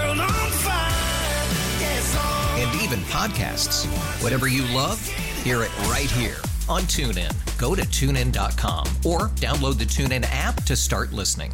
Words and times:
even 2.91 3.03
podcasts. 3.05 3.85
Whatever 4.23 4.47
you 4.47 4.63
love, 4.75 5.05
hear 5.43 5.63
it 5.63 5.77
right 5.87 6.09
here 6.11 6.37
on 6.67 6.81
TuneIn. 6.83 7.31
Go 7.57 7.75
to 7.75 7.81
tunein.com 7.83 8.87
or 9.05 9.29
download 9.39 9.77
the 9.77 9.85
TuneIn 9.85 10.25
app 10.29 10.63
to 10.63 10.75
start 10.75 11.13
listening. 11.13 11.53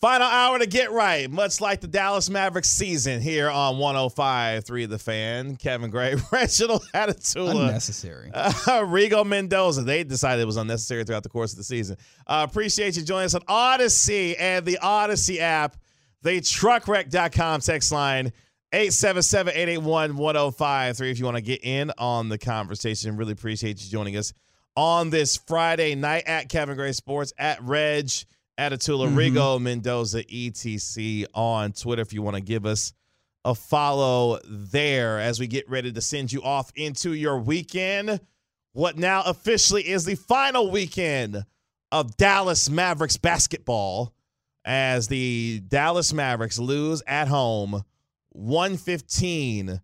Final 0.00 0.26
hour 0.26 0.58
to 0.58 0.66
get 0.66 0.90
right, 0.90 1.30
much 1.30 1.60
like 1.60 1.80
the 1.80 1.86
Dallas 1.86 2.28
Mavericks 2.28 2.68
season 2.68 3.20
here 3.20 3.48
on 3.48 3.76
105.3 3.76 4.88
The 4.88 4.98
Fan. 4.98 5.54
Kevin 5.54 5.90
Gray, 5.90 6.16
Reginald 6.32 6.82
Atatula. 6.92 7.52
Unnecessary. 7.68 8.32
Uh, 8.34 8.50
Rigo 8.82 9.24
Mendoza. 9.24 9.82
They 9.82 10.02
decided 10.02 10.42
it 10.42 10.46
was 10.46 10.56
unnecessary 10.56 11.04
throughout 11.04 11.22
the 11.22 11.28
course 11.28 11.52
of 11.52 11.58
the 11.58 11.62
season. 11.62 11.98
Uh, 12.26 12.44
appreciate 12.50 12.96
you 12.96 13.04
joining 13.04 13.26
us 13.26 13.36
on 13.36 13.42
Audacy 13.42 14.34
and 14.40 14.66
the 14.66 14.80
Audacy 14.82 15.38
app, 15.38 15.76
the 16.22 16.40
truckwreck.com 16.40 17.60
text 17.60 17.92
line 17.92 18.32
877-881-1053 18.72 21.10
if 21.10 21.18
you 21.18 21.26
want 21.26 21.36
to 21.36 21.42
get 21.42 21.62
in 21.62 21.92
on 21.98 22.30
the 22.30 22.38
conversation. 22.38 23.16
Really 23.16 23.32
appreciate 23.32 23.82
you 23.82 23.90
joining 23.90 24.16
us 24.16 24.32
on 24.76 25.10
this 25.10 25.36
Friday 25.36 25.94
night 25.94 26.22
at 26.26 26.48
Kevin 26.48 26.76
Gray 26.76 26.92
Sports, 26.92 27.34
at 27.36 27.62
Reg, 27.62 28.10
at 28.56 28.72
Atula 28.72 29.08
mm-hmm. 29.08 29.36
Rigo 29.36 29.60
Mendoza, 29.60 30.24
ETC 30.24 31.26
on 31.34 31.72
Twitter 31.72 32.00
if 32.00 32.14
you 32.14 32.22
want 32.22 32.36
to 32.36 32.42
give 32.42 32.64
us 32.64 32.94
a 33.44 33.54
follow 33.54 34.38
there 34.48 35.20
as 35.20 35.38
we 35.38 35.46
get 35.46 35.68
ready 35.68 35.92
to 35.92 36.00
send 36.00 36.32
you 36.32 36.42
off 36.42 36.72
into 36.74 37.12
your 37.12 37.38
weekend. 37.38 38.18
What 38.72 38.96
now 38.96 39.20
officially 39.26 39.86
is 39.86 40.06
the 40.06 40.14
final 40.14 40.70
weekend 40.70 41.44
of 41.90 42.16
Dallas 42.16 42.70
Mavericks 42.70 43.18
basketball 43.18 44.14
as 44.64 45.08
the 45.08 45.60
Dallas 45.66 46.12
Mavericks 46.12 46.58
lose 46.58 47.02
at 47.06 47.28
home 47.28 47.84
115 48.30 49.80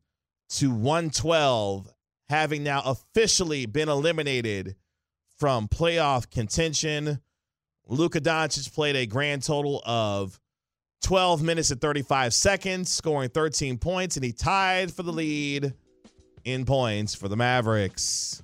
to 0.51 0.71
112, 0.71 1.89
having 2.29 2.63
now 2.63 2.83
officially 2.85 3.67
been 3.67 3.89
eliminated 3.89 4.77
from 5.39 5.69
playoff 5.69 6.31
contention. 6.31 7.21
Luka 7.87 8.21
Doncic 8.21 8.73
played 8.75 8.97
a 8.97 9.07
grand 9.07 9.43
total 9.43 9.83
of 9.85 10.39
12 11.03 11.43
minutes 11.43 11.71
and 11.71 11.81
35 11.81 12.35
seconds, 12.35 12.93
scoring 12.93 13.31
13 13.31 13.79
points, 13.79 14.17
and 14.17 14.25
he 14.25 14.33
tied 14.33 14.93
for 14.93 15.03
the 15.03 15.13
lead 15.13 15.73
in 16.45 16.65
points 16.65 17.15
for 17.15 17.29
the 17.29 17.37
Mavericks. 17.37 18.43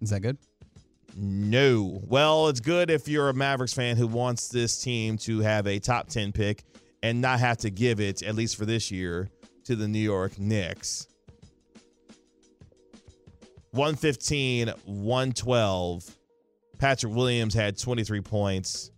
Is 0.00 0.10
that 0.10 0.20
good? 0.20 0.36
No. 1.18 2.02
Well, 2.04 2.48
it's 2.48 2.60
good 2.60 2.90
if 2.90 3.08
you're 3.08 3.30
a 3.30 3.34
Mavericks 3.34 3.72
fan 3.72 3.96
who 3.96 4.06
wants 4.06 4.48
this 4.48 4.82
team 4.82 5.16
to 5.18 5.40
have 5.40 5.66
a 5.66 5.78
top 5.78 6.08
10 6.08 6.32
pick 6.32 6.62
and 7.02 7.22
not 7.22 7.40
have 7.40 7.56
to 7.58 7.70
give 7.70 8.00
it, 8.00 8.22
at 8.22 8.34
least 8.34 8.56
for 8.56 8.66
this 8.66 8.90
year, 8.90 9.30
to 9.64 9.74
the 9.76 9.88
New 9.88 9.98
York 9.98 10.38
Knicks. 10.38 11.06
115, 13.70 14.68
112. 14.84 16.16
Patrick 16.78 17.14
Williams 17.14 17.54
had 17.54 17.78
23 17.78 18.20
points. 18.20 18.90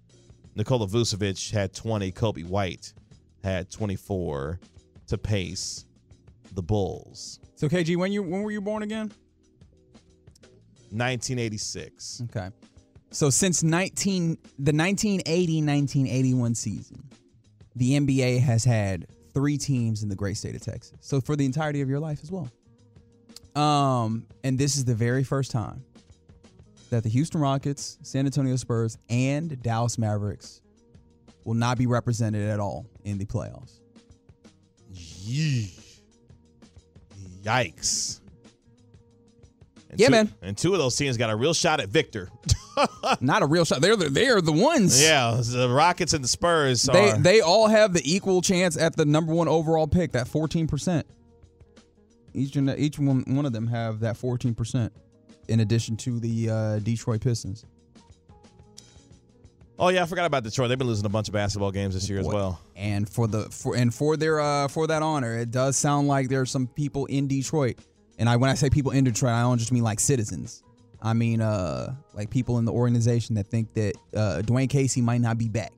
Nikola 0.57 0.89
Vucevic 0.89 1.53
had 1.53 1.73
20. 1.73 2.11
Coby 2.11 2.45
White 2.45 2.95
had 3.45 3.71
24 3.71 4.59
to 5.07 5.19
pace 5.19 5.85
the 6.53 6.63
Bulls. 6.63 7.39
So 7.55 7.69
KG, 7.69 7.97
when 7.97 8.11
you 8.11 8.23
when 8.25 8.43
were 8.43 8.51
you 8.51 8.61
born 8.61 8.83
again? 8.83 9.13
1986. 10.91 12.23
Okay. 12.25 12.51
So 13.11 13.31
since 13.31 13.63
19 13.63 14.39
the 14.59 14.73
1980-1981 14.73 16.57
season, 16.57 17.05
the 17.75 17.99
NBA 17.99 18.41
has 18.41 18.65
had 18.65 19.07
three 19.33 19.57
teams 19.57 20.03
in 20.03 20.09
the 20.09 20.17
great 20.17 20.37
state 20.37 20.55
of 20.55 20.63
Texas. 20.63 20.99
So 21.01 21.21
for 21.21 21.37
the 21.37 21.45
entirety 21.45 21.81
of 21.81 21.89
your 21.89 22.01
life 22.01 22.21
as 22.23 22.31
well. 22.31 22.51
Um, 23.55 24.27
and 24.45 24.59
this 24.59 24.77
is 24.77 24.85
the 24.85 24.95
very 24.95 25.25
first 25.25 25.51
time 25.51 25.85
that 26.91 27.03
the 27.03 27.09
Houston 27.09 27.41
Rockets, 27.41 27.99
San 28.03 28.27
Antonio 28.27 28.57
Spurs, 28.57 28.99
and 29.09 29.61
Dallas 29.63 29.99
Mavericks 29.99 30.61
will 31.45 31.55
not 31.55 31.79
be 31.79 31.87
represented 31.87 32.49
at 32.49 32.61
all 32.61 32.87
in 33.05 33.19
the 33.19 33.25
playoffs. 33.25 33.81
Yee. 34.91 35.75
Yikes. 37.43 38.21
And 39.91 39.99
Yeah, 39.99 40.07
two- 40.09 40.13
man. 40.13 40.35
And 40.43 40.57
two 40.57 40.73
of 40.73 40.79
those 40.79 40.97
teams 40.97 41.17
got 41.17 41.31
a 41.31 41.37
real 41.37 41.55
shot 41.55 41.81
at 41.81 41.89
Victor. 41.89 42.29
Not 43.21 43.43
a 43.43 43.47
real 43.47 43.65
shot. 43.65 43.81
They're 43.81 43.97
the, 43.97 44.09
they're 44.09 44.41
the 44.41 44.53
ones. 44.53 45.03
yeah, 45.03 45.41
the 45.43 45.69
Rockets 45.69 46.13
and 46.13 46.23
the 46.23 46.29
Spurs 46.29 46.83
They 46.85 47.11
are. 47.11 47.19
they 47.19 47.41
all 47.41 47.67
have 47.67 47.93
the 47.93 48.03
equal 48.05 48.41
chance 48.43 48.77
at 48.77 48.97
the 48.97 49.05
number 49.05 49.33
one 49.35 49.49
overall 49.49 49.87
pick, 49.89 50.13
that 50.13 50.29
fourteen 50.29 50.67
percent. 50.69 51.07
Each 52.35 52.57
each 52.57 52.99
one 52.99 53.25
one 53.27 53.47
of 53.47 53.53
them 53.53 53.67
have 53.67 54.01
that 54.01 54.17
fourteen 54.17 54.55
percent, 54.55 54.93
in 55.49 55.59
addition 55.61 55.97
to 55.99 56.21
the 56.21 56.51
uh, 56.51 56.79
Detroit 56.79 57.21
Pistons. 57.21 57.65
oh 59.79 59.89
yeah, 59.89 60.03
I 60.03 60.07
forgot 60.07 60.27
about 60.27 60.45
Detroit. 60.45 60.69
They've 60.69 60.79
been 60.79 60.87
losing 60.87 61.07
a 61.07 61.09
bunch 61.09 61.29
of 61.29 61.35
basketball 61.35 61.73
games 61.73 61.95
this 61.95 62.09
year 62.09 62.21
as 62.21 62.27
well. 62.27 62.61
And 62.77 63.09
for 63.09 63.27
the 63.27 63.45
for 63.51 63.75
and 63.75 63.93
for 63.93 64.17
their 64.17 64.41
uh 64.41 64.69
for 64.69 64.87
that 64.87 65.03
honor, 65.03 65.37
it 65.39 65.51
does 65.51 65.77
sound 65.77 66.07
like 66.09 66.29
there 66.29 66.41
are 66.43 66.47
some 66.47 66.67
people 66.69 67.07
in 67.07 67.27
Detroit. 67.27 67.79
And 68.19 68.29
I 68.29 68.37
when 68.37 68.51
I 68.51 68.55
say 68.55 68.69
people 68.71 68.93
in 68.93 69.05
Detroit, 69.05 69.33
I 69.33 69.43
don't 69.43 69.59
just 69.59 69.73
mean 69.73 69.83
like 69.85 70.01
citizens. 70.01 70.63
I 71.01 71.13
mean 71.13 71.41
uh 71.41 71.95
like 72.15 72.31
people 72.31 72.59
in 72.59 72.65
the 72.65 72.73
organization 72.73 73.35
that 73.37 73.47
think 73.47 73.73
that 73.75 73.95
uh 74.15 74.43
Dwane 74.45 74.69
Casey 74.69 75.01
might 75.01 75.21
not 75.21 75.39
be 75.39 75.49
back. 75.49 75.73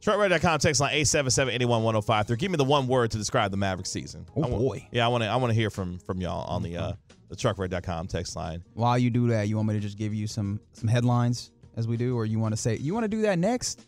truckwreck.com 0.00 0.58
text 0.60 0.80
line 0.80 0.94
877-881-1053. 0.94 2.38
Give 2.38 2.50
me 2.50 2.56
the 2.56 2.64
one 2.64 2.86
word 2.86 3.10
to 3.12 3.18
describe 3.18 3.50
the 3.50 3.56
Maverick 3.56 3.86
season. 3.86 4.26
Oh, 4.36 4.42
I 4.42 4.48
wa- 4.48 4.58
boy. 4.58 4.88
Yeah, 4.90 5.04
I 5.04 5.08
want 5.08 5.22
to 5.24 5.28
I 5.28 5.36
want 5.36 5.50
to 5.50 5.54
hear 5.54 5.70
from 5.70 5.98
from 6.00 6.20
y'all 6.20 6.44
on 6.48 6.62
the 6.62 6.76
uh 6.76 6.92
the 7.28 7.36
truckwreck.com 7.36 8.06
text 8.08 8.36
line. 8.36 8.64
While 8.74 8.98
you 8.98 9.10
do 9.10 9.28
that, 9.28 9.48
you 9.48 9.56
want 9.56 9.68
me 9.68 9.74
to 9.74 9.80
just 9.80 9.98
give 9.98 10.14
you 10.14 10.26
some 10.26 10.60
some 10.72 10.88
headlines 10.88 11.50
as 11.76 11.86
we 11.86 11.96
do, 11.96 12.16
or 12.16 12.24
you 12.26 12.38
want 12.38 12.52
to 12.52 12.56
say 12.56 12.76
you 12.76 12.94
want 12.94 13.04
to 13.04 13.08
do 13.08 13.22
that 13.22 13.38
next? 13.38 13.86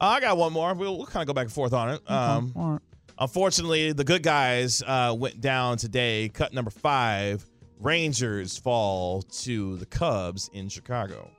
Uh, 0.00 0.04
I 0.06 0.20
got 0.20 0.36
one 0.38 0.52
more. 0.52 0.72
We'll, 0.74 0.96
we'll 0.96 1.06
kind 1.06 1.22
of 1.22 1.26
go 1.26 1.34
back 1.34 1.44
and 1.44 1.52
forth 1.52 1.72
on 1.72 1.90
it. 1.90 2.10
Um, 2.10 2.52
All 2.56 2.70
right. 2.72 2.80
Unfortunately, 3.20 3.92
the 3.92 4.04
good 4.04 4.22
guys 4.22 4.82
uh, 4.86 5.14
went 5.16 5.42
down 5.42 5.76
today. 5.76 6.30
Cut 6.30 6.54
number 6.54 6.70
five. 6.70 7.46
Rangers 7.78 8.56
fall 8.56 9.20
to 9.22 9.76
the 9.76 9.84
Cubs 9.84 10.48
in 10.54 10.70
Chicago. 10.70 11.30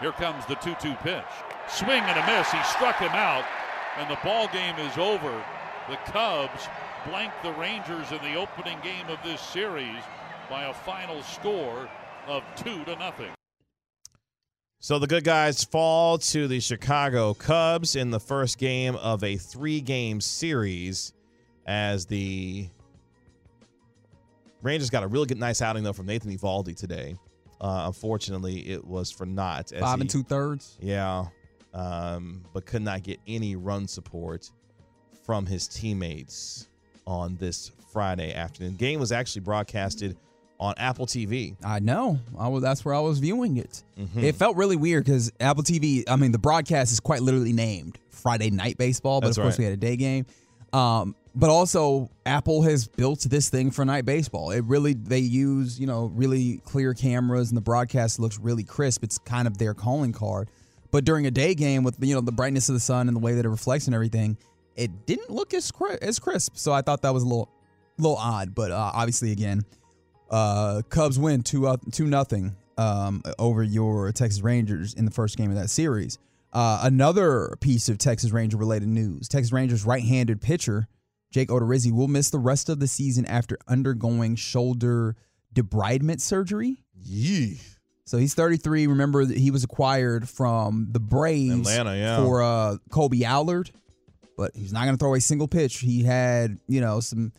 Here 0.00 0.12
comes 0.12 0.46
the 0.46 0.54
2 0.56 0.76
2 0.80 0.94
pitch. 1.02 1.24
Swing 1.68 2.02
and 2.02 2.18
a 2.18 2.26
miss. 2.26 2.50
He 2.52 2.62
struck 2.62 2.98
him 2.98 3.10
out, 3.10 3.44
and 3.96 4.08
the 4.08 4.18
ball 4.22 4.46
game 4.52 4.76
is 4.78 4.96
over. 4.96 5.44
The 5.88 5.96
Cubs 6.06 6.68
blank 7.04 7.32
the 7.42 7.52
Rangers 7.54 8.12
in 8.12 8.18
the 8.18 8.36
opening 8.36 8.78
game 8.80 9.08
of 9.08 9.18
this 9.24 9.40
series 9.40 10.02
by 10.48 10.66
a 10.66 10.74
final 10.74 11.20
score 11.22 11.88
of 12.28 12.44
2 12.56 12.84
to 12.84 12.96
nothing. 12.96 13.37
So 14.80 14.98
the 14.98 15.06
good 15.08 15.24
guys 15.24 15.64
fall 15.64 16.18
to 16.18 16.46
the 16.46 16.60
Chicago 16.60 17.34
Cubs 17.34 17.96
in 17.96 18.10
the 18.10 18.20
first 18.20 18.58
game 18.58 18.94
of 18.96 19.24
a 19.24 19.36
three 19.36 19.80
game 19.80 20.20
series 20.20 21.12
as 21.66 22.06
the 22.06 22.68
Rangers 24.62 24.88
got 24.90 25.02
a 25.02 25.06
really 25.08 25.26
good, 25.26 25.38
nice 25.38 25.62
outing, 25.62 25.82
though, 25.82 25.92
from 25.92 26.06
Nathan 26.06 26.36
Eovaldi 26.36 26.76
today. 26.76 27.16
Uh, 27.60 27.84
unfortunately, 27.86 28.68
it 28.68 28.84
was 28.84 29.10
for 29.10 29.26
not 29.26 29.72
as 29.72 29.80
Five 29.80 29.98
he- 29.98 30.02
and 30.02 30.10
two 30.10 30.22
thirds. 30.22 30.78
Yeah, 30.80 31.26
um, 31.74 32.44
but 32.52 32.64
could 32.64 32.82
not 32.82 33.02
get 33.02 33.18
any 33.26 33.56
run 33.56 33.88
support 33.88 34.50
from 35.24 35.44
his 35.44 35.66
teammates 35.66 36.68
on 37.06 37.36
this 37.36 37.72
Friday 37.92 38.32
afternoon. 38.32 38.76
Game 38.76 39.00
was 39.00 39.10
actually 39.12 39.42
broadcasted 39.42 40.16
on 40.60 40.74
Apple 40.76 41.06
TV. 41.06 41.54
I 41.64 41.78
know. 41.78 42.18
I 42.38 42.48
was, 42.48 42.62
that's 42.62 42.84
where 42.84 42.94
I 42.94 43.00
was 43.00 43.18
viewing 43.18 43.58
it. 43.58 43.82
Mm-hmm. 43.98 44.24
It 44.24 44.34
felt 44.34 44.56
really 44.56 44.76
weird 44.76 45.04
because 45.04 45.32
Apple 45.40 45.62
TV, 45.62 46.04
I 46.08 46.16
mean, 46.16 46.32
the 46.32 46.38
broadcast 46.38 46.92
is 46.92 47.00
quite 47.00 47.22
literally 47.22 47.52
named 47.52 47.98
Friday 48.10 48.50
Night 48.50 48.76
Baseball, 48.76 49.20
but 49.20 49.28
That's 49.28 49.38
of 49.38 49.42
course 49.42 49.54
right. 49.54 49.58
we 49.60 49.64
had 49.64 49.74
a 49.74 49.76
day 49.76 49.96
game. 49.96 50.26
Um, 50.72 51.14
but 51.34 51.50
also, 51.50 52.10
Apple 52.26 52.62
has 52.62 52.88
built 52.88 53.20
this 53.20 53.48
thing 53.48 53.70
for 53.70 53.84
night 53.84 54.04
baseball. 54.04 54.50
It 54.50 54.64
really, 54.64 54.94
they 54.94 55.20
use, 55.20 55.78
you 55.78 55.86
know, 55.86 56.06
really 56.14 56.58
clear 56.64 56.94
cameras 56.94 57.50
and 57.50 57.56
the 57.56 57.62
broadcast 57.62 58.18
looks 58.18 58.38
really 58.40 58.64
crisp. 58.64 59.04
It's 59.04 59.18
kind 59.18 59.46
of 59.46 59.56
their 59.56 59.72
calling 59.72 60.12
card. 60.12 60.50
But 60.90 61.04
during 61.04 61.26
a 61.26 61.30
day 61.30 61.54
game 61.54 61.84
with, 61.84 61.96
you 62.00 62.14
know, 62.14 62.20
the 62.20 62.32
brightness 62.32 62.68
of 62.68 62.74
the 62.74 62.80
sun 62.80 63.06
and 63.06 63.16
the 63.16 63.20
way 63.20 63.34
that 63.34 63.44
it 63.44 63.48
reflects 63.48 63.86
and 63.86 63.94
everything, 63.94 64.36
it 64.74 65.06
didn't 65.06 65.30
look 65.30 65.54
as, 65.54 65.70
cri- 65.70 65.98
as 66.02 66.18
crisp. 66.18 66.56
So 66.56 66.72
I 66.72 66.82
thought 66.82 67.02
that 67.02 67.14
was 67.14 67.22
a 67.22 67.26
little, 67.26 67.48
little 67.98 68.16
odd. 68.16 68.54
But 68.54 68.72
uh, 68.72 68.90
obviously, 68.94 69.30
again, 69.30 69.64
uh, 70.30 70.82
Cubs 70.88 71.18
win 71.18 71.42
two 71.42 71.66
uh, 71.66 71.76
two 71.92 72.06
nothing 72.06 72.56
um, 72.76 73.22
over 73.38 73.62
your 73.62 74.12
Texas 74.12 74.42
Rangers 74.42 74.94
in 74.94 75.04
the 75.04 75.10
first 75.10 75.36
game 75.36 75.50
of 75.50 75.56
that 75.56 75.70
series. 75.70 76.18
Uh, 76.52 76.80
another 76.82 77.56
piece 77.60 77.88
of 77.88 77.98
Texas 77.98 78.30
Ranger 78.30 78.56
related 78.56 78.88
news: 78.88 79.28
Texas 79.28 79.52
Rangers 79.52 79.84
right-handed 79.84 80.40
pitcher 80.40 80.88
Jake 81.30 81.48
Odorizzi 81.48 81.92
will 81.92 82.08
miss 82.08 82.30
the 82.30 82.38
rest 82.38 82.68
of 82.68 82.80
the 82.80 82.86
season 82.86 83.26
after 83.26 83.58
undergoing 83.66 84.36
shoulder 84.36 85.16
debridement 85.54 86.20
surgery. 86.20 86.82
Yee. 86.94 87.60
So 88.04 88.16
he's 88.16 88.34
33. 88.34 88.86
Remember 88.86 89.24
that 89.24 89.36
he 89.36 89.50
was 89.50 89.64
acquired 89.64 90.28
from 90.28 90.88
the 90.90 91.00
Braves 91.00 91.68
Atlanta, 91.68 91.96
yeah. 91.96 92.22
for 92.22 92.42
uh, 92.42 92.76
Kolby 92.90 93.22
Allard, 93.22 93.70
but 94.36 94.52
he's 94.54 94.72
not 94.72 94.84
going 94.84 94.94
to 94.94 94.98
throw 94.98 95.14
a 95.14 95.20
single 95.20 95.48
pitch. 95.48 95.80
He 95.80 96.04
had, 96.04 96.58
you 96.66 96.80
know, 96.80 97.00
some 97.00 97.32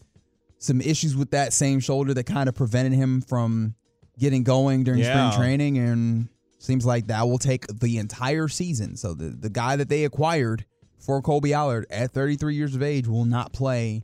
some 0.59 0.81
issues 0.81 1.15
with 1.15 1.31
that 1.31 1.53
same 1.53 1.79
shoulder 1.79 2.13
that 2.13 2.25
kind 2.25 2.47
of 2.49 2.55
prevented 2.55 2.93
him 2.93 3.21
from 3.21 3.73
getting 4.17 4.43
going 4.43 4.83
during 4.83 4.99
Yeah. 4.99 5.31
spring 5.31 5.41
training, 5.41 5.77
and 5.77 6.27
seems 6.59 6.85
like 6.85 7.07
that 7.07 7.27
will 7.27 7.37
take 7.39 7.65
the 7.67 7.97
entire 7.97 8.47
season. 8.47 8.95
So 8.97 9.13
the 9.13 9.29
the 9.29 9.49
guy 9.49 9.75
that 9.77 9.89
they 9.89 10.03
acquired 10.05 10.65
for 10.99 11.21
Kolby 11.21 11.53
Allard 11.53 11.85
at 11.89 12.11
33 12.11 12.55
years 12.55 12.75
of 12.75 12.83
age 12.83 13.07
will 13.07 13.23
not 13.25 13.53
play 13.53 14.03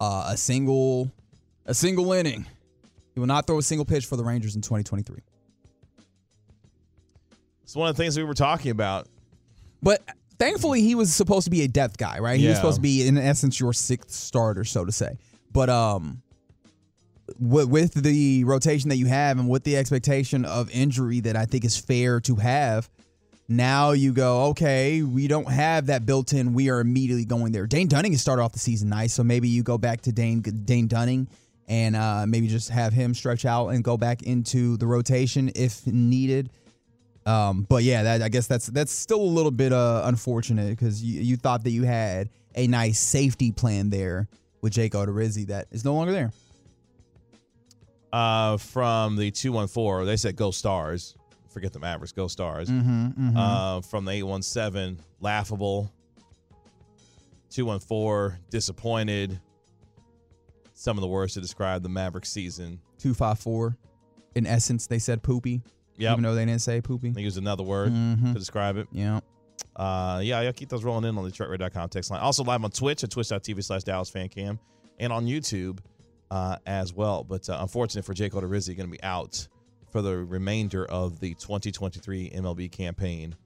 uh, 0.00 0.28
a 0.28 0.36
single 0.36 1.10
a 1.66 1.74
single 1.74 2.12
inning. 2.12 2.46
He 3.14 3.20
will 3.20 3.26
not 3.26 3.46
throw 3.46 3.58
a 3.58 3.62
single 3.62 3.84
pitch 3.84 4.06
for 4.06 4.16
the 4.16 4.24
Rangers 4.24 4.54
in 4.56 4.62
2023. 4.62 5.18
It's 7.62 7.74
one 7.74 7.88
of 7.88 7.96
the 7.96 8.02
things 8.02 8.16
we 8.16 8.24
were 8.24 8.34
talking 8.34 8.70
about. 8.70 9.08
But 9.82 10.02
thankfully, 10.38 10.82
he 10.82 10.94
was 10.94 11.12
supposed 11.12 11.44
to 11.44 11.50
be 11.50 11.62
a 11.62 11.68
depth 11.68 11.96
guy, 11.96 12.18
right? 12.18 12.38
He 12.38 12.46
was 12.48 12.56
supposed 12.56 12.76
to 12.76 12.82
be, 12.82 13.06
in 13.06 13.16
essence, 13.18 13.58
your 13.58 13.72
sixth 13.72 14.10
starter, 14.10 14.64
so 14.64 14.84
to 14.84 14.92
say. 14.92 15.16
But 15.54 15.70
um, 15.70 16.20
with, 17.38 17.68
with 17.68 17.94
the 17.94 18.44
rotation 18.44 18.90
that 18.90 18.96
you 18.96 19.06
have 19.06 19.38
and 19.38 19.48
with 19.48 19.64
the 19.64 19.78
expectation 19.78 20.44
of 20.44 20.68
injury 20.70 21.20
that 21.20 21.36
I 21.36 21.46
think 21.46 21.64
is 21.64 21.78
fair 21.78 22.20
to 22.22 22.34
have, 22.36 22.90
now 23.48 23.92
you 23.92 24.12
go, 24.12 24.46
okay, 24.46 25.02
we 25.02 25.28
don't 25.28 25.48
have 25.48 25.86
that 25.86 26.04
built 26.04 26.32
in. 26.32 26.54
We 26.54 26.70
are 26.70 26.80
immediately 26.80 27.24
going 27.24 27.52
there. 27.52 27.66
Dane 27.66 27.86
Dunning 27.88 28.12
has 28.12 28.20
started 28.20 28.42
off 28.42 28.52
the 28.52 28.58
season 28.58 28.88
nice, 28.88 29.14
so 29.14 29.22
maybe 29.22 29.48
you 29.48 29.62
go 29.62 29.78
back 29.78 30.02
to 30.02 30.12
Dane 30.12 30.40
Dane 30.40 30.88
Dunning 30.88 31.28
and 31.68 31.94
uh, 31.94 32.26
maybe 32.26 32.48
just 32.48 32.70
have 32.70 32.92
him 32.92 33.14
stretch 33.14 33.44
out 33.44 33.68
and 33.68 33.84
go 33.84 33.96
back 33.96 34.22
into 34.22 34.76
the 34.76 34.86
rotation 34.86 35.52
if 35.54 35.86
needed. 35.86 36.50
Um, 37.26 37.66
but 37.68 37.84
yeah, 37.84 38.02
that, 38.02 38.22
I 38.22 38.28
guess 38.28 38.46
that's 38.46 38.66
that's 38.66 38.92
still 38.92 39.20
a 39.20 39.22
little 39.22 39.50
bit 39.50 39.72
uh, 39.72 40.02
unfortunate 40.04 40.70
because 40.70 41.02
you, 41.02 41.20
you 41.20 41.36
thought 41.36 41.64
that 41.64 41.70
you 41.70 41.84
had 41.84 42.30
a 42.54 42.66
nice 42.66 42.98
safety 42.98 43.52
plan 43.52 43.90
there 43.90 44.26
with 44.64 44.72
Jake 44.72 44.94
Odorizzi 44.94 45.46
that 45.48 45.66
is 45.72 45.84
no 45.84 45.92
longer 45.92 46.10
there. 46.10 46.32
Uh, 48.10 48.56
from 48.56 49.14
the 49.16 49.30
214, 49.30 50.06
they 50.06 50.16
said 50.16 50.36
go 50.36 50.50
stars. 50.50 51.14
Forget 51.50 51.74
the 51.74 51.78
Mavericks, 51.80 52.12
go 52.12 52.28
stars. 52.28 52.70
Mm-hmm, 52.70 53.36
Uh, 53.36 53.82
from 53.82 54.06
the 54.06 54.12
817, 54.12 54.98
laughable. 55.20 55.92
214, 57.50 58.38
disappointed. 58.48 59.38
Some 60.72 60.96
of 60.96 61.02
the 61.02 61.08
words 61.08 61.34
to 61.34 61.42
describe 61.42 61.82
the 61.82 61.90
Mavericks 61.90 62.30
season. 62.30 62.80
Two 62.98 63.12
five 63.12 63.38
four. 63.38 63.76
In 64.34 64.46
essence, 64.46 64.86
they 64.86 64.98
said 64.98 65.22
poopy, 65.22 65.60
Yeah. 65.98 66.12
even 66.12 66.22
though 66.24 66.34
they 66.34 66.46
didn't 66.46 66.62
say 66.62 66.80
poopy. 66.80 67.10
They 67.10 67.20
used 67.22 67.36
another 67.36 67.62
word 67.62 67.92
Mhm. 67.92 68.32
to 68.32 68.38
describe 68.38 68.78
it. 68.78 68.88
Yeah. 68.92 69.20
Uh, 69.76 70.20
yeah, 70.22 70.40
yeah, 70.40 70.52
keep 70.52 70.68
those 70.68 70.84
rolling 70.84 71.04
in 71.04 71.18
on 71.18 71.24
the 71.24 71.30
truckwreck.com 71.30 71.88
text 71.88 72.10
line. 72.10 72.20
Also 72.20 72.44
live 72.44 72.62
on 72.64 72.70
Twitch 72.70 73.02
at 73.02 73.10
twitch.tv 73.10 73.62
slash 73.64 73.82
Dallas 73.82 74.10
Fan 74.10 74.28
Cam 74.28 74.58
and 74.98 75.12
on 75.12 75.26
YouTube 75.26 75.78
uh, 76.30 76.56
as 76.66 76.92
well. 76.92 77.24
But 77.24 77.48
uh, 77.48 77.58
unfortunate 77.60 78.04
for 78.04 78.14
Jake 78.14 78.32
Odorizzi, 78.32 78.76
going 78.76 78.88
to 78.90 78.96
be 78.96 79.02
out 79.02 79.48
for 79.90 80.02
the 80.02 80.16
remainder 80.16 80.84
of 80.86 81.20
the 81.20 81.34
2023 81.34 82.30
MLB 82.30 82.70
campaign 82.70 83.36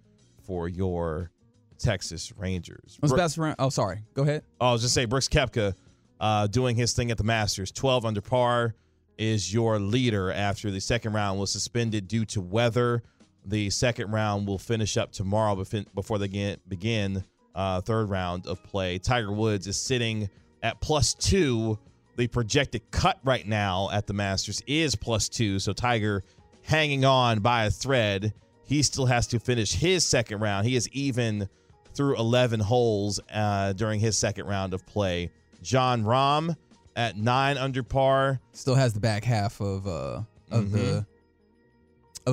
for 0.47 0.69
your 0.69 1.31
Texas 1.79 2.33
Rangers. 2.37 2.97
What's 3.01 3.15
best 3.15 3.37
friend? 3.37 3.55
Oh, 3.59 3.69
sorry. 3.69 4.03
Go 4.15 4.23
ahead. 4.23 4.43
Oh, 4.61 4.69
I 4.69 4.73
was 4.73 4.83
just 4.83 4.95
say 4.95 5.05
Brooks 5.05 5.29
Koepka 5.29 5.75
uh, 6.21 6.47
doing 6.47 6.77
his 6.77 6.93
thing 6.93 7.11
at 7.11 7.19
the 7.19 7.25
Masters. 7.25 7.71
12 7.73 8.05
under 8.05 8.21
par 8.21 8.75
is 9.17 9.53
your 9.53 9.79
leader 9.79 10.33
after 10.33 10.71
the 10.71 10.81
second 10.81 11.13
round 11.13 11.39
was 11.39 11.51
suspended 11.53 12.09
due 12.09 12.25
to 12.27 12.41
weather. 12.41 13.03
The 13.49 13.71
second 13.71 14.11
round 14.13 14.47
will 14.47 14.59
finish 14.59 14.97
up 14.99 15.11
tomorrow 15.11 15.55
before 15.95 16.19
they 16.19 16.29
get, 16.29 16.69
begin 16.69 17.25
uh, 17.55 17.81
third 17.81 18.11
round 18.11 18.47
of 18.47 18.63
play. 18.63 18.99
Tiger 18.99 19.33
Woods 19.33 19.67
is 19.67 19.77
sitting 19.81 20.29
at 20.63 20.81
plus 20.81 21.15
two. 21.15 21.79
The 22.17 22.27
projected 22.27 22.83
cut 22.91 23.19
right 23.25 23.47
now 23.47 23.89
at 23.91 24.07
the 24.07 24.13
Masters 24.13 24.63
is 24.67 24.95
plus 24.95 25.29
two. 25.31 25.59
So 25.59 25.73
Tiger 25.73 26.25
hanging 26.63 27.05
on 27.07 27.41
by 27.41 27.65
a 27.65 27.71
thread. 27.71 28.35
He 28.65 28.83
still 28.83 29.07
has 29.07 29.27
to 29.29 29.39
finish 29.41 29.73
his 29.73 30.07
second 30.07 30.41
round. 30.41 30.67
He 30.67 30.77
is 30.77 30.89
even 30.91 31.49
through 31.95 32.17
11 32.19 32.61
holes 32.61 33.19
uh, 33.33 33.73
during 33.73 33.99
his 33.99 34.19
second 34.19 34.47
round 34.47 34.75
of 34.75 34.85
play. 34.87 35.31
Jon 35.63 36.05
Rahm 36.05 36.55
at 36.97 37.17
nine 37.17 37.57
under 37.57 37.83
par. 37.83 38.41
Still 38.53 38.75
has 38.75 38.93
the 38.93 39.01
back 39.01 39.25
half 39.25 39.61
of 39.61 39.87
uh 39.87 40.21
of 40.51 40.71
the 40.71 40.79
Mhm. 40.79 41.07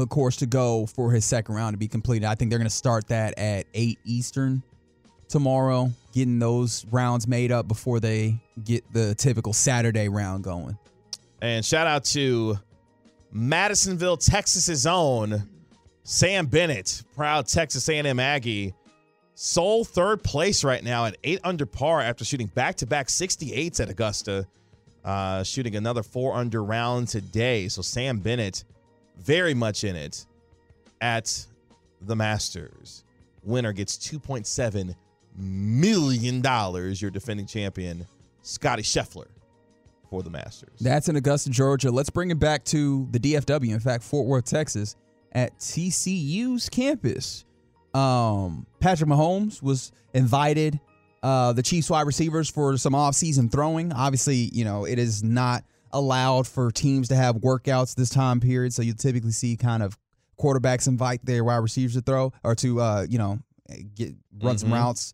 Of 0.02 0.10
course 0.10 0.36
to 0.38 0.46
go 0.46 0.86
for 0.86 1.12
his 1.12 1.26
second 1.26 1.56
round 1.56 1.74
to 1.74 1.78
be 1.78 1.88
completed. 1.88 2.26
I 2.26 2.36
think 2.36 2.50
they're 2.50 2.60
going 2.60 2.70
to 2.70 2.76
start 2.76 3.08
that 3.08 3.38
at 3.38 3.66
eight 3.74 4.00
Eastern 4.04 4.62
tomorrow, 5.28 5.92
getting 6.14 6.40
those 6.40 6.86
rounds 6.92 7.28
made 7.28 7.52
up 7.52 7.68
before 7.68 8.00
they 8.00 8.40
get 8.64 8.84
the 8.94 9.16
typical 9.16 9.54
Saturday 9.54 10.10
round 10.10 10.44
going. 10.44 10.78
And 11.42 11.66
shout 11.66 11.88
out 11.88 12.06
to 12.06 12.58
Madisonville, 13.32 14.18
Texas's 14.18 14.86
own 14.86 15.48
Sam 16.04 16.46
Bennett, 16.46 17.02
proud 17.16 17.48
Texas 17.48 17.90
A&M 17.90 18.20
Aggie, 18.20 18.76
sole 19.34 19.84
third 19.84 20.24
place 20.24 20.64
right 20.64 20.84
now 20.84 21.06
at 21.06 21.18
eight 21.24 21.40
under 21.44 21.66
par 21.66 22.00
after 22.00 22.24
shooting 22.24 22.48
back-to-back 22.48 23.08
68s 23.08 23.80
at 23.80 23.90
Augusta, 23.90 24.46
uh, 25.04 25.44
shooting 25.44 25.76
another 25.76 26.04
four 26.04 26.36
under 26.36 26.64
round 26.64 27.08
today. 27.08 27.68
So 27.68 27.82
Sam 27.82 28.20
Bennett, 28.20 28.64
very 29.18 29.54
much 29.54 29.84
in 29.84 29.96
it 29.96 30.26
at 31.02 31.46
the 32.02 32.16
Masters. 32.16 33.04
Winner 33.44 33.74
gets 33.74 33.98
2.7 33.98 34.96
million 35.38 36.42
dollars. 36.42 37.02
Your 37.02 37.12
defending 37.12 37.46
champion, 37.46 38.06
Scottie 38.42 38.84
Scheffler, 38.84 39.28
for 40.10 40.24
the 40.24 40.30
Masters. 40.30 40.80
That's 40.80 41.10
in 41.10 41.16
Augusta, 41.16 41.50
Georgia. 41.50 41.92
Let's 41.92 42.10
bring 42.10 42.32
it 42.32 42.40
back 42.40 42.64
to 42.66 43.08
the 43.12 43.20
DFW. 43.20 43.72
In 43.72 43.80
fact, 43.80 44.04
Fort 44.04 44.26
Worth, 44.28 44.46
Texas, 44.46 44.96
at 45.32 45.58
TCU's 45.60 46.70
campus. 46.70 47.46
Um, 47.94 48.66
Patrick 48.80 49.10
Mahomes 49.10 49.62
was 49.62 49.92
invited. 50.14 50.80
Uh, 51.24 51.54
the 51.54 51.64
Chiefs 51.64 51.90
wide 51.90 52.06
receivers 52.06 52.50
for 52.50 52.78
some 52.78 52.94
off-season 52.94 53.50
throwing. 53.50 53.92
Obviously, 53.94 54.50
you 54.54 54.64
know 54.66 54.86
it 54.86 55.00
is 55.00 55.24
not 55.24 55.64
allowed 55.96 56.46
for 56.48 56.70
teams 56.72 57.08
to 57.08 57.16
have 57.16 57.38
workouts 57.38 57.96
this 57.96 58.10
time 58.10 58.40
period, 58.40 58.74
so 58.74 58.82
you 58.82 58.94
typically 58.94 59.32
see 59.32 59.56
kind 59.58 59.82
of 59.82 59.98
quarterbacks 60.40 60.88
invite 60.88 61.26
their 61.26 61.44
wide 61.44 61.58
receivers 61.58 61.94
to 61.96 62.02
throw 62.02 62.32
or 62.44 62.54
to 62.56 62.80
uh, 62.82 63.06
you 63.10 63.18
know 63.18 63.40
get 63.96 64.14
run 64.42 64.58
some 64.58 64.70
Mhm. 64.70 64.74
routes, 64.74 65.14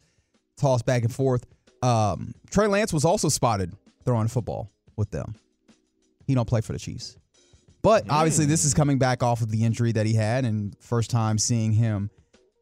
toss 0.57 0.81
back 0.81 1.03
and 1.03 1.13
forth. 1.13 1.45
Um, 1.83 2.33
Trey 2.49 2.67
Lance 2.67 2.91
was 2.91 3.05
also 3.05 3.29
spotted 3.29 3.73
throwing 4.03 4.27
football 4.27 4.69
with 4.97 5.11
them. 5.11 5.35
He 6.27 6.33
don't 6.35 6.47
play 6.47 6.61
for 6.61 6.73
the 6.73 6.79
Chiefs. 6.79 7.17
But 7.83 8.05
obviously 8.09 8.45
this 8.45 8.63
is 8.65 8.73
coming 8.73 8.99
back 8.99 9.23
off 9.23 9.41
of 9.41 9.49
the 9.49 9.63
injury 9.63 9.91
that 9.93 10.05
he 10.05 10.13
had 10.13 10.45
and 10.45 10.75
first 10.79 11.09
time 11.09 11.37
seeing 11.39 11.71
him 11.73 12.09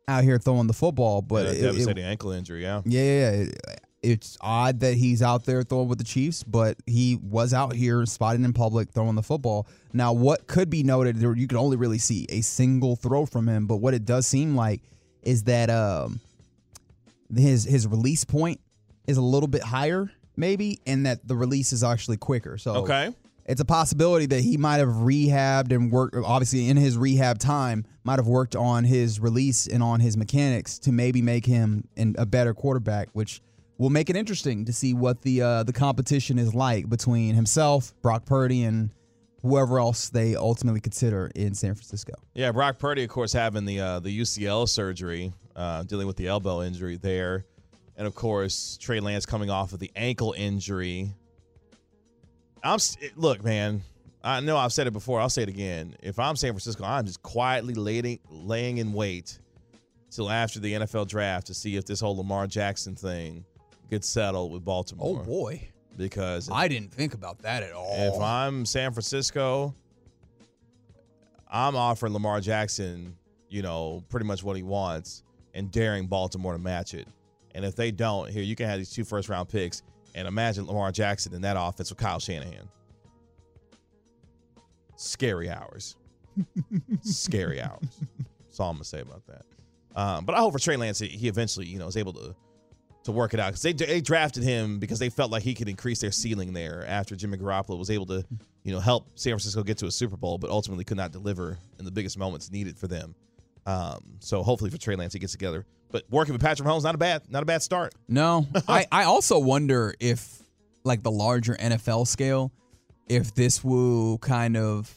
out 0.07 0.23
here 0.23 0.37
throwing 0.37 0.67
the 0.67 0.73
football. 0.73 1.21
But 1.21 1.45
Yeah, 1.45 1.51
it- 1.51 1.57
it- 1.57 1.61
devastating 1.61 2.03
ankle 2.05 2.31
injury, 2.31 2.61
yeah. 2.63 2.81
yeah, 2.85 3.01
yeah, 3.01 3.31
yeah. 3.31 3.31
It- 3.43 3.81
It's 4.01 4.37
odd 4.39 4.79
that 4.79 4.93
he's 4.93 5.21
out 5.21 5.43
there 5.45 5.61
throwing 5.63 5.89
with 5.89 5.97
the 5.97 6.05
Chiefs, 6.05 6.43
but 6.43 6.77
he 6.85 7.15
was 7.21 7.53
out 7.53 7.73
here 7.75 8.05
spotted 8.05 8.41
in 8.45 8.53
public 8.53 8.91
throwing 8.91 9.15
the 9.15 9.23
football. 9.23 9.67
Now, 9.91 10.13
what 10.13 10.47
could 10.47 10.69
be 10.69 10.83
noted, 10.83 11.17
you 11.17 11.47
can 11.47 11.57
only 11.57 11.75
really 11.75 11.97
see 11.97 12.25
a 12.29 12.39
single 12.41 12.95
throw 12.95 13.25
from 13.25 13.47
him, 13.49 13.67
but 13.67 13.77
what 13.77 13.93
it 13.93 14.05
does 14.05 14.25
seem 14.25 14.55
like 14.55 14.81
is 15.21 15.43
that 15.43 15.69
um, 15.69 16.21
his 17.35 17.65
his 17.65 17.87
release 17.87 18.23
point 18.23 18.61
is 19.05 19.17
a 19.17 19.21
little 19.21 19.47
bit 19.47 19.63
higher, 19.63 20.09
maybe, 20.37 20.79
and 20.87 21.05
that 21.05 21.27
the 21.27 21.35
release 21.35 21.73
is 21.73 21.83
actually 21.83 22.17
quicker. 22.17 22.57
So 22.57 22.75
Okay. 22.75 23.13
it's 23.45 23.59
a 23.59 23.65
possibility 23.65 24.27
that 24.27 24.41
he 24.41 24.55
might 24.55 24.77
have 24.77 24.89
rehabbed 24.89 25.73
and 25.73 25.91
worked 25.91 26.15
obviously 26.15 26.69
in 26.69 26.77
his 26.77 26.97
rehab 26.97 27.37
time 27.37 27.85
might 28.05 28.17
have 28.19 28.27
worked 28.27 28.55
on 28.55 28.85
his 28.85 29.19
release 29.19 29.67
and 29.67 29.83
on 29.83 29.99
his 29.99 30.15
mechanics 30.15 30.79
to 30.79 30.91
maybe 30.93 31.21
make 31.21 31.45
him 31.45 31.85
an, 31.97 32.15
a 32.17 32.25
better 32.25 32.53
quarterback 32.53 33.09
which 33.13 33.41
will 33.79 33.89
make 33.89 34.11
it 34.11 34.15
interesting 34.15 34.65
to 34.65 34.73
see 34.73 34.93
what 34.93 35.23
the 35.23 35.41
uh, 35.41 35.63
the 35.63 35.73
competition 35.73 36.37
is 36.37 36.53
like 36.53 36.87
between 36.87 37.33
himself 37.33 37.93
Brock 38.03 38.25
Purdy 38.25 38.63
and 38.63 38.91
whoever 39.41 39.79
else 39.79 40.09
they 40.09 40.35
ultimately 40.35 40.81
consider 40.81 41.31
in 41.33 41.55
San 41.55 41.73
Francisco 41.73 42.13
Yeah, 42.35 42.51
Brock 42.51 42.77
Purdy, 42.77 43.03
of 43.03 43.09
course, 43.09 43.33
having 43.33 43.65
the 43.65 43.79
uh, 43.79 43.99
the 43.99 44.19
UCL 44.19 44.69
surgery, 44.69 45.33
uh, 45.55 45.81
dealing 45.83 46.05
with 46.05 46.17
the 46.17 46.27
elbow 46.27 46.61
injury 46.61 46.97
there, 46.97 47.45
and 47.97 48.05
of 48.05 48.13
course 48.13 48.77
Trey 48.79 48.99
Lance 48.99 49.25
coming 49.25 49.49
off 49.49 49.73
of 49.73 49.79
the 49.79 49.89
ankle 49.95 50.35
injury. 50.37 51.15
I'm 52.63 52.75
s- 52.75 52.97
look, 53.15 53.43
man. 53.43 53.81
I 54.21 54.41
know 54.41 54.57
I've 54.57 54.73
said 54.73 54.85
it 54.85 54.91
before. 54.91 55.21
I'll 55.21 55.29
say 55.29 55.43
it 55.43 55.47
again. 55.49 55.95
If 56.03 56.19
I'm 56.19 56.35
San 56.35 56.51
Francisco, 56.51 56.83
I'm 56.83 57.05
just 57.05 57.23
quietly 57.23 57.73
laying 57.73 58.19
laying 58.29 58.77
in 58.79 58.91
wait 58.91 59.39
till 60.11 60.29
after 60.29 60.59
the 60.59 60.73
NFL 60.73 61.07
draft 61.07 61.47
to 61.47 61.53
see 61.53 61.77
if 61.77 61.85
this 61.85 62.01
whole 62.01 62.17
Lamar 62.17 62.45
Jackson 62.45 62.95
thing 62.95 63.45
gets 63.89 64.07
settled 64.07 64.51
with 64.51 64.63
Baltimore. 64.63 65.21
Oh 65.21 65.23
boy 65.23 65.69
because 65.99 66.49
I 66.49 66.67
didn't 66.67 66.91
think 66.93 67.13
about 67.13 67.39
that 67.39 67.61
at 67.61 67.73
all 67.73 67.93
if 67.93 68.19
I'm 68.19 68.65
San 68.65 68.93
Francisco, 68.93 69.75
I'm 71.51 71.75
offering 71.75 72.13
Lamar 72.13 72.39
Jackson, 72.39 73.15
you 73.49 73.61
know, 73.61 74.03
pretty 74.09 74.25
much 74.25 74.41
what 74.41 74.55
he 74.55 74.63
wants 74.63 75.23
and 75.53 75.69
daring 75.69 76.07
Baltimore 76.07 76.53
to 76.53 76.59
match 76.59 76.93
it. 76.93 77.07
And 77.53 77.65
if 77.65 77.75
they 77.75 77.91
don't, 77.91 78.29
here, 78.29 78.43
you 78.43 78.55
can 78.55 78.67
have 78.69 78.77
these 78.77 78.91
two 78.91 79.03
first 79.03 79.27
round 79.27 79.49
picks 79.49 79.83
and 80.15 80.27
imagine 80.27 80.65
Lamar 80.65 80.91
Jackson 80.91 81.33
in 81.33 81.41
that 81.41 81.57
offense 81.59 81.89
with 81.89 81.99
Kyle 81.99 82.19
Shanahan. 82.19 82.69
Scary 84.95 85.49
hours. 85.49 85.97
Scary 87.01 87.61
hours. 87.61 87.81
That's 88.45 88.59
all 88.59 88.69
I'm 88.69 88.77
going 88.77 88.83
to 88.83 88.89
say 88.89 89.01
about 89.01 89.23
that. 89.27 89.45
Um, 89.95 90.23
but 90.23 90.35
I 90.35 90.39
hope 90.39 90.53
for 90.53 90.59
Trey 90.59 90.77
Lance, 90.77 90.99
he 90.99 91.27
eventually, 91.27 91.65
you 91.65 91.77
know, 91.77 91.87
is 91.87 91.97
able 91.97 92.13
to 92.13 92.35
to 93.03 93.11
work 93.11 93.33
it 93.33 93.39
out 93.39 93.47
because 93.47 93.61
they, 93.61 93.73
they 93.73 94.01
drafted 94.01 94.43
him 94.43 94.79
because 94.79 94.99
they 94.99 95.09
felt 95.09 95.31
like 95.31 95.43
he 95.43 95.53
could 95.53 95.69
increase 95.69 95.99
their 95.99 96.11
ceiling 96.11 96.53
there 96.53 96.85
after 96.87 97.15
Jimmy 97.15 97.37
Garoppolo 97.37 97.77
was 97.77 97.89
able 97.89 98.05
to, 98.07 98.25
you 98.63 98.73
know, 98.73 98.79
help 98.79 99.07
San 99.15 99.31
Francisco 99.31 99.63
get 99.63 99.77
to 99.79 99.85
a 99.85 99.91
Super 99.91 100.17
Bowl, 100.17 100.37
but 100.37 100.49
ultimately 100.49 100.83
could 100.83 100.97
not 100.97 101.11
deliver 101.11 101.57
in 101.79 101.85
the 101.85 101.91
biggest 101.91 102.17
moments 102.17 102.51
needed 102.51 102.77
for 102.77 102.87
them. 102.87 103.15
Um, 103.65 104.17
so 104.19 104.43
hopefully 104.43 104.71
for 104.71 104.77
Trey 104.77 104.95
Lance, 104.95 105.13
he 105.13 105.19
gets 105.19 105.31
together. 105.31 105.65
But 105.91 106.03
working 106.09 106.33
with 106.33 106.41
Patrick 106.41 106.67
Mahomes, 106.67 106.83
not 106.83 106.95
a 106.95 106.99
bad, 106.99 107.23
not 107.29 107.43
a 107.43 107.45
bad 107.45 107.61
start. 107.61 107.95
No, 108.07 108.47
I, 108.67 108.85
I 108.91 109.03
also 109.05 109.39
wonder 109.39 109.93
if, 109.99 110.41
like 110.83 111.03
the 111.03 111.11
larger 111.11 111.55
NFL 111.55 112.07
scale, 112.07 112.51
if 113.07 113.33
this 113.33 113.63
will 113.63 114.17
kind 114.19 114.55
of 114.55 114.93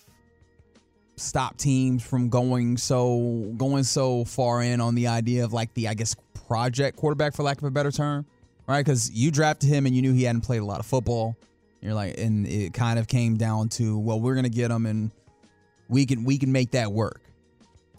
stop 1.17 1.57
teams 1.57 2.03
from 2.03 2.29
going 2.29 2.77
so 2.77 3.53
going 3.57 3.85
so 3.85 4.25
far 4.25 4.63
in 4.63 4.81
on 4.81 4.95
the 4.95 5.07
idea 5.07 5.45
of 5.45 5.53
like 5.53 5.73
the 5.75 5.89
I 5.89 5.95
guess 5.95 6.17
project 6.53 6.99
quarterback 6.99 7.35
for 7.35 7.43
lack 7.43 7.57
of 7.57 7.65
a 7.65 7.71
better 7.71 7.91
term, 7.91 8.27
right? 8.67 8.85
Because 8.85 9.11
you 9.11 9.31
drafted 9.31 9.71
him 9.71 9.87
and 9.87 9.97
you 9.97 10.03
knew 10.03 10.13
he 10.13 10.25
hadn't 10.25 10.43
played 10.43 10.61
a 10.61 10.65
lot 10.67 10.81
of 10.81 10.85
football. 10.87 11.35
You're 11.81 11.95
like, 11.95 12.19
and 12.19 12.47
it 12.47 12.75
kind 12.75 12.99
of 12.99 13.09
came 13.09 13.39
down 13.39 13.71
to 13.71 13.99
well, 13.99 14.21
we're 14.21 14.35
gonna 14.35 14.51
get 14.51 14.71
him 14.71 14.85
and 14.85 15.11
we 15.89 16.05
can 16.05 16.25
we 16.25 16.37
can 16.37 16.53
make 16.53 16.73
that 16.73 16.93
work. 16.93 17.23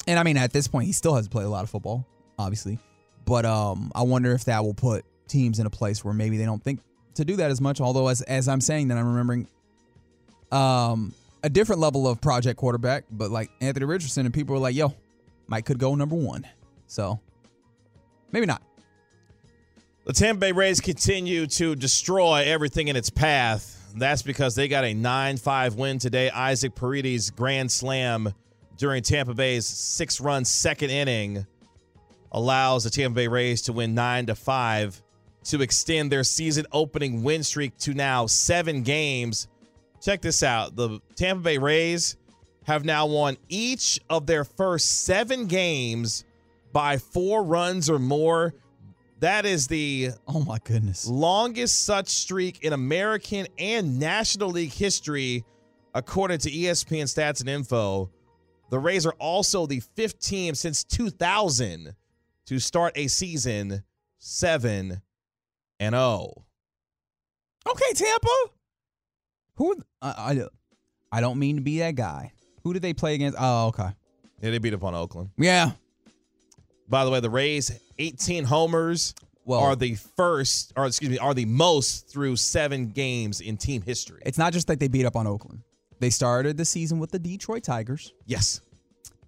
And 0.06 0.20
I 0.20 0.24
mean, 0.24 0.38
at 0.38 0.54
this 0.54 0.68
point, 0.68 0.86
he 0.86 0.92
still 0.92 1.16
hasn't 1.16 1.32
played 1.32 1.48
a 1.48 1.50
lot 1.50 1.64
of 1.64 1.72
football, 1.72 2.06
obviously. 2.38 2.78
But 3.26 3.44
um, 3.44 3.92
I 3.96 4.04
wonder 4.04 4.34
if 4.34 4.46
that 4.46 4.64
will 4.64 4.76
put 4.76 5.04
teams 5.28 5.58
in 5.58 5.66
a 5.66 5.72
place 5.72 6.06
where 6.06 6.14
maybe 6.14 6.38
they 6.38 6.46
don't 6.46 6.64
think 6.64 6.80
to 7.16 7.26
do 7.26 7.36
that 7.38 7.50
as 7.50 7.60
much. 7.60 7.82
Although, 7.82 8.08
as 8.08 8.22
as 8.22 8.48
I'm 8.48 8.62
saying 8.62 8.90
that, 8.90 9.00
I'm 9.00 9.08
remembering 9.08 9.48
um 10.52 11.12
a 11.44 11.50
different 11.50 11.82
level 11.82 12.08
of 12.08 12.22
project 12.22 12.60
quarterback, 12.60 13.06
but 13.10 13.32
like 13.32 13.50
Anthony 13.62 13.88
Richardson, 13.88 14.28
and 14.28 14.34
people 14.34 14.54
were 14.54 14.62
like, 14.62 14.76
"Yo, 14.76 14.94
Mike 15.48 15.66
could 15.66 15.80
go 15.80 15.96
number 15.96 16.16
one." 16.16 16.46
So 16.86 17.20
maybe 18.34 18.46
not. 18.46 18.62
The 20.06 20.12
Tampa 20.12 20.40
Bay 20.40 20.52
Rays 20.52 20.82
continue 20.82 21.48
to 21.48 21.76
destroy 21.78 22.44
everything 22.46 22.90
in 22.90 22.98
its 22.98 23.10
path. 23.10 23.94
That's 23.96 24.22
because 24.22 24.56
they 24.56 24.68
got 24.68 24.84
a 24.84 24.94
9 24.94 25.38
5 25.38 25.76
win 25.76 25.98
today. 25.98 26.30
Isaac 26.30 26.76
Paredes' 26.76 27.30
grand 27.30 27.72
slam 27.72 28.34
during 28.78 29.02
Tampa 29.02 29.34
Bay's 29.34 29.66
six 29.66 30.20
run 30.20 30.44
second 30.44 30.90
inning 30.90 31.46
allows 32.34 32.84
the 32.84 32.90
Tampa 32.90 33.16
Bay 33.16 33.28
Rays 33.30 33.62
to 33.62 33.74
win 33.74 33.94
9 33.96 34.26
to 34.26 34.36
5 34.36 35.02
to 35.46 35.62
extend 35.62 36.12
their 36.12 36.24
season 36.24 36.66
opening 36.72 37.24
win 37.24 37.44
streak 37.44 37.78
to 37.78 37.94
now 37.94 38.26
seven 38.26 38.82
games. 38.82 39.48
Check 40.02 40.22
this 40.22 40.44
out 40.44 40.76
the 40.76 41.00
Tampa 41.16 41.44
Bay 41.44 41.58
Rays 41.58 42.18
have 42.66 42.84
now 42.84 43.06
won 43.06 43.38
each 43.48 44.00
of 44.10 44.26
their 44.26 44.44
first 44.44 45.04
seven 45.04 45.48
games 45.48 46.26
by 46.74 46.98
four 46.98 47.44
runs 47.44 47.90
or 47.90 48.00
more. 48.00 48.54
That 49.20 49.46
is 49.46 49.68
the 49.68 50.10
Oh 50.28 50.44
my 50.44 50.58
goodness. 50.64 51.08
longest 51.08 51.86
such 51.86 52.10
streak 52.10 52.64
in 52.64 52.74
American 52.74 53.48
and 53.58 53.98
National 54.00 54.50
League 54.50 54.74
history, 54.74 55.46
according 55.94 56.40
to 56.40 56.52
ESPN 56.52 57.04
Stats 57.04 57.40
and 57.40 57.48
Info. 57.48 58.12
The 58.70 58.80
Rays 58.80 59.06
are 59.06 59.14
also 59.20 59.66
the 59.66 59.82
fifth 59.96 60.20
team 60.20 60.56
since 60.56 60.84
2000 60.84 61.96
to 62.48 62.60
start 62.60 62.92
a 62.98 63.08
season 63.08 63.84
7 64.18 65.02
and 65.80 65.96
oh. 65.96 66.34
0. 67.66 67.74
Okay, 67.76 67.94
Tampa. 67.94 68.30
Who? 69.56 69.76
I, 70.02 70.10
I 70.10 70.48
I 71.14 71.22
don't 71.22 71.38
mean 71.38 71.58
to 71.58 71.62
be 71.62 71.80
that 71.80 71.96
guy. 71.96 72.34
Who 72.64 72.74
did 72.74 72.82
they 72.82 72.94
play 72.94 73.14
against? 73.14 73.38
Oh, 73.40 73.68
okay. 73.68 73.90
Yeah, 74.42 74.50
they 74.50 74.58
beat 74.58 74.74
up 74.74 74.84
on 74.84 74.96
Oakland. 74.96 75.30
Yeah. 75.38 75.72
By 76.90 77.06
the 77.06 77.12
way, 77.12 77.20
the 77.20 77.30
Rays 77.30 77.72
18 78.00 78.44
homers 78.46 79.14
Well- 79.46 79.60
are 79.62 79.76
the 79.76 79.96
first 79.96 80.74
or 80.76 80.86
excuse 80.86 81.10
me, 81.12 81.18
are 81.18 81.34
the 81.34 81.46
most 81.46 82.08
through 82.10 82.36
7 82.38 82.90
games 82.90 83.42
in 83.42 83.58
team 83.58 83.82
history. 83.82 84.22
It's 84.26 84.38
not 84.38 84.54
just 84.54 84.70
like 84.70 84.80
they 84.80 84.88
beat 84.88 85.06
up 85.06 85.16
on 85.16 85.28
Oakland. 85.28 85.62
They 86.00 86.10
started 86.10 86.58
the 86.58 86.66
season 86.66 87.00
with 87.00 87.12
the 87.12 87.20
Detroit 87.20 87.64
Tigers. 87.64 88.14
Yes. 88.26 88.60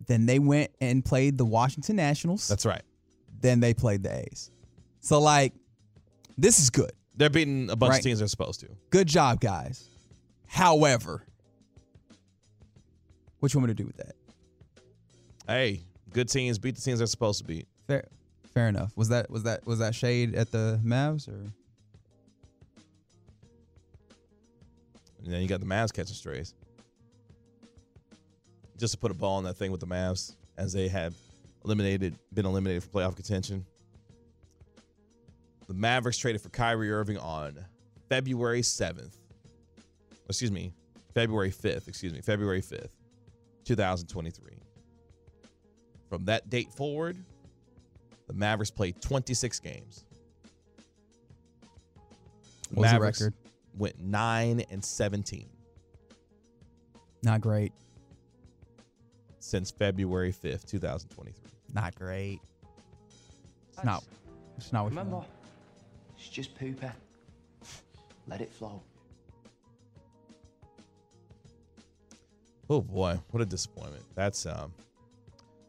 Then 0.08 0.26
they 0.26 0.40
went 0.40 0.72
and 0.82 1.04
played 1.04 1.38
the 1.38 1.46
Washington 1.46 1.96
Nationals. 1.96 2.48
That's 2.48 2.66
right. 2.66 2.82
then 3.42 3.60
they 3.60 3.74
played 3.74 4.02
the 4.02 4.12
A's. 4.22 4.50
So 5.02 5.20
like, 5.22 5.54
this 6.38 6.60
is 6.60 6.70
good. 6.72 6.92
They're 7.16 7.30
beating 7.30 7.70
a 7.70 7.76
bunch 7.76 7.92
Right. 7.92 7.98
of 8.00 8.04
teams 8.04 8.20
they're 8.20 8.28
supposed 8.28 8.60
to. 8.62 8.70
Good 8.90 9.08
job, 9.08 9.40
guys. 9.40 9.88
However, 10.48 11.26
what 13.40 13.54
you 13.54 13.60
want 13.60 13.70
me 13.70 13.76
to 13.76 13.84
do 13.84 13.86
with 13.88 13.98
that? 13.98 14.16
Hey, 15.48 15.84
good 16.16 16.30
teams 16.30 16.58
beat 16.58 16.76
the 16.76 16.82
teams 16.82 17.00
they're 17.00 17.08
supposed 17.08 17.40
to 17.40 17.46
beat. 17.46 17.68
Fair, 17.88 18.08
fair 18.54 18.70
enough. 18.70 18.94
Was 18.96 19.10
that 19.10 19.30
was 19.30 19.44
that 19.44 19.68
was 19.68 19.80
that 19.80 19.94
shade 19.94 20.34
at 20.34 20.50
the 20.50 20.80
Mavs 20.84 21.28
or? 21.28 21.52
And 25.24 25.34
then 25.34 25.42
you 25.42 25.48
got 25.48 25.60
the 25.60 25.66
Mavs 25.66 25.92
catching 25.92 26.16
strays. 26.16 26.54
Just 28.78 28.94
to 28.94 29.00
put 29.00 29.12
a 29.12 29.14
ball 29.14 29.38
on 29.38 29.44
that 29.44 29.58
thing 29.58 29.72
with 29.72 29.82
the 29.82 29.88
Mavs, 29.88 30.36
as 30.58 30.72
they 30.72 30.88
have 30.88 31.14
eliminated, 31.66 32.16
been 32.34 32.46
eliminated 32.46 32.84
from 32.84 33.02
playoff 33.02 33.16
contention. 33.16 33.66
The 35.68 35.74
Mavericks 35.74 36.18
traded 36.18 36.42
for 36.42 36.50
Kyrie 36.50 36.92
Irving 36.92 37.18
on 37.18 37.58
February 38.08 38.62
7th. 38.62 39.18
Excuse 40.30 40.52
me, 40.52 40.74
February 41.14 41.52
5th. 41.52 41.88
Excuse 41.88 42.14
me, 42.14 42.22
February 42.22 42.62
5th, 42.62 42.92
2023. 43.66 44.65
From 46.10 46.26
that 46.26 46.50
date 46.50 46.72
forward, 46.72 47.18
the 48.28 48.34
Mavericks 48.34 48.72
played 48.72 49.02
26 49.02 49.60
games. 49.60 50.06
What 52.70 52.82
was 52.82 52.88
the 52.90 52.94
Mavericks 52.94 53.22
record? 53.22 53.34
went 53.78 54.00
9 54.02 54.64
and 54.72 54.84
17 54.84 55.50
Not 57.24 57.42
great. 57.42 57.74
since 59.40 59.70
February 59.72 60.32
5th, 60.32 60.66
2023. 60.70 61.34
Not 61.74 61.94
great. 61.96 62.40
It's 63.74 63.84
not. 63.84 64.04
It's 64.58 64.72
not 64.72 64.84
what 64.86 64.94
you 64.94 64.98
Remember, 65.00 65.18
want. 65.18 65.28
it's 66.18 66.30
just 66.30 66.58
pooper. 66.58 66.92
Let 68.28 68.42
it 68.42 68.52
flow. 68.52 68.82
Oh 72.70 72.82
boy, 72.82 73.20
what 73.32 73.42
a 73.42 73.46
disappointment. 73.46 74.04
That's 74.16 74.46
um 74.46 74.74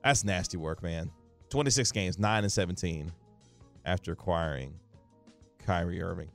that's 0.07 0.25
nasty 0.25 0.57
work, 0.57 0.83
man. 0.83 1.11
26 1.51 1.93
games, 1.93 2.19
9 2.19 2.43
and 2.45 2.53
17 2.53 3.13
after 3.85 4.13
acquiring 4.13 4.73
Kyrie 5.65 6.03
Irving. 6.03 6.29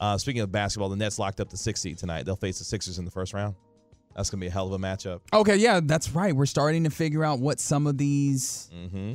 Uh, 0.00 0.18
speaking 0.18 0.42
of 0.42 0.50
basketball, 0.52 0.88
the 0.88 0.96
Nets 0.96 1.18
locked 1.18 1.40
up 1.40 1.48
the 1.48 1.56
six 1.56 1.80
seed 1.80 1.98
tonight. 1.98 2.24
They'll 2.24 2.36
face 2.36 2.58
the 2.58 2.64
Sixers 2.64 2.98
in 2.98 3.04
the 3.04 3.10
first 3.10 3.32
round. 3.32 3.54
That's 4.16 4.30
gonna 4.30 4.40
be 4.40 4.46
a 4.46 4.50
hell 4.50 4.66
of 4.66 4.72
a 4.72 4.78
matchup. 4.78 5.20
Okay, 5.32 5.56
yeah, 5.56 5.80
that's 5.82 6.10
right. 6.12 6.34
We're 6.34 6.46
starting 6.46 6.84
to 6.84 6.90
figure 6.90 7.24
out 7.24 7.40
what 7.40 7.58
some 7.60 7.86
of 7.86 7.98
these 7.98 8.70
Mm-hmm. 8.74 9.14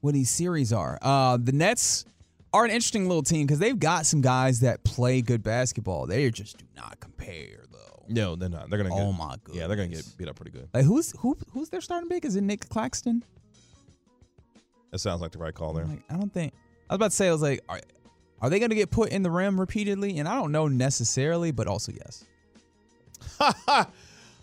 what 0.00 0.14
these 0.14 0.30
series 0.30 0.72
are. 0.72 0.98
Uh, 1.02 1.38
the 1.40 1.52
Nets 1.52 2.04
are 2.52 2.64
an 2.64 2.70
interesting 2.70 3.06
little 3.06 3.22
team 3.22 3.46
because 3.46 3.58
they've 3.58 3.78
got 3.78 4.04
some 4.06 4.20
guys 4.20 4.60
that 4.60 4.82
play 4.84 5.22
good 5.22 5.42
basketball. 5.42 6.06
They 6.06 6.28
just 6.30 6.58
do 6.58 6.64
not 6.76 6.98
compare 7.00 7.64
though. 7.70 8.04
No, 8.08 8.34
they're 8.36 8.48
not. 8.48 8.68
They're 8.68 8.78
gonna. 8.78 8.90
Get, 8.90 8.98
Oh 9.00 9.12
my 9.12 9.36
Yeah, 9.52 9.66
they're 9.68 9.76
gonna 9.76 9.88
get 9.88 10.04
beat 10.16 10.28
up 10.28 10.36
pretty 10.36 10.50
good. 10.50 10.68
Like 10.74 10.84
who's 10.84 11.12
who 11.18 11.36
who's 11.52 11.68
their 11.68 11.80
starting 11.80 12.08
big? 12.08 12.24
Is 12.24 12.34
it 12.36 12.42
Nick 12.42 12.68
Claxton? 12.68 13.24
That 14.92 14.98
sounds 14.98 15.20
like 15.20 15.32
the 15.32 15.38
right 15.38 15.54
call 15.54 15.72
there. 15.72 15.86
Like 15.86 16.02
I 16.08 16.16
don't 16.16 16.32
think 16.32 16.52
I 16.88 16.94
was 16.94 16.96
about 16.96 17.10
to 17.10 17.16
say 17.16 17.28
I 17.28 17.32
was 17.32 17.42
like, 17.42 17.60
are, 17.68 17.80
are 18.40 18.50
they 18.50 18.58
going 18.58 18.70
to 18.70 18.76
get 18.76 18.90
put 18.90 19.10
in 19.10 19.22
the 19.22 19.30
rim 19.30 19.58
repeatedly? 19.58 20.18
And 20.18 20.28
I 20.28 20.34
don't 20.34 20.52
know 20.52 20.68
necessarily, 20.68 21.50
but 21.50 21.66
also 21.66 21.92
yes. 21.92 22.24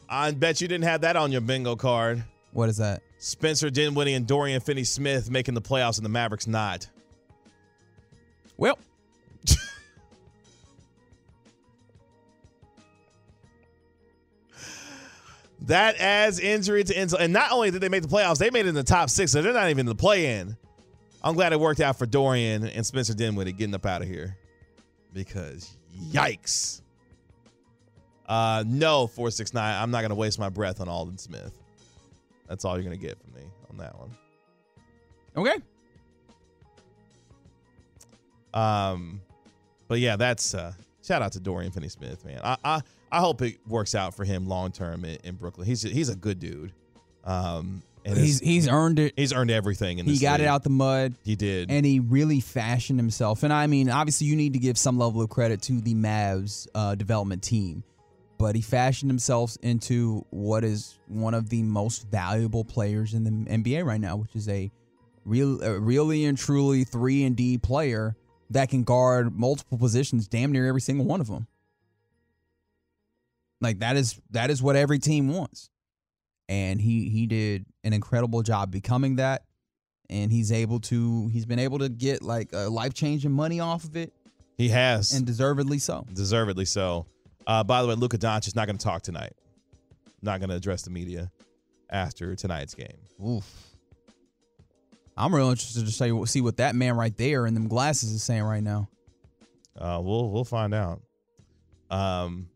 I 0.09 0.31
bet 0.31 0.59
you 0.59 0.67
didn't 0.67 0.85
have 0.85 1.01
that 1.01 1.15
on 1.15 1.31
your 1.31 1.41
bingo 1.41 1.75
card. 1.75 2.23
What 2.51 2.69
is 2.69 2.77
that? 2.77 3.03
Spencer 3.19 3.69
Dinwiddie 3.69 4.13
and 4.13 4.25
Dorian 4.25 4.61
Finney-Smith 4.61 5.29
making 5.29 5.53
the 5.53 5.61
playoffs 5.61 5.97
and 5.97 6.05
the 6.05 6.09
Mavericks 6.09 6.47
not. 6.47 6.87
Well, 8.57 8.79
That 15.63 15.99
adds 15.99 16.39
injury 16.39 16.83
to 16.83 16.99
insult. 16.99 17.21
And 17.21 17.33
not 17.33 17.51
only 17.51 17.69
did 17.71 17.81
they 17.81 17.89
make 17.89 18.01
the 18.01 18.07
playoffs, 18.07 18.37
they 18.37 18.49
made 18.49 18.65
it 18.65 18.69
in 18.69 18.75
the 18.75 18.83
top 18.83 19.09
six, 19.09 19.31
so 19.31 19.41
they're 19.41 19.53
not 19.53 19.69
even 19.69 19.81
in 19.81 19.85
the 19.85 19.95
play-in. 19.95 20.55
I'm 21.21 21.35
glad 21.35 21.51
it 21.51 21.59
worked 21.59 21.81
out 21.81 21.97
for 21.97 22.05
Dorian 22.05 22.65
and 22.65 22.85
Spencer 22.85 23.13
Dinwiddie 23.13 23.51
getting 23.51 23.75
up 23.75 23.85
out 23.85 24.01
of 24.01 24.07
here. 24.07 24.37
Because 25.13 25.75
yikes. 26.11 26.81
Uh 28.25 28.63
no, 28.65 29.07
469. 29.07 29.81
I'm 29.81 29.91
not 29.91 30.01
gonna 30.01 30.15
waste 30.15 30.39
my 30.39 30.49
breath 30.49 30.79
on 30.79 30.87
Alden 30.87 31.17
Smith. 31.17 31.51
That's 32.47 32.63
all 32.63 32.75
you're 32.75 32.83
gonna 32.83 32.95
get 32.95 33.17
from 33.19 33.33
me 33.33 33.47
on 33.69 33.77
that 33.77 33.97
one. 33.97 34.15
okay. 35.35 35.55
Um, 38.53 39.21
but 39.87 39.99
yeah, 39.99 40.15
that's 40.15 40.53
uh, 40.53 40.73
shout 41.03 41.21
out 41.21 41.33
to 41.33 41.39
Dorian 41.39 41.71
Finney-Smith, 41.71 42.25
man. 42.25 42.39
I 42.43 42.57
I, 42.63 42.81
I 43.11 43.19
hope 43.19 43.41
it 43.41 43.59
works 43.67 43.95
out 43.95 44.13
for 44.15 44.23
him 44.23 44.45
long 44.47 44.71
term 44.71 45.03
in, 45.05 45.17
in 45.23 45.35
Brooklyn. 45.35 45.65
He's 45.67 45.81
he's 45.81 46.09
a 46.09 46.15
good 46.15 46.39
dude. 46.39 46.73
Um, 47.23 47.83
and 48.05 48.17
He's 48.17 48.39
he's 48.39 48.67
earned 48.67 48.97
it. 48.99 49.13
he's 49.17 49.33
earned 49.33 49.51
everything. 49.51 49.99
In 49.99 50.05
He 50.05 50.17
got 50.19 50.39
it 50.39 50.43
league. 50.43 50.49
out 50.49 50.63
the 50.63 50.69
mud. 50.69 51.15
He 51.23 51.35
did. 51.35 51.69
and 51.69 51.85
he 51.85 51.99
really 51.99 52.39
fashioned 52.39 52.97
himself. 52.97 53.43
And 53.43 53.51
I 53.51 53.67
mean, 53.67 53.89
obviously, 53.89 54.27
you 54.27 54.35
need 54.35 54.53
to 54.53 54.59
give 54.59 54.77
some 54.77 54.97
level 54.97 55.21
of 55.21 55.29
credit 55.29 55.61
to 55.63 55.81
the 55.81 55.93
Mavs 55.95 56.67
uh, 56.73 56.95
development 56.95 57.43
team, 57.43 57.83
but 58.37 58.55
he 58.55 58.61
fashioned 58.61 59.11
himself 59.11 59.57
into 59.61 60.25
what 60.29 60.63
is 60.63 60.97
one 61.07 61.33
of 61.33 61.49
the 61.49 61.61
most 61.61 62.09
valuable 62.09 62.63
players 62.63 63.13
in 63.13 63.23
the 63.25 63.31
NBA 63.31 63.83
right 63.85 63.99
now, 63.99 64.15
which 64.15 64.33
is 64.35 64.47
a 64.47 64.71
real, 65.25 65.61
a 65.61 65.77
really 65.77 66.23
and 66.25 66.37
truly 66.37 66.85
three 66.85 67.25
and 67.25 67.35
D 67.35 67.57
player 67.57 68.15
that 68.51 68.69
can 68.69 68.83
guard 68.83 69.37
multiple 69.37 69.77
positions, 69.77 70.27
damn 70.29 70.53
near 70.53 70.67
every 70.67 70.81
single 70.81 71.05
one 71.05 71.19
of 71.19 71.27
them. 71.27 71.47
Like 73.61 73.79
that 73.79 73.97
is 73.97 74.19
that 74.31 74.49
is 74.49 74.61
what 74.61 74.75
every 74.75 74.99
team 74.99 75.29
wants, 75.29 75.69
and 76.47 76.79
he 76.79 77.09
he 77.09 77.27
did 77.27 77.65
an 77.83 77.93
incredible 77.93 78.41
job 78.41 78.71
becoming 78.71 79.17
that 79.17 79.43
and 80.09 80.31
he's 80.31 80.51
able 80.51 80.79
to 80.79 81.27
he's 81.27 81.45
been 81.45 81.59
able 81.59 81.79
to 81.79 81.87
get 81.87 82.21
like 82.21 82.53
uh, 82.53 82.69
life 82.69 82.93
changing 82.93 83.31
money 83.31 83.59
off 83.59 83.83
of 83.83 83.95
it 83.95 84.11
he 84.59 84.67
has 84.67 85.13
and 85.13 85.25
deservedly 85.25 85.79
so. 85.79 86.05
deservedly 86.13 86.65
so. 86.65 87.05
Uh, 87.47 87.63
by 87.63 87.81
the 87.81 87.87
way, 87.87 87.95
Luka 87.95 88.17
Doncic 88.17 88.47
is 88.47 88.55
not 88.57 88.67
going 88.67 88.77
to 88.77 88.83
talk 88.83 89.01
tonight. 89.01 89.31
Not 90.21 90.41
going 90.41 90.49
to 90.49 90.55
address 90.57 90.81
the 90.81 90.89
media 90.89 91.31
after 91.89 92.35
tonight's 92.35 92.75
game. 92.75 92.97
Oof. 93.25 93.45
I'm 95.15 95.33
real 95.33 95.49
interested 95.49 95.85
to 95.85 95.91
say, 95.93 96.11
see 96.25 96.41
what 96.41 96.57
that 96.57 96.75
man 96.75 96.97
right 96.97 97.15
there 97.17 97.45
in 97.45 97.53
them 97.53 97.69
glasses 97.69 98.11
is 98.11 98.21
saying 98.21 98.43
right 98.43 98.61
now. 98.61 98.89
Uh, 99.77 100.01
we'll 100.03 100.29
we'll 100.29 100.43
find 100.43 100.73
out. 100.73 101.01
Um, 101.89 102.49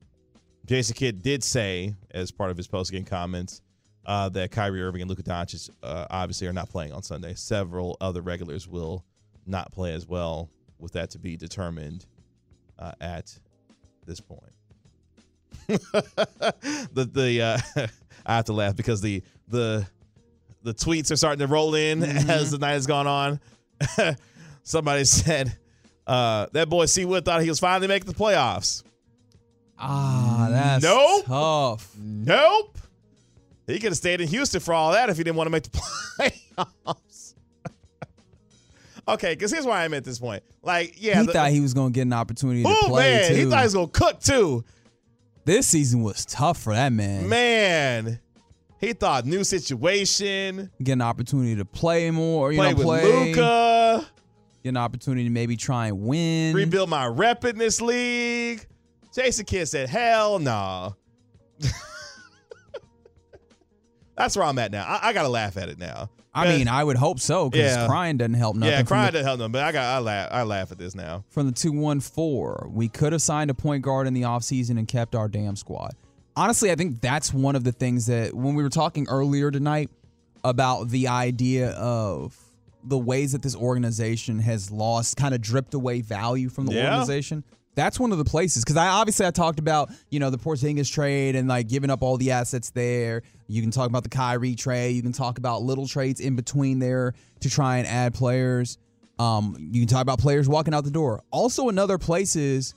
Jason 0.65 0.95
Kidd 0.95 1.21
did 1.21 1.43
say 1.43 1.93
as 2.11 2.31
part 2.31 2.51
of 2.51 2.57
his 2.57 2.67
post 2.67 2.91
game 2.91 3.03
comments 3.05 3.61
uh, 4.05 4.29
that 4.29 4.51
Kyrie 4.51 4.81
Irving 4.81 5.01
and 5.01 5.09
Luka 5.09 5.23
Doncic 5.23 5.69
uh, 5.81 6.07
obviously 6.09 6.47
are 6.47 6.53
not 6.53 6.69
playing 6.69 6.93
on 6.93 7.03
Sunday. 7.03 7.33
Several 7.33 7.97
other 8.01 8.21
regulars 8.21 8.67
will 8.67 9.03
not 9.45 9.71
play 9.71 9.93
as 9.93 10.07
well, 10.07 10.49
with 10.79 10.93
that 10.93 11.09
to 11.11 11.19
be 11.19 11.35
determined 11.37 12.05
uh, 12.79 12.93
at 13.01 13.37
this 14.05 14.19
point. 14.19 14.41
the 15.67 17.09
the 17.11 17.41
uh, 17.41 17.87
I 18.25 18.35
have 18.35 18.45
to 18.45 18.53
laugh 18.53 18.75
because 18.75 19.01
the 19.01 19.21
the 19.47 19.85
the 20.63 20.73
tweets 20.73 21.11
are 21.11 21.15
starting 21.15 21.39
to 21.39 21.47
roll 21.47 21.75
in 21.75 22.03
as 22.29 22.51
the 22.51 22.57
night 22.57 22.71
has 22.71 22.87
gone 22.87 23.07
on. 23.07 23.39
Somebody 24.63 25.03
said 25.05 25.55
uh, 26.07 26.47
that 26.53 26.69
boy 26.69 26.85
C 26.85 27.05
Wood 27.05 27.25
thought 27.25 27.41
he 27.41 27.49
was 27.49 27.59
finally 27.59 27.87
making 27.87 28.11
the 28.11 28.17
playoffs. 28.17 28.83
Ah, 29.79 30.47
that's 30.49 30.83
Nope. 30.83 31.25
tough. 31.25 31.95
Nope. 31.97 32.77
He 33.67 33.75
could 33.75 33.91
have 33.91 33.97
stayed 33.97 34.21
in 34.21 34.27
Houston 34.27 34.59
for 34.59 34.73
all 34.73 34.91
that 34.91 35.09
if 35.09 35.17
he 35.17 35.23
didn't 35.23 35.37
want 35.37 35.47
to 35.47 35.51
make 35.51 35.63
the 35.63 35.69
playoffs. 36.87 37.33
okay, 39.07 39.33
because 39.33 39.51
here's 39.51 39.65
where 39.65 39.75
I'm 39.75 39.93
at 39.93 40.03
this 40.03 40.19
point. 40.19 40.43
Like, 40.61 40.95
yeah, 41.01 41.19
he 41.21 41.25
the- 41.27 41.33
thought 41.33 41.49
he 41.51 41.59
was 41.59 41.73
going 41.73 41.91
to 41.91 41.95
get 41.95 42.03
an 42.03 42.13
opportunity 42.13 42.63
to 42.63 42.69
oh 42.69 42.87
play 42.87 43.13
man, 43.15 43.29
too. 43.29 43.35
he 43.35 43.45
thought 43.49 43.59
he 43.59 43.63
was 43.65 43.73
gonna 43.73 43.87
cook 43.87 44.19
too. 44.19 44.63
this 45.45 45.67
season 45.67 46.03
was 46.03 46.25
tough 46.25 46.57
for 46.61 46.73
that 46.73 46.91
man. 46.93 47.27
Man, 47.29 48.19
he 48.79 48.93
thought 48.93 49.25
new 49.25 49.43
situation, 49.43 50.69
Get 50.81 50.93
an 50.93 51.01
opportunity 51.01 51.55
to 51.55 51.65
play 51.65 52.11
more, 52.11 52.51
you 52.51 52.59
play 52.59 52.69
know, 52.71 52.75
with 52.77 52.85
play. 52.85 53.29
Luka, 53.33 54.05
Get 54.63 54.69
an 54.69 54.77
opportunity 54.77 55.23
to 55.25 55.29
maybe 55.29 55.55
try 55.57 55.87
and 55.87 56.01
win. 56.01 56.53
rebuild 56.55 56.89
my 56.89 57.05
rep 57.07 57.43
in 57.45 57.57
this 57.57 57.81
league. 57.81 58.65
Jason 59.13 59.45
Kidd 59.45 59.67
said, 59.67 59.89
"Hell 59.89 60.39
no." 60.39 60.95
That's 64.15 64.37
where 64.37 64.45
I'm 64.45 64.59
at 64.59 64.71
now. 64.71 64.83
I, 64.85 65.09
I 65.09 65.13
gotta 65.13 65.29
laugh 65.29 65.57
at 65.57 65.69
it 65.69 65.79
now. 65.79 66.09
I 66.35 66.47
mean, 66.57 66.67
I 66.67 66.83
would 66.83 66.97
hope 66.97 67.19
so 67.19 67.49
because 67.49 67.75
Yeah. 67.75 67.85
crying 67.87 68.17
doesn't 68.17 68.33
help 68.33 68.55
nothing. 68.55 68.73
yeah, 68.73 68.81
crying 68.83 69.05
the- 69.07 69.11
doesn't 69.13 69.25
help 69.27 69.39
them, 69.39 69.51
but 69.51 69.63
I 69.63 69.71
got 69.71 69.83
I 69.85 69.99
laugh 69.99 70.29
I 70.31 70.43
laugh 70.43 70.71
at 70.71 70.77
this 70.79 70.95
now. 70.95 71.23
from 71.29 71.45
the 71.47 71.51
214. 71.51 72.73
We 72.73 72.87
could 72.89 73.11
have 73.13 73.21
signed 73.21 73.49
a 73.51 73.53
point 73.53 73.83
guard 73.83 74.07
in 74.07 74.13
the 74.13 74.23
offseason 74.23 74.77
and 74.79 74.87
kept 74.87 75.15
our 75.15 75.27
damn 75.27 75.55
squad. 75.55 75.93
Honestly, 76.35 76.71
I 76.71 76.75
think 76.75 77.01
that's 77.01 77.31
one 77.33 77.55
of 77.55 77.63
the 77.63 77.71
things 77.71 78.07
that 78.07 78.33
when 78.33 78.55
we 78.55 78.63
were 78.63 78.69
talking 78.69 79.07
earlier 79.09 79.51
tonight 79.51 79.91
about 80.43 80.89
the 80.89 81.07
idea 81.07 81.69
of 81.71 82.35
the 82.83 82.97
ways 82.97 83.31
that 83.33 83.43
this 83.43 83.55
organization 83.55 84.39
has 84.39 84.71
lost, 84.71 85.15
kind 85.17 85.33
of 85.35 85.41
dripped 85.41 85.73
away 85.75 86.01
value 86.01 86.49
from 86.49 86.65
the 86.65 86.73
Yeah. 86.73 86.89
organization. 86.99 87.43
That's 87.75 87.99
one 87.99 88.11
of 88.11 88.17
the 88.19 88.25
places 88.25 88.63
because 88.63 88.77
I 88.77 88.87
obviously 88.87 89.25
I 89.25 89.31
talked 89.31 89.57
about 89.59 89.89
you 90.09 90.19
know 90.19 90.29
the 90.29 90.37
Porzingis 90.37 90.91
trade 90.91 91.35
and 91.35 91.47
like 91.47 91.67
giving 91.67 91.89
up 91.89 92.01
all 92.03 92.17
the 92.17 92.31
assets 92.31 92.69
there. 92.69 93.23
You 93.47 93.61
can 93.61 93.71
talk 93.71 93.87
about 93.89 94.03
the 94.03 94.09
Kyrie 94.09 94.55
trade. 94.55 94.95
You 94.95 95.01
can 95.01 95.11
talk 95.13 95.37
about 95.37 95.63
little 95.63 95.87
trades 95.87 96.19
in 96.19 96.35
between 96.35 96.79
there 96.79 97.13
to 97.41 97.49
try 97.49 97.77
and 97.77 97.87
add 97.87 98.13
players. 98.13 98.77
Um, 99.19 99.55
you 99.71 99.81
can 99.81 99.87
talk 99.87 100.01
about 100.01 100.19
players 100.19 100.47
walking 100.49 100.73
out 100.73 100.83
the 100.83 100.91
door. 100.91 101.21
Also, 101.31 101.69
another 101.69 101.97
place 101.97 102.35
is 102.35 102.73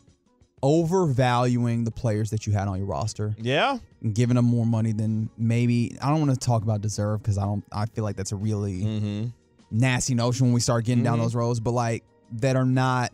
overvaluing 0.63 1.85
the 1.85 1.91
players 1.91 2.31
that 2.31 2.47
you 2.47 2.53
had 2.53 2.69
on 2.69 2.79
your 2.79 2.87
roster 2.87 3.35
Yeah, 3.39 3.79
and 4.03 4.15
giving 4.15 4.37
them 4.37 4.45
more 4.45 4.67
money 4.67 4.93
than 4.93 5.31
maybe. 5.39 5.97
I 6.03 6.11
don't 6.11 6.21
want 6.27 6.33
to 6.39 6.47
talk 6.47 6.63
about 6.63 6.81
deserve 6.81 7.23
because 7.23 7.39
I 7.39 7.45
don't. 7.45 7.65
I 7.73 7.87
feel 7.87 8.05
like 8.05 8.17
that's 8.17 8.33
a 8.33 8.37
really 8.37 8.83
Mm-hmm. 8.83 9.25
nasty 9.71 10.15
notion 10.15 10.47
when 10.47 10.55
we 10.55 10.61
start 10.61 10.85
getting 10.85 11.05
down 11.05 11.19
those 11.19 11.35
roads. 11.35 11.61
But 11.61 11.73
like 11.73 12.05
that 12.41 12.57
are 12.57 12.65
not 12.65 13.13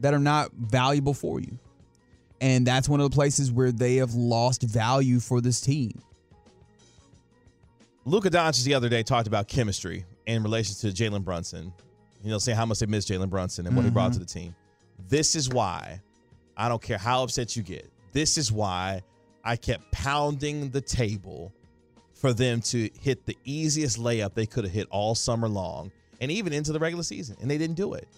that 0.00 0.14
are 0.14 0.18
not 0.18 0.52
valuable 0.52 1.14
for 1.14 1.40
you, 1.40 1.58
and 2.40 2.66
that's 2.66 2.88
one 2.88 3.00
of 3.00 3.10
the 3.10 3.14
places 3.14 3.50
where 3.50 3.72
they 3.72 3.96
have 3.96 4.14
lost 4.14 4.62
value 4.62 5.20
for 5.20 5.40
this 5.40 5.60
team. 5.60 6.00
Luka 8.04 8.30
Doncic 8.30 8.64
the 8.64 8.74
other 8.74 8.88
day 8.88 9.02
talked 9.02 9.26
about 9.26 9.48
chemistry 9.48 10.04
in 10.26 10.42
relation 10.42 10.74
to 10.76 10.96
Jalen 10.96 11.24
Brunson. 11.24 11.72
You 12.22 12.30
know, 12.30 12.38
saying 12.38 12.56
how 12.56 12.66
much 12.66 12.80
they 12.80 12.86
miss 12.86 13.06
Jalen 13.06 13.30
Brunson 13.30 13.66
and 13.66 13.76
what 13.76 13.84
he 13.84 13.90
brought 13.90 14.12
to 14.12 14.18
mm-hmm. 14.18 14.20
the 14.20 14.26
team. 14.26 14.54
This 15.08 15.36
is 15.36 15.48
why 15.48 16.00
I 16.56 16.68
don't 16.68 16.82
care 16.82 16.98
how 16.98 17.22
upset 17.22 17.54
you 17.56 17.62
get. 17.62 17.88
This 18.12 18.36
is 18.36 18.50
why 18.50 19.02
I 19.44 19.56
kept 19.56 19.92
pounding 19.92 20.70
the 20.70 20.80
table 20.80 21.52
for 22.14 22.32
them 22.32 22.60
to 22.62 22.90
hit 23.00 23.24
the 23.26 23.36
easiest 23.44 23.98
layup 23.98 24.34
they 24.34 24.46
could 24.46 24.64
have 24.64 24.72
hit 24.72 24.88
all 24.90 25.14
summer 25.14 25.48
long 25.48 25.92
and 26.20 26.30
even 26.30 26.52
into 26.52 26.72
the 26.72 26.80
regular 26.80 27.04
season, 27.04 27.36
and 27.40 27.50
they 27.50 27.58
didn't 27.58 27.76
do 27.76 27.94
it. 27.94 28.08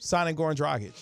Signing 0.00 0.34
Goran 0.34 0.56
Dragic. 0.56 0.92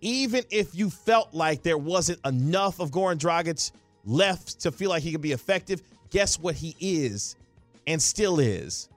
Even 0.00 0.42
if 0.50 0.74
you 0.74 0.90
felt 0.90 1.32
like 1.32 1.62
there 1.62 1.78
wasn't 1.78 2.18
enough 2.26 2.80
of 2.80 2.90
Goran 2.90 3.18
Dragic 3.18 3.70
left 4.04 4.60
to 4.60 4.72
feel 4.72 4.90
like 4.90 5.02
he 5.02 5.12
could 5.12 5.20
be 5.20 5.32
effective, 5.32 5.82
guess 6.10 6.40
what 6.40 6.54
he 6.56 6.74
is 6.80 7.36
and 7.86 8.02
still 8.02 8.40
is? 8.40 8.88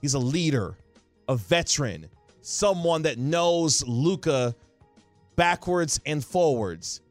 He's 0.00 0.14
a 0.14 0.18
leader, 0.18 0.74
a 1.28 1.36
veteran, 1.36 2.08
someone 2.40 3.02
that 3.02 3.18
knows 3.18 3.86
Luka 3.86 4.54
backwards 5.36 6.00
and 6.06 6.24
forwards. 6.24 7.02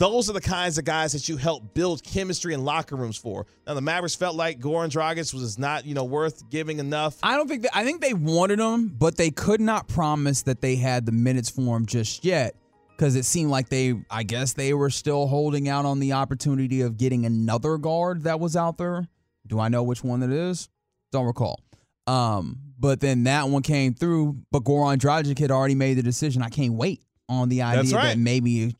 Those 0.00 0.30
are 0.30 0.32
the 0.32 0.40
kinds 0.40 0.78
of 0.78 0.86
guys 0.86 1.12
that 1.12 1.28
you 1.28 1.36
help 1.36 1.74
build 1.74 2.02
chemistry 2.02 2.54
in 2.54 2.64
locker 2.64 2.96
rooms 2.96 3.18
for. 3.18 3.44
Now 3.66 3.74
the 3.74 3.82
Mavericks 3.82 4.14
felt 4.14 4.34
like 4.34 4.58
Goran 4.58 4.88
Dragic 4.88 5.34
was 5.34 5.58
not, 5.58 5.84
you 5.84 5.94
know, 5.94 6.04
worth 6.04 6.48
giving 6.48 6.78
enough. 6.78 7.18
I 7.22 7.36
don't 7.36 7.46
think 7.46 7.64
that, 7.64 7.76
I 7.76 7.84
think 7.84 8.00
they 8.00 8.14
wanted 8.14 8.60
him, 8.60 8.88
but 8.88 9.18
they 9.18 9.30
could 9.30 9.60
not 9.60 9.88
promise 9.88 10.40
that 10.44 10.62
they 10.62 10.76
had 10.76 11.04
the 11.04 11.12
minutes 11.12 11.50
for 11.50 11.76
him 11.76 11.84
just 11.84 12.24
yet 12.24 12.54
because 12.96 13.14
it 13.14 13.26
seemed 13.26 13.50
like 13.50 13.68
they, 13.68 13.92
I 14.10 14.22
guess, 14.22 14.54
they 14.54 14.72
were 14.72 14.88
still 14.88 15.26
holding 15.26 15.68
out 15.68 15.84
on 15.84 16.00
the 16.00 16.14
opportunity 16.14 16.80
of 16.80 16.96
getting 16.96 17.26
another 17.26 17.76
guard 17.76 18.22
that 18.22 18.40
was 18.40 18.56
out 18.56 18.78
there. 18.78 19.06
Do 19.46 19.60
I 19.60 19.68
know 19.68 19.82
which 19.82 20.02
one 20.02 20.20
that 20.20 20.30
is? 20.30 20.70
Don't 21.12 21.26
recall. 21.26 21.60
Um, 22.06 22.58
but 22.78 23.00
then 23.00 23.24
that 23.24 23.50
one 23.50 23.60
came 23.60 23.92
through, 23.92 24.38
but 24.50 24.64
Goran 24.64 24.96
Dragic 24.96 25.38
had 25.38 25.50
already 25.50 25.74
made 25.74 25.98
the 25.98 26.02
decision. 26.02 26.40
I 26.40 26.48
can't 26.48 26.72
wait 26.72 27.02
on 27.28 27.50
the 27.50 27.60
idea 27.60 27.96
right. 27.96 28.04
that 28.06 28.18
maybe, 28.18 28.74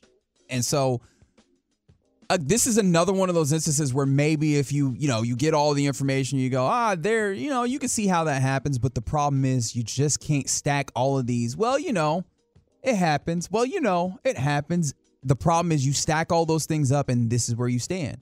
and 0.50 0.64
so 0.64 1.00
uh, 2.30 2.38
this 2.40 2.68
is 2.68 2.78
another 2.78 3.12
one 3.12 3.28
of 3.28 3.34
those 3.34 3.52
instances 3.52 3.92
where 3.92 4.06
maybe 4.06 4.56
if 4.56 4.72
you 4.72 4.94
you 4.96 5.08
know 5.08 5.22
you 5.22 5.34
get 5.34 5.52
all 5.52 5.74
the 5.74 5.86
information 5.86 6.38
you 6.38 6.48
go 6.48 6.64
ah 6.64 6.94
there 6.96 7.32
you 7.32 7.50
know 7.50 7.64
you 7.64 7.78
can 7.80 7.88
see 7.88 8.06
how 8.06 8.22
that 8.22 8.40
happens 8.40 8.78
but 8.78 8.94
the 8.94 9.02
problem 9.02 9.44
is 9.44 9.74
you 9.74 9.82
just 9.82 10.20
can't 10.20 10.48
stack 10.48 10.92
all 10.94 11.18
of 11.18 11.26
these. 11.26 11.56
Well 11.56 11.78
you 11.78 11.92
know 11.92 12.24
it 12.82 12.94
happens. 12.94 13.50
Well 13.50 13.66
you 13.66 13.80
know 13.80 14.18
it 14.24 14.38
happens. 14.38 14.94
The 15.24 15.34
problem 15.34 15.72
is 15.72 15.84
you 15.84 15.92
stack 15.92 16.30
all 16.30 16.46
those 16.46 16.66
things 16.66 16.92
up 16.92 17.08
and 17.08 17.28
this 17.28 17.48
is 17.48 17.56
where 17.56 17.68
you 17.68 17.80
stand. 17.80 18.18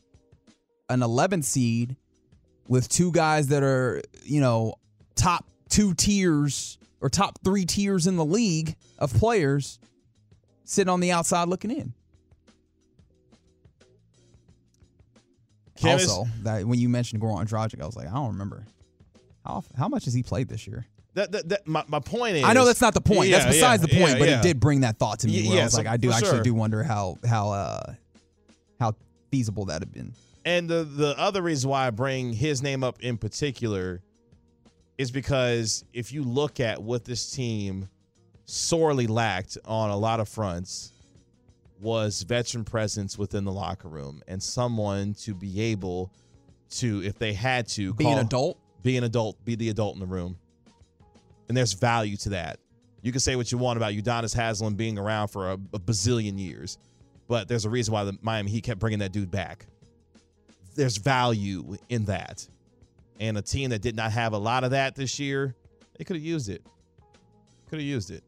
An 0.89 1.01
11th 1.01 1.45
seed 1.45 1.97
with 2.67 2.89
two 2.89 3.13
guys 3.13 3.49
that 3.49 3.63
are 3.63 4.01
you 4.23 4.41
know 4.41 4.77
top 5.17 5.45
two 5.69 5.93
tiers 5.93 6.79
or 7.03 7.11
top 7.11 7.39
three 7.45 7.67
tiers 7.67 8.07
in 8.07 8.17
the 8.17 8.25
league 8.25 8.75
of 8.99 9.13
players 9.13 9.79
sitting 10.65 10.89
on 10.89 11.01
the 11.01 11.13
outside 11.13 11.49
looking 11.49 11.71
in 11.71 11.93
Is- 15.85 16.09
also, 16.09 16.29
that 16.43 16.65
when 16.65 16.79
you 16.79 16.89
mentioned 16.89 17.23
Goran 17.23 17.49
Dragic, 17.49 17.83
I 17.83 17.87
was 17.87 17.97
like, 17.97 18.09
I 18.09 18.13
don't 18.13 18.29
remember 18.29 18.65
how 19.45 19.65
how 19.77 19.89
much 19.89 20.05
has 20.05 20.15
he 20.15 20.23
played 20.23 20.49
this 20.49 20.67
year. 20.67 20.87
That, 21.15 21.33
that, 21.33 21.49
that 21.49 21.67
my, 21.67 21.83
my 21.89 21.99
point 21.99 22.37
is 22.37 22.45
I 22.45 22.53
know 22.53 22.65
that's 22.65 22.81
not 22.81 22.95
the 22.95 23.01
point. 23.01 23.29
Yeah, 23.29 23.39
that's 23.39 23.57
besides 23.57 23.83
yeah, 23.83 23.89
the 23.89 24.01
point, 24.01 24.13
yeah, 24.13 24.19
but 24.19 24.29
yeah. 24.29 24.39
it 24.39 24.43
did 24.43 24.61
bring 24.61 24.83
that 24.83 24.99
thought 24.99 25.21
to 25.21 25.27
me. 25.27 25.43
Y- 25.43 25.49
Where 25.49 25.57
yeah, 25.57 25.63
I 25.63 25.65
was 25.65 25.73
so 25.73 25.79
like, 25.79 25.87
I 25.89 25.97
do 25.97 26.13
actually 26.13 26.31
sure. 26.31 26.43
do 26.43 26.55
wonder 26.55 26.83
how 26.83 27.19
how 27.27 27.51
uh 27.51 27.95
how 28.79 28.95
feasible 29.31 29.65
that 29.67 29.83
had 29.83 29.93
been. 29.93 30.13
And 30.45 30.69
the 30.69 30.85
the 30.85 31.19
other 31.19 31.43
reason 31.43 31.71
why 31.71 31.87
I 31.87 31.91
bring 31.91 32.33
his 32.33 32.63
name 32.63 32.85
up 32.85 33.01
in 33.01 33.19
particular 33.19 34.01
is 34.97 35.11
because 35.11 35.85
if 35.93 36.13
you 36.13 36.23
look 36.23 36.61
at 36.61 36.83
what 36.83 37.05
this 37.05 37.31
team 37.31 37.89
sorely 38.45 39.07
lacked 39.07 39.59
on 39.65 39.91
a 39.91 39.97
lot 39.97 40.21
of 40.21 40.29
fronts 40.29 40.93
was 41.81 42.23
veteran 42.23 42.65
presence 42.65 43.17
within 43.19 43.45
the 43.45 43.53
locker 43.53 43.89
room 43.89 44.23
and 44.27 44.43
someone 44.43 45.15
to 45.15 45.35
be 45.35 45.61
able 45.61 46.13
to, 46.71 47.03
if 47.05 47.19
they 47.19 47.33
had 47.33 47.67
to, 47.69 47.95
Be 47.95 48.07
an 48.07 48.19
adult? 48.19 48.59
be 48.83 48.97
an 48.97 49.05
adult, 49.05 49.43
be 49.45 49.55
the 49.55 49.69
adult 49.71 49.95
in 49.95 50.01
the 50.01 50.07
room. 50.07 50.37
And 51.49 51.57
there's 51.57 51.73
value 51.73 52.17
to 52.19 52.31
that. 52.31 52.59
You 53.03 53.13
can 53.13 53.21
say 53.21 53.37
what 53.37 53.51
you 53.53 53.59
want 53.59 53.77
about 53.77 53.93
Udonis 53.93 54.35
Haslem 54.35 54.75
being 54.75 54.99
around 54.99 55.29
for 55.29 55.51
a, 55.51 55.55
a 55.55 55.79
bazillion 55.79 56.39
years, 56.39 56.79
but 57.29 57.49
there's 57.49 57.65
a 57.65 57.71
reason 57.71 57.93
why 57.95 58.05
the 58.05 58.19
Miami 58.23 58.51
Heat 58.51 58.65
kept 58.65 58.81
bringing 58.81 58.99
that 58.99 59.13
dude 59.13 59.31
back. 59.31 59.67
There's 60.75 60.97
value 60.97 61.77
in 61.89 62.05
that. 62.07 62.47
And 63.21 63.37
a 63.39 63.43
team 63.43 63.71
that 63.71 63.83
did 63.83 63.97
not 63.97 64.13
have 64.13 64.33
a 64.33 64.39
lot 64.39 64.65
of 64.65 64.73
that 64.73 64.95
this 64.95 65.19
year, 65.19 65.55
they 65.97 66.05
could 66.05 66.17
have 66.17 66.25
used 66.25 66.49
it. 66.49 66.63
Could 67.69 67.79
have 67.79 67.87
used 67.87 68.11
it. 68.11 68.23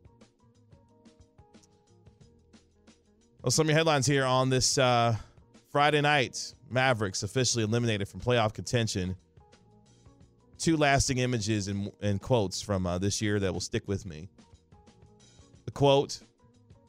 Well, 3.43 3.51
some 3.51 3.65
of 3.65 3.71
your 3.71 3.79
headlines 3.79 4.05
here 4.07 4.27
on 4.27 4.51
this 4.51 4.77
uh, 4.77 5.17
Friday 5.73 6.03
night. 6.03 6.55
Mavericks 6.69 7.23
officially 7.23 7.65
eliminated 7.65 8.07
from 8.07 8.21
playoff 8.21 8.53
contention. 8.53 9.17
Two 10.59 10.77
lasting 10.77 11.19
images 11.19 11.69
and, 11.69 11.91
and 12.03 12.21
quotes 12.21 12.61
from 12.61 12.87
uh, 12.87 12.99
this 12.99 13.23
year 13.23 13.41
that 13.41 13.51
will 13.51 13.61
stick 13.61 13.89
with 13.89 14.05
me. 14.05 14.29
The 15.65 15.71
quote, 15.71 16.21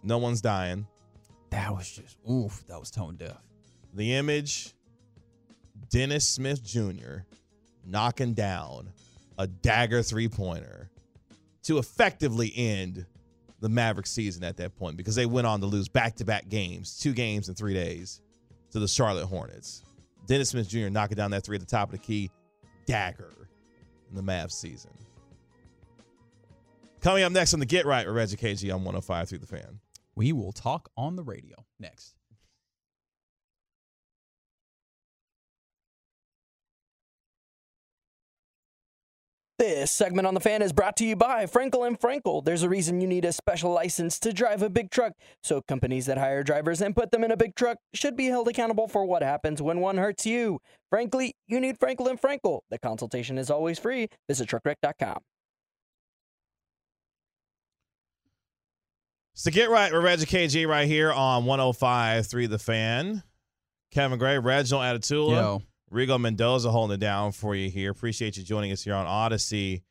no 0.04 0.18
one's 0.18 0.42
dying. 0.42 0.86
That 1.52 1.72
was 1.72 1.90
just 1.90 2.18
oof, 2.30 2.68
that 2.68 2.78
was 2.78 2.92
tone 2.92 3.16
deaf. 3.16 3.42
The 3.94 4.16
image, 4.16 4.74
Dennis 5.90 6.28
Smith 6.28 6.62
Jr. 6.62 7.20
knocking 7.86 8.34
down 8.34 8.92
a 9.38 9.48
dagger 9.48 10.04
three 10.04 10.28
pointer 10.28 10.90
to 11.64 11.78
effectively 11.78 12.52
end 12.54 13.06
the 13.62 13.70
Maverick 13.70 14.08
season 14.08 14.44
at 14.44 14.58
that 14.58 14.76
point 14.76 14.98
because 14.98 15.16
they 15.16 15.26
went 15.26 15.48
on 15.48 15.62
to 15.62 15.68
lose 15.68 15.88
back 15.88 16.16
to 16.16 16.26
back 16.26 16.50
games, 16.50 16.98
two 17.00 17.14
games 17.14 17.48
in 17.48 17.56
three 17.56 17.74
days 17.74 18.22
to 18.72 18.80
the 18.80 18.88
Charlotte 18.88 19.28
Hornets. 19.28 19.84
Dennis 20.26 20.50
Smith 20.50 20.68
Jr. 20.68 20.90
knocking 20.90 21.16
down 21.16 21.32
that 21.32 21.44
three 21.44 21.56
at 21.56 21.62
the 21.62 21.68
top 21.68 21.90
of 21.90 21.92
the 21.94 21.98
key, 22.00 22.30
dagger 22.86 23.32
in 24.10 24.16
the 24.16 24.24
Mavs 24.24 24.54
season. 24.54 24.92
Coming 27.02 27.24
up 27.24 27.32
next 27.32 27.54
on 27.54 27.60
the 27.60 27.66
Get 27.66 27.86
Right 27.86 28.06
with 28.06 28.16
Reggie 28.16 28.38
KG 28.38 28.70
on 28.74 28.84
105 28.84 29.30
through 29.30 29.40
the 29.40 29.48
fan. 29.48 29.80
We 30.16 30.34
will 30.34 30.52
talk 30.52 30.90
on 30.98 31.16
the 31.16 31.24
radio 31.24 31.66
next. 31.80 32.16
This 39.62 39.92
segment 39.92 40.26
on 40.26 40.34
the 40.34 40.40
fan 40.40 40.64
is 40.64 40.74
brought 40.74 40.96
to 40.96 41.06
you 41.06 41.16
by 41.16 41.46
Frankel 41.46 41.86
and 41.86 42.00
Frankel. 42.00 42.44
There's 42.44 42.64
a 42.64 42.68
reason 42.68 43.00
you 43.00 43.06
need 43.06 43.26
a 43.26 43.32
special 43.32 43.70
license 43.70 44.18
to 44.22 44.34
drive 44.34 44.64
a 44.64 44.72
big 44.72 44.90
truck. 44.90 45.14
So 45.44 45.62
companies 45.62 46.08
that 46.08 46.18
hire 46.18 46.42
drivers 46.42 46.82
and 46.82 46.96
put 46.96 47.12
them 47.12 47.24
in 47.24 47.30
a 47.30 47.38
big 47.38 47.54
truck 47.54 47.78
should 47.94 48.18
be 48.18 48.26
held 48.26 48.48
accountable 48.48 48.88
for 48.88 49.06
what 49.06 49.22
happens 49.22 49.62
when 49.62 49.80
one 49.80 49.98
hurts 49.98 50.26
you. 50.26 50.62
Frankly, 50.90 51.36
you 51.48 51.60
need 51.60 51.78
Frankel 51.78 52.10
and 52.10 52.20
Frankel. 52.20 52.62
The 52.72 52.80
consultation 52.80 53.38
is 53.38 53.52
always 53.52 53.78
free. 53.78 54.08
Visit 54.28 54.50
truckwreck.com. 54.50 55.20
So 59.36 59.52
get 59.52 59.70
right 59.70 59.94
with 59.94 60.04
Reggie 60.04 60.26
KG 60.26 60.68
right 60.68 60.88
here 60.88 61.12
on 61.12 61.44
105.3 61.44 62.50
The 62.50 62.58
Fan. 62.58 63.22
Kevin 63.92 64.18
Gray, 64.18 64.40
Reginald 64.40 64.86
Atatula, 64.86 65.30
Yo. 65.30 65.62
Rigo 65.92 66.20
Mendoza 66.20 66.72
holding 66.72 66.96
it 66.96 67.00
down 67.00 67.34
for 67.34 67.54
you 67.54 67.70
here. 67.70 67.92
Appreciate 67.92 68.38
you 68.38 68.44
joining 68.44 68.72
us 68.72 68.82
here 68.82 68.94
on 68.94 69.06
Audacy 69.06 69.82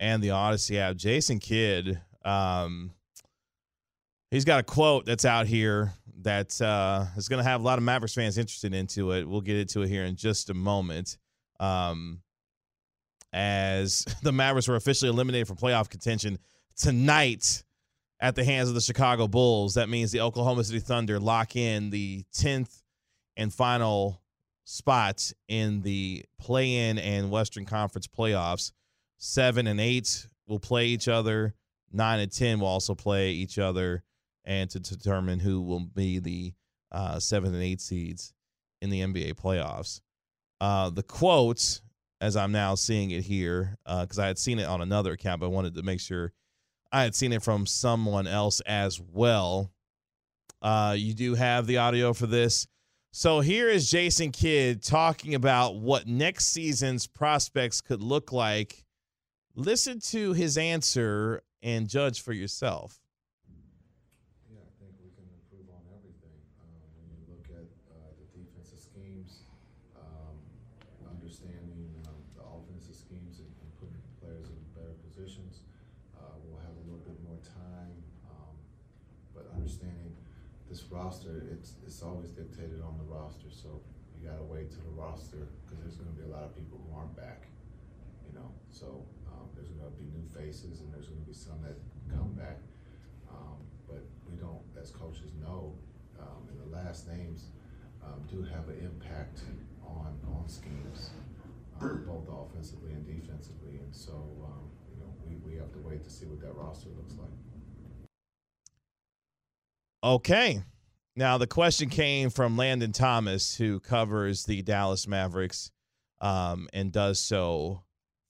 and 0.00 0.22
the 0.22 0.28
Audacy 0.28 0.78
app. 0.78 0.96
Jason 0.96 1.38
Kidd, 1.38 2.00
um, 2.24 2.92
he's 4.30 4.46
got 4.46 4.60
a 4.60 4.62
quote 4.62 5.04
that's 5.04 5.26
out 5.26 5.46
here 5.46 5.92
that 6.22 6.60
uh, 6.62 7.04
is 7.16 7.28
going 7.28 7.42
to 7.42 7.48
have 7.48 7.60
a 7.60 7.64
lot 7.64 7.78
of 7.78 7.84
Mavericks 7.84 8.14
fans 8.14 8.38
interested 8.38 8.72
into 8.72 9.12
it. 9.12 9.28
We'll 9.28 9.42
get 9.42 9.56
into 9.58 9.82
it 9.82 9.88
here 9.88 10.04
in 10.04 10.16
just 10.16 10.48
a 10.48 10.54
moment. 10.54 11.18
Um, 11.60 12.22
as 13.32 14.06
the 14.22 14.32
Mavericks 14.32 14.68
were 14.68 14.76
officially 14.76 15.10
eliminated 15.10 15.48
from 15.48 15.56
playoff 15.56 15.90
contention 15.90 16.38
tonight 16.76 17.62
at 18.20 18.36
the 18.36 18.44
hands 18.44 18.68
of 18.68 18.74
the 18.74 18.80
Chicago 18.80 19.28
Bulls. 19.28 19.74
That 19.74 19.90
means 19.90 20.12
the 20.12 20.20
Oklahoma 20.20 20.64
City 20.64 20.80
Thunder 20.80 21.20
lock 21.20 21.56
in 21.56 21.90
the 21.90 22.24
10th 22.34 22.82
and 23.36 23.52
final 23.52 24.21
spot 24.64 25.32
in 25.48 25.82
the 25.82 26.24
play 26.38 26.88
in 26.88 26.98
and 26.98 27.30
Western 27.30 27.64
Conference 27.64 28.06
playoffs. 28.06 28.72
Seven 29.18 29.66
and 29.66 29.80
eight 29.80 30.26
will 30.46 30.58
play 30.58 30.86
each 30.86 31.08
other, 31.08 31.54
nine 31.92 32.20
and 32.20 32.32
10 32.32 32.60
will 32.60 32.68
also 32.68 32.94
play 32.94 33.30
each 33.30 33.58
other, 33.58 34.02
and 34.44 34.68
to 34.70 34.80
determine 34.80 35.38
who 35.38 35.62
will 35.62 35.80
be 35.80 36.18
the 36.18 36.52
uh, 36.90 37.18
seven 37.18 37.54
and 37.54 37.62
eight 37.62 37.80
seeds 37.80 38.34
in 38.80 38.90
the 38.90 39.00
NBA 39.00 39.34
playoffs. 39.34 40.00
Uh, 40.60 40.90
the 40.90 41.02
quote, 41.02 41.80
as 42.20 42.36
I'm 42.36 42.52
now 42.52 42.74
seeing 42.74 43.10
it 43.10 43.22
here, 43.22 43.78
because 43.84 44.18
I 44.18 44.26
had 44.26 44.38
seen 44.38 44.58
it 44.58 44.66
on 44.66 44.80
another 44.80 45.12
account, 45.12 45.40
but 45.40 45.46
I 45.46 45.50
wanted 45.50 45.74
to 45.76 45.82
make 45.82 46.00
sure 46.00 46.32
I 46.92 47.02
had 47.02 47.14
seen 47.14 47.32
it 47.32 47.42
from 47.42 47.66
someone 47.66 48.26
else 48.26 48.60
as 48.60 49.00
well. 49.00 49.72
Uh, 50.60 50.94
you 50.96 51.14
do 51.14 51.34
have 51.34 51.66
the 51.66 51.78
audio 51.78 52.12
for 52.12 52.26
this. 52.26 52.66
So 53.14 53.40
here 53.40 53.68
is 53.68 53.90
Jason 53.90 54.32
Kidd 54.32 54.82
talking 54.82 55.34
about 55.34 55.76
what 55.76 56.06
next 56.08 56.46
season's 56.46 57.06
prospects 57.06 57.82
could 57.82 58.00
look 58.00 58.32
like. 58.32 58.86
Listen 59.54 60.00
to 60.16 60.32
his 60.32 60.56
answer 60.56 61.42
and 61.62 61.90
judge 61.90 62.22
for 62.22 62.32
yourself. 62.32 63.04
Yeah, 64.48 64.64
I 64.64 64.72
think 64.80 64.96
we 65.04 65.12
can 65.12 65.28
improve 65.28 65.68
on 65.76 65.84
everything. 65.92 66.40
Um, 66.64 66.72
when 66.96 67.04
you 67.12 67.20
look 67.28 67.44
at 67.52 67.68
uh, 67.92 68.16
the 68.16 68.24
defensive 68.32 68.80
schemes, 68.80 69.44
um, 69.92 70.32
understanding 71.04 71.92
um, 72.08 72.16
the 72.32 72.40
offensive 72.40 72.96
schemes 72.96 73.44
and, 73.44 73.52
and 73.60 73.68
putting 73.76 74.00
players 74.24 74.48
in 74.48 74.56
better 74.72 74.96
positions, 75.04 75.60
uh, 76.16 76.32
we'll 76.48 76.64
have 76.64 76.72
a 76.80 76.84
little 76.88 77.04
bit 77.04 77.20
more 77.28 77.36
time. 77.44 77.92
Um, 78.24 78.56
but 79.36 79.52
understanding 79.52 80.16
this 80.72 80.81
roster, 80.92 81.42
it's 81.50 81.74
it's 81.86 82.02
always 82.02 82.30
dictated 82.30 82.84
on 82.84 83.00
the 83.00 83.08
roster. 83.08 83.48
So 83.50 83.80
you 84.20 84.28
got 84.28 84.36
to 84.36 84.44
wait 84.44 84.70
till 84.70 84.84
the 84.84 84.96
roster 85.00 85.48
because 85.64 85.80
there's 85.80 85.96
going 85.96 86.12
to 86.12 86.18
be 86.20 86.28
a 86.28 86.32
lot 86.32 86.44
of 86.44 86.54
people 86.54 86.78
who 86.78 86.88
aren't 86.94 87.16
back. 87.16 87.48
You 88.28 88.38
know, 88.38 88.52
so 88.70 89.04
um, 89.32 89.48
there's 89.56 89.68
going 89.72 89.90
to 89.90 89.98
be 89.98 90.06
new 90.12 90.24
faces 90.30 90.80
and 90.80 90.92
there's 90.92 91.08
going 91.08 91.20
to 91.20 91.26
be 91.26 91.34
some 91.34 91.60
that 91.64 91.76
come 92.12 92.32
back. 92.32 92.60
Um, 93.28 93.58
but 93.88 94.04
we 94.28 94.36
don't, 94.36 94.60
as 94.80 94.90
coaches 94.90 95.32
know, 95.40 95.74
um, 96.20 96.48
in 96.52 96.56
the 96.60 96.76
last 96.76 96.82
last 96.92 97.08
names 97.08 97.46
um, 98.04 98.20
do 98.30 98.42
have 98.42 98.68
an 98.68 98.78
impact 98.80 99.40
on 99.86 100.18
on 100.36 100.48
schemes, 100.48 101.10
um, 101.80 102.04
both 102.06 102.28
offensively 102.28 102.90
and 102.92 103.06
defensively. 103.06 103.78
And 103.78 103.94
so, 103.94 104.12
um, 104.44 104.68
you 104.90 105.00
know, 105.00 105.10
we, 105.26 105.36
we 105.36 105.58
have 105.58 105.72
to 105.72 105.78
wait 105.78 106.04
to 106.04 106.10
see 106.10 106.26
what 106.26 106.40
that 106.40 106.54
roster 106.54 106.90
looks 106.96 107.14
like. 107.14 107.30
Okay. 110.04 110.62
Now 111.14 111.36
the 111.36 111.46
question 111.46 111.90
came 111.90 112.30
from 112.30 112.56
Landon 112.56 112.92
Thomas, 112.92 113.56
who 113.56 113.80
covers 113.80 114.44
the 114.44 114.62
Dallas 114.62 115.06
Mavericks 115.06 115.70
um, 116.22 116.68
and 116.72 116.90
does 116.90 117.18
so 117.18 117.82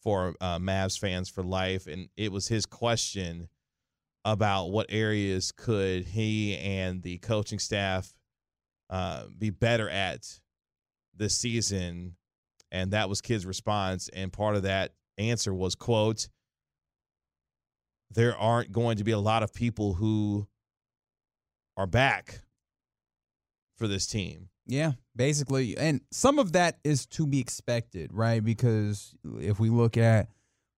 for 0.02 0.34
uh, 0.40 0.58
Mavs 0.58 0.98
fans 0.98 1.28
for 1.28 1.44
life, 1.44 1.86
and 1.86 2.08
it 2.16 2.32
was 2.32 2.48
his 2.48 2.66
question 2.66 3.48
about 4.24 4.70
what 4.70 4.86
areas 4.88 5.52
could 5.52 6.04
he 6.04 6.56
and 6.56 7.02
the 7.02 7.18
coaching 7.18 7.60
staff 7.60 8.12
uh, 8.90 9.24
be 9.38 9.50
better 9.50 9.88
at 9.88 10.40
this 11.14 11.38
season, 11.38 12.16
and 12.72 12.90
that 12.92 13.08
was 13.08 13.20
Kidd's 13.20 13.46
response, 13.46 14.08
and 14.12 14.32
part 14.32 14.56
of 14.56 14.64
that 14.64 14.92
answer 15.18 15.54
was 15.54 15.74
quote 15.74 16.28
there 18.10 18.36
aren't 18.36 18.72
going 18.72 18.96
to 18.96 19.04
be 19.04 19.12
a 19.12 19.18
lot 19.18 19.42
of 19.42 19.54
people 19.54 19.94
who 19.94 20.46
are 21.76 21.86
back 21.86 22.42
for 23.82 23.88
this 23.88 24.06
team. 24.06 24.48
Yeah, 24.64 24.92
basically. 25.16 25.76
And 25.76 26.02
some 26.12 26.38
of 26.38 26.52
that 26.52 26.78
is 26.84 27.04
to 27.06 27.26
be 27.26 27.40
expected, 27.40 28.12
right? 28.12 28.42
Because 28.42 29.12
if 29.40 29.58
we 29.58 29.70
look 29.70 29.96
at 29.96 30.28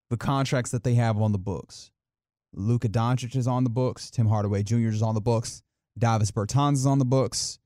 the 0.09 0.17
contracts 0.17 0.71
that 0.71 0.85
they 0.85 0.95
have 0.95 1.21
on 1.21 1.33
the 1.33 1.39
books, 1.39 1.91
Luka 2.55 2.89
Doncic 2.89 3.37
is 3.37 3.47
on 3.47 3.63
the 3.63 3.69
books, 3.69 4.11
Tim 4.11 4.27
Hardaway 4.27 4.63
Jr. 4.63 4.89
is 4.89 5.03
on 5.03 5.15
the 5.15 5.21
books, 5.21 5.63
Davis 5.99 6.31
Bertans 6.31 6.75
is 6.75 6.87
on 6.87 6.99
the 6.99 7.05
books, 7.05 7.59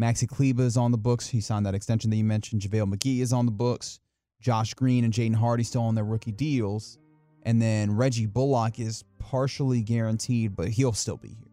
Maxi 0.00 0.26
Kleber 0.26 0.64
is 0.64 0.76
on 0.76 0.90
the 0.90 0.98
books. 0.98 1.28
He 1.28 1.40
signed 1.40 1.66
that 1.66 1.74
extension 1.74 2.10
that 2.10 2.16
you 2.16 2.24
mentioned. 2.24 2.62
JaVale 2.62 2.92
McGee 2.92 3.20
is 3.20 3.32
on 3.32 3.44
the 3.44 3.52
books. 3.52 4.00
Josh 4.40 4.72
Green 4.74 5.04
and 5.04 5.12
Jaden 5.12 5.34
Hardy 5.34 5.62
still 5.62 5.82
on 5.82 5.94
their 5.94 6.04
rookie 6.04 6.32
deals. 6.32 6.98
And 7.42 7.60
then 7.60 7.94
Reggie 7.94 8.26
Bullock 8.26 8.80
is 8.80 9.04
partially 9.18 9.82
guaranteed, 9.82 10.56
but 10.56 10.68
he'll 10.68 10.94
still 10.94 11.18
be 11.18 11.28
here. 11.28 11.52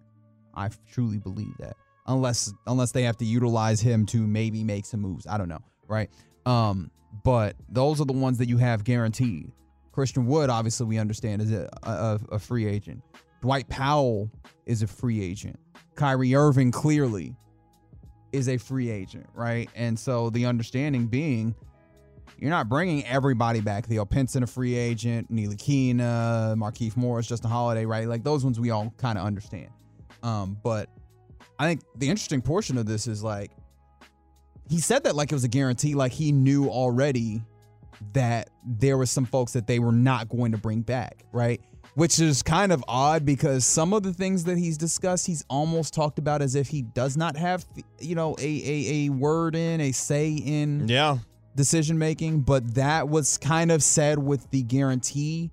I 0.55 0.69
truly 0.89 1.17
believe 1.19 1.53
that. 1.59 1.75
Unless 2.07 2.53
unless 2.67 2.91
they 2.91 3.03
have 3.03 3.17
to 3.17 3.25
utilize 3.25 3.81
him 3.81 4.05
to 4.07 4.25
maybe 4.25 4.63
make 4.63 4.85
some 4.85 5.01
moves. 5.01 5.27
I 5.27 5.37
don't 5.37 5.49
know, 5.49 5.63
right? 5.87 6.09
Um, 6.45 6.89
but 7.23 7.55
those 7.69 7.99
are 7.99 8.05
the 8.05 8.13
ones 8.13 8.37
that 8.37 8.47
you 8.47 8.57
have 8.57 8.83
guaranteed. 8.83 9.51
Christian 9.91 10.27
Wood, 10.27 10.49
obviously, 10.49 10.85
we 10.85 10.99
understand 10.99 11.41
is 11.41 11.51
a, 11.51 11.69
a, 11.83 12.19
a 12.33 12.39
free 12.39 12.67
agent. 12.67 13.01
Dwight 13.41 13.67
Powell 13.67 14.31
is 14.65 14.83
a 14.83 14.87
free 14.87 15.21
agent. 15.21 15.59
Kyrie 15.95 16.35
Irving 16.35 16.71
clearly 16.71 17.35
is 18.31 18.47
a 18.47 18.57
free 18.57 18.89
agent, 18.89 19.25
right? 19.33 19.69
And 19.75 19.97
so 19.97 20.29
the 20.29 20.45
understanding 20.45 21.07
being 21.07 21.55
you're 22.39 22.51
not 22.51 22.69
bringing 22.69 23.03
everybody 23.05 23.61
back. 23.61 23.87
Theo 23.87 24.05
Pinson, 24.05 24.43
a 24.43 24.47
free 24.47 24.75
agent, 24.75 25.31
Ntilikina, 25.31 26.55
Markieff 26.55 26.95
Morris, 26.95 27.27
Justin 27.27 27.49
Holiday, 27.49 27.85
right? 27.85 28.07
Like 28.07 28.23
those 28.23 28.43
ones 28.43 28.59
we 28.59 28.69
all 28.69 28.93
kind 28.97 29.17
of 29.17 29.25
understand. 29.25 29.69
Um, 30.21 30.57
but 30.63 30.89
I 31.59 31.67
think 31.67 31.81
the 31.95 32.09
interesting 32.09 32.41
portion 32.41 32.77
of 32.77 32.85
this 32.85 33.07
is 33.07 33.23
like 33.23 33.51
he 34.69 34.79
said 34.79 35.03
that 35.05 35.15
like 35.15 35.31
it 35.31 35.35
was 35.35 35.43
a 35.43 35.49
guarantee, 35.49 35.95
like 35.95 36.11
he 36.11 36.31
knew 36.31 36.69
already 36.69 37.41
that 38.13 38.49
there 38.65 38.97
was 38.97 39.09
some 39.09 39.25
folks 39.25 39.53
that 39.53 39.67
they 39.67 39.79
were 39.79 39.91
not 39.91 40.29
going 40.29 40.51
to 40.51 40.57
bring 40.57 40.81
back, 40.81 41.23
right? 41.31 41.61
Which 41.95 42.19
is 42.19 42.43
kind 42.43 42.71
of 42.71 42.83
odd 42.87 43.25
because 43.25 43.65
some 43.65 43.91
of 43.93 44.03
the 44.03 44.13
things 44.13 44.43
that 44.43 44.57
he's 44.57 44.77
discussed, 44.77 45.25
he's 45.25 45.43
almost 45.49 45.93
talked 45.93 46.19
about 46.19 46.41
as 46.41 46.53
if 46.53 46.67
he 46.67 46.83
does 46.83 47.17
not 47.17 47.35
have, 47.35 47.65
you 47.99 48.13
know, 48.13 48.35
a 48.39 48.43
a, 48.43 49.05
a 49.05 49.09
word 49.09 49.55
in, 49.55 49.81
a 49.81 49.91
say 49.91 50.33
in 50.33 50.87
yeah 50.87 51.17
decision 51.55 51.97
making. 51.97 52.41
But 52.41 52.75
that 52.75 53.09
was 53.09 53.37
kind 53.37 53.71
of 53.71 53.81
said 53.81 54.19
with 54.19 54.49
the 54.51 54.61
guarantee 54.61 55.49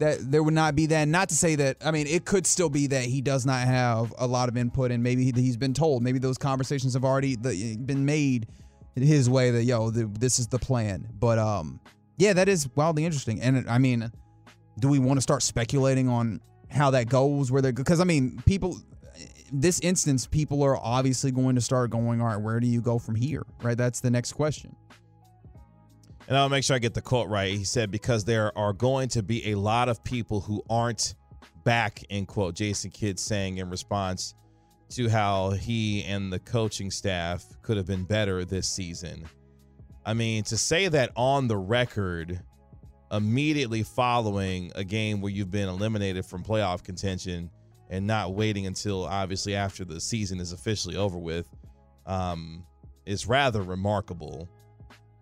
that 0.00 0.30
there 0.30 0.42
would 0.42 0.54
not 0.54 0.74
be 0.74 0.86
that. 0.86 1.06
Not 1.08 1.28
to 1.28 1.36
say 1.36 1.54
that, 1.56 1.76
I 1.84 1.90
mean, 1.90 2.06
it 2.06 2.24
could 2.24 2.46
still 2.46 2.70
be 2.70 2.86
that 2.88 3.04
he 3.04 3.20
does 3.20 3.46
not 3.46 3.66
have 3.66 4.12
a 4.18 4.26
lot 4.26 4.48
of 4.48 4.56
input 4.56 4.90
and 4.90 5.02
maybe 5.02 5.30
he's 5.30 5.56
been 5.56 5.74
told, 5.74 6.02
maybe 6.02 6.18
those 6.18 6.38
conversations 6.38 6.94
have 6.94 7.04
already 7.04 7.36
been 7.36 8.04
made 8.04 8.48
his 8.96 9.30
way 9.30 9.50
that, 9.50 9.64
yo, 9.64 9.90
this 9.90 10.38
is 10.38 10.48
the 10.48 10.58
plan. 10.58 11.06
But 11.12 11.38
um, 11.38 11.80
yeah, 12.16 12.32
that 12.32 12.48
is 12.48 12.68
wildly 12.74 13.04
interesting. 13.04 13.40
And 13.40 13.68
I 13.68 13.78
mean, 13.78 14.10
do 14.78 14.88
we 14.88 14.98
want 14.98 15.18
to 15.18 15.22
start 15.22 15.42
speculating 15.42 16.08
on 16.08 16.40
how 16.70 16.90
that 16.90 17.08
goes? 17.08 17.52
Where 17.52 17.62
they 17.62 17.70
because 17.70 18.00
I 18.00 18.04
mean, 18.04 18.42
people, 18.46 18.78
this 19.52 19.80
instance, 19.80 20.26
people 20.26 20.62
are 20.62 20.76
obviously 20.76 21.30
going 21.30 21.56
to 21.56 21.60
start 21.60 21.90
going, 21.90 22.20
all 22.20 22.28
right, 22.28 22.40
where 22.40 22.58
do 22.58 22.66
you 22.66 22.80
go 22.80 22.98
from 22.98 23.14
here? 23.14 23.42
Right? 23.62 23.76
That's 23.76 24.00
the 24.00 24.10
next 24.10 24.32
question. 24.32 24.74
And 26.30 26.38
I'll 26.38 26.48
make 26.48 26.62
sure 26.62 26.76
I 26.76 26.78
get 26.78 26.94
the 26.94 27.02
quote 27.02 27.28
right. 27.28 27.52
He 27.52 27.64
said, 27.64 27.90
because 27.90 28.24
there 28.24 28.56
are 28.56 28.72
going 28.72 29.08
to 29.08 29.22
be 29.22 29.50
a 29.50 29.56
lot 29.56 29.88
of 29.88 30.04
people 30.04 30.40
who 30.40 30.62
aren't 30.70 31.16
back, 31.64 32.04
end 32.08 32.28
quote. 32.28 32.54
Jason 32.54 32.92
Kidd 32.92 33.18
saying 33.18 33.58
in 33.58 33.68
response 33.68 34.36
to 34.90 35.08
how 35.08 35.50
he 35.50 36.04
and 36.04 36.32
the 36.32 36.38
coaching 36.38 36.88
staff 36.88 37.44
could 37.62 37.76
have 37.76 37.86
been 37.86 38.04
better 38.04 38.44
this 38.44 38.68
season. 38.68 39.28
I 40.06 40.14
mean, 40.14 40.44
to 40.44 40.56
say 40.56 40.86
that 40.86 41.10
on 41.16 41.48
the 41.48 41.56
record, 41.56 42.40
immediately 43.10 43.82
following 43.82 44.70
a 44.76 44.84
game 44.84 45.20
where 45.20 45.32
you've 45.32 45.50
been 45.50 45.68
eliminated 45.68 46.24
from 46.24 46.44
playoff 46.44 46.84
contention 46.84 47.50
and 47.88 48.06
not 48.06 48.34
waiting 48.34 48.66
until 48.66 49.04
obviously 49.04 49.56
after 49.56 49.84
the 49.84 50.00
season 50.00 50.38
is 50.38 50.52
officially 50.52 50.94
over 50.94 51.18
with, 51.18 51.48
um, 52.06 52.64
is 53.04 53.26
rather 53.26 53.64
remarkable 53.64 54.48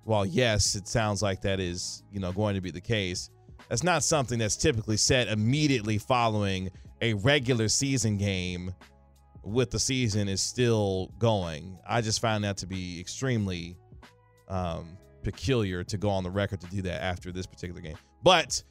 while 0.08 0.24
yes, 0.24 0.74
it 0.74 0.88
sounds 0.88 1.22
like 1.22 1.42
that 1.42 1.60
is, 1.60 2.02
you 2.10 2.18
know, 2.18 2.32
going 2.32 2.54
to 2.54 2.62
be 2.62 2.70
the 2.70 2.80
case, 2.80 3.28
that's 3.68 3.84
not 3.84 4.02
something 4.02 4.38
that's 4.38 4.56
typically 4.56 4.96
said 4.96 5.28
immediately 5.28 5.98
following 5.98 6.70
a 7.02 7.12
regular 7.14 7.68
season 7.68 8.16
game 8.16 8.74
with 9.44 9.70
the 9.70 9.78
season 9.78 10.26
is 10.26 10.40
still 10.42 11.12
going. 11.18 11.78
I 11.86 12.00
just 12.00 12.20
found 12.20 12.42
that 12.44 12.56
to 12.58 12.66
be 12.66 12.98
extremely 12.98 13.76
um, 14.48 14.96
peculiar 15.22 15.84
to 15.84 15.98
go 15.98 16.08
on 16.08 16.24
the 16.24 16.30
record 16.30 16.62
to 16.62 16.66
do 16.68 16.80
that 16.82 17.02
after 17.02 17.30
this 17.30 17.46
particular 17.46 17.82
game. 17.82 17.98
But 18.22 18.62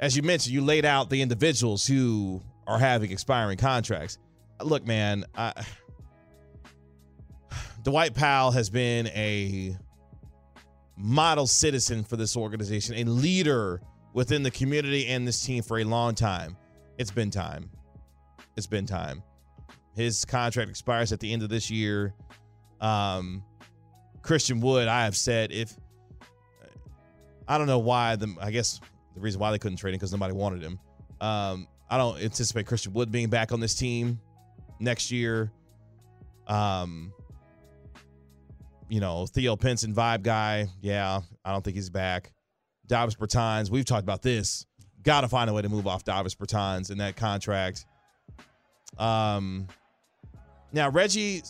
as 0.00 0.16
you 0.16 0.22
mentioned, 0.22 0.54
you 0.54 0.62
laid 0.62 0.86
out 0.86 1.10
the 1.10 1.20
individuals 1.20 1.86
who 1.86 2.40
are 2.66 2.78
having 2.78 3.12
expiring 3.12 3.58
contracts. 3.58 4.16
Look, 4.62 4.86
man, 4.86 5.26
I, 5.36 5.52
Dwight 7.82 8.14
Powell 8.14 8.50
has 8.50 8.70
been 8.70 9.08
a 9.08 9.76
model 10.96 11.46
citizen 11.46 12.02
for 12.04 12.16
this 12.16 12.36
organization, 12.36 12.96
a 12.96 13.04
leader 13.04 13.80
within 14.12 14.42
the 14.42 14.50
community 14.50 15.06
and 15.06 15.26
this 15.26 15.44
team 15.44 15.62
for 15.62 15.78
a 15.78 15.84
long 15.84 16.14
time. 16.14 16.56
It's 16.98 17.10
been 17.10 17.30
time. 17.30 17.70
It's 18.56 18.66
been 18.66 18.86
time. 18.86 19.22
His 19.94 20.24
contract 20.24 20.70
expires 20.70 21.12
at 21.12 21.20
the 21.20 21.32
end 21.32 21.42
of 21.42 21.48
this 21.48 21.70
year. 21.70 22.14
Um, 22.80 23.44
Christian 24.22 24.60
Wood, 24.60 24.88
I 24.88 25.04
have 25.04 25.16
said 25.16 25.52
if 25.52 25.74
I 27.48 27.58
don't 27.58 27.66
know 27.66 27.78
why 27.78 28.16
the 28.16 28.34
I 28.40 28.50
guess 28.50 28.80
the 29.14 29.20
reason 29.20 29.40
why 29.40 29.50
they 29.50 29.58
couldn't 29.58 29.78
trade 29.78 29.92
him 29.92 29.98
because 29.98 30.12
nobody 30.12 30.34
wanted 30.34 30.62
him. 30.62 30.78
Um, 31.20 31.68
I 31.88 31.96
don't 31.96 32.20
anticipate 32.20 32.66
Christian 32.66 32.92
Wood 32.92 33.12
being 33.12 33.28
back 33.28 33.52
on 33.52 33.60
this 33.60 33.74
team 33.74 34.20
next 34.80 35.10
year. 35.10 35.52
Um, 36.46 37.12
you 38.88 39.00
know, 39.00 39.26
Theo 39.26 39.56
Pinson 39.56 39.94
vibe 39.94 40.22
guy. 40.22 40.68
Yeah, 40.80 41.20
I 41.44 41.52
don't 41.52 41.64
think 41.64 41.76
he's 41.76 41.90
back. 41.90 42.32
Davis 42.86 43.14
Bertans, 43.14 43.70
we've 43.70 43.84
talked 43.84 44.02
about 44.02 44.22
this. 44.22 44.66
Got 45.02 45.22
to 45.22 45.28
find 45.28 45.50
a 45.50 45.52
way 45.52 45.62
to 45.62 45.68
move 45.68 45.86
off 45.86 46.04
Davis 46.04 46.34
Bertans 46.34 46.90
in 46.90 46.98
that 46.98 47.16
contract. 47.16 47.84
Um, 48.98 49.66
now 50.72 50.88
Reggie 50.90 51.42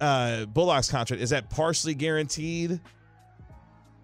uh, 0.00 0.46
Bullock's 0.46 0.90
contract 0.90 1.22
is 1.22 1.30
that 1.30 1.50
partially 1.50 1.94
guaranteed? 1.94 2.80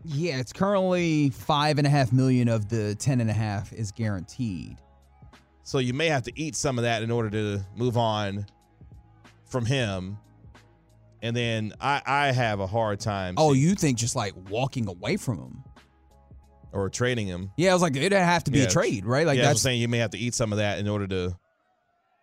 Yeah, 0.05 0.39
it's 0.39 0.53
currently 0.53 1.31
five 1.31 1.79
and 1.79 1.87
a 1.87 1.91
half 1.91 2.13
million 2.13 2.49
of 2.49 2.69
the 2.69 2.95
ten 2.95 3.21
and 3.21 3.29
a 3.29 3.33
half 3.33 3.73
is 3.73 3.91
guaranteed. 3.91 4.77
So 5.63 5.79
you 5.79 5.95
may 5.95 6.07
have 6.07 6.23
to 6.25 6.33
eat 6.37 6.55
some 6.55 6.79
of 6.79 6.85
that 6.85 7.03
in 7.03 7.11
order 7.11 7.31
to 7.31 7.65
move 7.75 7.97
on 7.97 8.47
from 9.47 9.67
him. 9.67 10.19
And 11.23 11.35
then 11.35 11.73
I, 11.81 12.03
I 12.07 12.33
have 12.33 12.61
a 12.61 12.67
hard 12.67 13.01
time. 13.01 13.35
Oh, 13.37 13.53
you 13.53 13.75
think 13.75 13.99
just 13.99 14.15
like 14.17 14.35
walking 14.51 14.87
away 14.89 15.17
from 15.17 15.39
him 15.39 15.65
or 16.73 16.91
trading 16.91 17.27
him? 17.27 17.51
Yeah, 17.57 17.71
I 17.71 17.73
was 17.73 17.83
like, 17.83 17.97
it'd 17.97 18.13
have 18.13 18.45
to 18.45 18.51
be 18.51 18.59
Yeah. 18.59 18.65
a 18.67 18.71
trade, 18.71 19.07
right? 19.07 19.27
Like 19.27 19.39
yeah, 19.39 19.45
that's 19.47 19.61
I'm 19.61 19.63
saying 19.71 19.81
you 19.81 19.89
may 19.89 19.99
have 19.99 20.11
to 20.11 20.19
eat 20.19 20.35
some 20.35 20.53
of 20.53 20.59
that 20.59 20.79
in 20.79 20.89
order 20.89 21.07
to, 21.07 21.37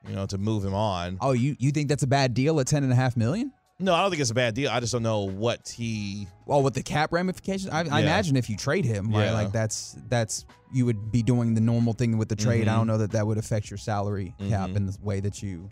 you 0.07 0.15
know, 0.15 0.25
to 0.27 0.37
move 0.37 0.63
him 0.63 0.73
on. 0.75 1.17
Oh, 1.21 1.31
you 1.31 1.55
you 1.59 1.71
think 1.71 1.89
that's 1.89 2.03
a 2.03 2.07
bad 2.07 2.33
deal 2.33 2.59
at 2.59 2.67
ten 2.67 2.83
and 2.83 2.91
a 2.91 2.95
half 2.95 3.17
million? 3.17 3.51
No, 3.79 3.93
I 3.95 4.01
don't 4.01 4.11
think 4.11 4.21
it's 4.21 4.29
a 4.31 4.35
bad 4.35 4.53
deal. 4.53 4.69
I 4.69 4.79
just 4.79 4.93
don't 4.93 5.01
know 5.03 5.21
what 5.27 5.67
he. 5.75 6.27
Well, 6.45 6.61
with 6.61 6.75
the 6.75 6.83
cap 6.83 7.11
ramifications, 7.11 7.69
I, 7.73 7.79
I 7.79 8.01
imagine 8.01 8.35
if 8.37 8.49
you 8.49 8.55
trade 8.55 8.85
him, 8.85 9.11
right, 9.11 9.25
Yeah. 9.25 9.33
like 9.33 9.51
that's 9.51 9.97
that's 10.07 10.45
you 10.71 10.85
would 10.85 11.11
be 11.11 11.23
doing 11.23 11.55
the 11.55 11.61
normal 11.61 11.93
thing 11.93 12.17
with 12.17 12.29
the 12.29 12.35
trade. 12.35 12.67
I 12.67 12.73
Mhm. 12.73 12.77
don't 12.77 12.87
know 12.87 12.97
that 12.99 13.11
that 13.11 13.25
would 13.25 13.37
affect 13.39 13.69
your 13.71 13.77
salary 13.79 14.35
cap 14.49 14.69
Mhm. 14.69 14.75
in 14.75 14.85
the 14.85 14.97
way 15.01 15.19
that 15.19 15.41
you. 15.41 15.67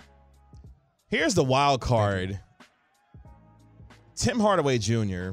Here's 1.08 1.34
the 1.36 1.44
wild 1.44 1.82
card. 1.82 2.40
Tim 4.22 4.40
Hardaway 4.40 4.78
Jr. 4.78 5.32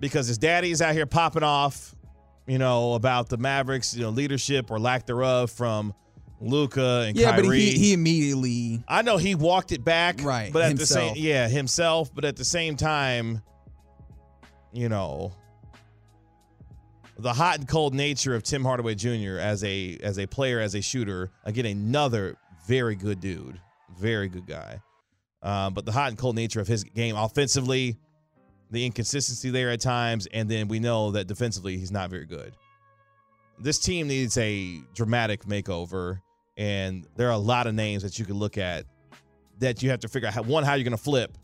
because 0.00 0.26
his 0.26 0.36
daddy's 0.38 0.82
out 0.82 0.94
here 0.94 1.06
popping 1.06 1.42
off, 1.44 1.94
you 2.46 2.58
know, 2.58 2.94
about 2.94 3.28
the 3.28 3.36
Mavericks, 3.36 3.94
you 3.94 4.02
know, 4.02 4.10
leadership 4.10 4.70
or 4.70 4.78
lack 4.80 5.06
thereof 5.06 5.50
from 5.50 5.94
Luka 6.40 7.04
and 7.06 7.16
Yeah, 7.16 7.30
Kyrie. 7.32 7.46
but 7.46 7.54
he, 7.56 7.70
he 7.78 7.92
immediately 7.92 8.82
I 8.88 9.02
know 9.02 9.16
he 9.16 9.34
walked 9.36 9.70
it 9.72 9.84
back, 9.84 10.22
Right, 10.22 10.52
But 10.52 10.62
at 10.62 10.68
himself. 10.70 11.14
the 11.14 11.20
same, 11.20 11.24
yeah, 11.24 11.48
himself. 11.48 12.12
But 12.14 12.24
at 12.24 12.36
the 12.36 12.44
same 12.44 12.76
time, 12.76 13.42
you 14.72 14.88
know, 14.88 15.32
the 17.18 17.32
hot 17.32 17.58
and 17.58 17.68
cold 17.68 17.94
nature 17.94 18.34
of 18.34 18.42
Tim 18.42 18.64
Hardaway 18.64 18.94
Jr. 18.94 19.38
as 19.40 19.62
a 19.64 19.98
as 20.02 20.18
a 20.18 20.26
player, 20.26 20.60
as 20.60 20.74
a 20.74 20.80
shooter. 20.80 21.30
Again, 21.44 21.66
another 21.66 22.36
very 22.66 22.94
good 22.96 23.20
dude, 23.20 23.60
very 23.98 24.28
good 24.28 24.46
guy. 24.46 24.80
Uh, 25.42 25.70
but 25.70 25.84
the 25.86 25.92
hot 25.92 26.08
and 26.08 26.18
cold 26.18 26.34
nature 26.36 26.60
of 26.60 26.66
his 26.66 26.84
game 26.84 27.16
offensively, 27.16 27.96
the 28.70 28.84
inconsistency 28.84 29.50
there 29.50 29.70
at 29.70 29.80
times, 29.80 30.26
and 30.32 30.48
then 30.48 30.68
we 30.68 30.78
know 30.78 31.10
that 31.12 31.26
defensively 31.26 31.76
he's 31.76 31.92
not 31.92 32.10
very 32.10 32.26
good. 32.26 32.54
This 33.58 33.78
team 33.78 34.08
needs 34.08 34.36
a 34.38 34.80
dramatic 34.94 35.44
makeover, 35.44 36.20
and 36.56 37.06
there 37.16 37.28
are 37.28 37.32
a 37.32 37.38
lot 37.38 37.66
of 37.66 37.74
names 37.74 38.02
that 38.02 38.18
you 38.18 38.24
can 38.24 38.36
look 38.36 38.58
at 38.58 38.84
that 39.58 39.82
you 39.82 39.90
have 39.90 40.00
to 40.00 40.08
figure 40.08 40.28
out 40.28 40.46
one 40.46 40.64
how 40.64 40.74
you're 40.74 40.84
going 40.84 40.92
to 40.92 40.96
flip. 41.02 41.36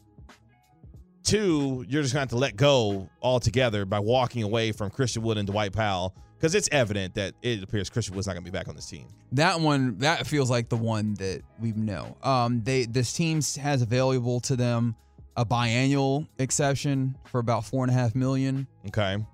Two, 1.22 1.85
you're 1.88 2.02
just 2.02 2.14
going 2.14 2.26
to 2.26 2.30
have 2.33 2.37
to 2.37 2.37
let 2.37 2.54
go 2.54 3.09
altogether 3.22 3.85
by 3.85 3.98
walking 3.98 4.42
away 4.42 4.72
from 4.72 4.90
Christian 4.90 5.22
Wood 5.22 5.38
and 5.38 5.48
Dwight 5.48 5.72
Powell 5.72 6.14
because 6.44 6.54
it's 6.54 6.68
evident 6.72 7.14
that 7.14 7.33
it 7.40 7.62
appears 7.62 7.88
Christian 7.88 8.14
was 8.14 8.26
not 8.26 8.35
going 8.35 8.44
to 8.44 8.50
be 8.50 8.54
back 8.54 8.68
on 8.68 8.76
this 8.76 8.85
team. 8.85 9.07
That 9.33 9.61
one 9.61 9.96
that 10.00 10.26
feels 10.26 10.50
like 10.50 10.68
the 10.68 10.76
one 10.76 11.14
that 11.14 11.40
we 11.59 11.72
know. 11.72 12.18
Um, 12.22 12.62
they 12.62 12.85
this 12.85 13.14
team 13.14 13.40
has 13.62 13.80
available 13.80 14.40
to 14.40 14.54
them 14.54 14.94
a 15.38 15.46
biannual 15.46 16.28
exception 16.38 17.16
for 17.24 17.38
about 17.38 17.64
four 17.64 17.83
and 17.83 17.90
a 17.90 17.94
half 17.94 18.14
million. 18.14 18.66
Okay. 18.88 19.24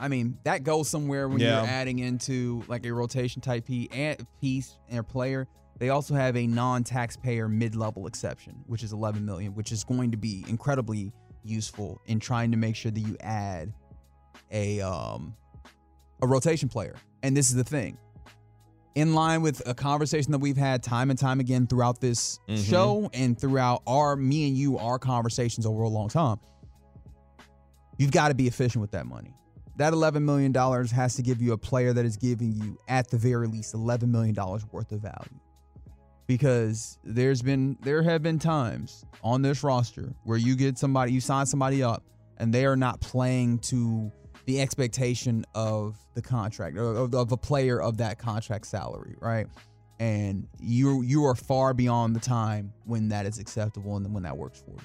I 0.00 0.08
mean 0.08 0.36
that 0.42 0.64
goes 0.64 0.88
somewhere 0.88 1.28
when 1.28 1.38
Yeah. 1.38 1.60
you're 1.60 1.70
adding 1.70 2.00
into 2.00 2.64
like 2.66 2.84
a 2.86 2.92
rotation 2.92 3.40
type 3.40 3.64
piece 3.64 3.86
and 3.92 4.26
piece 4.40 4.78
and 4.88 4.98
a 4.98 5.04
player. 5.04 5.46
They 5.78 5.90
also 5.90 6.14
have 6.16 6.36
a 6.36 6.44
non-taxpayer 6.44 7.48
mid-level 7.48 8.08
exception, 8.08 8.64
which 8.66 8.82
is 8.82 8.92
11 8.92 9.24
million, 9.24 9.54
which 9.54 9.70
is 9.70 9.84
going 9.84 10.10
to 10.10 10.16
be 10.16 10.44
incredibly 10.48 11.12
useful 11.44 12.00
in 12.06 12.18
trying 12.18 12.50
to 12.50 12.56
make 12.56 12.74
sure 12.74 12.90
that 12.90 12.98
you 12.98 13.16
add 13.20 13.72
a 14.50 14.80
um 14.80 15.36
a 16.22 16.26
rotation 16.26 16.68
player. 16.68 16.94
And 17.22 17.36
this 17.36 17.48
is 17.50 17.56
the 17.56 17.64
thing. 17.64 17.98
In 18.94 19.14
line 19.14 19.42
with 19.42 19.62
a 19.68 19.74
conversation 19.74 20.32
that 20.32 20.38
we've 20.38 20.56
had 20.56 20.82
time 20.82 21.10
and 21.10 21.18
time 21.18 21.38
again 21.40 21.66
throughout 21.66 22.00
this 22.00 22.40
Mhm. 22.48 22.64
show 22.64 23.10
and 23.14 23.38
throughout 23.38 23.82
our 23.86 24.16
me 24.16 24.48
and 24.48 24.56
you 24.56 24.78
our 24.78 24.98
conversations 24.98 25.66
over 25.66 25.82
a 25.82 25.88
long 25.88 26.08
time. 26.08 26.38
You've 27.98 28.10
got 28.12 28.28
to 28.28 28.34
be 28.34 28.46
efficient 28.46 28.80
with 28.80 28.92
that 28.92 29.06
money. 29.06 29.34
That 29.76 29.92
$11 29.92 30.24
million 30.24 30.52
has 30.88 31.14
to 31.14 31.22
give 31.22 31.40
you 31.40 31.52
a 31.52 31.58
player 31.58 31.92
that 31.92 32.04
is 32.04 32.16
giving 32.16 32.52
you, 32.52 32.78
at 32.88 33.08
the 33.10 33.18
very 33.18 33.46
least, 33.46 33.74
$11 33.74 34.10
million 34.10 34.34
worth 34.72 34.90
of 34.90 35.00
value. 35.00 35.40
Because 36.26 36.98
there's 37.04 37.40
been, 37.42 37.78
there 37.82 38.02
have 38.02 38.22
been 38.22 38.38
times 38.38 39.04
on 39.22 39.40
this 39.42 39.62
roster 39.62 40.12
where 40.24 40.36
you 40.36 40.56
get 40.56 40.76
somebody, 40.78 41.12
you 41.12 41.20
sign 41.20 41.46
somebody 41.46 41.82
up, 41.82 42.02
and 42.38 42.52
they 42.52 42.66
are 42.66 42.76
not 42.76 43.00
playing 43.00 43.60
to 43.60 44.12
the 44.48 44.60
expectation 44.62 45.44
of 45.54 45.98
the 46.14 46.22
contract 46.22 46.78
of, 46.78 47.14
of 47.14 47.32
a 47.32 47.36
player 47.36 47.82
of 47.82 47.98
that 47.98 48.18
contract 48.18 48.66
salary, 48.66 49.14
right? 49.20 49.46
And 50.00 50.48
you 50.58 51.02
you 51.02 51.26
are 51.26 51.34
far 51.34 51.74
beyond 51.74 52.16
the 52.16 52.20
time 52.20 52.72
when 52.86 53.10
that 53.10 53.26
is 53.26 53.38
acceptable 53.38 53.94
and 53.98 54.14
when 54.14 54.22
that 54.22 54.34
works 54.34 54.64
for 54.64 54.70
you. 54.70 54.78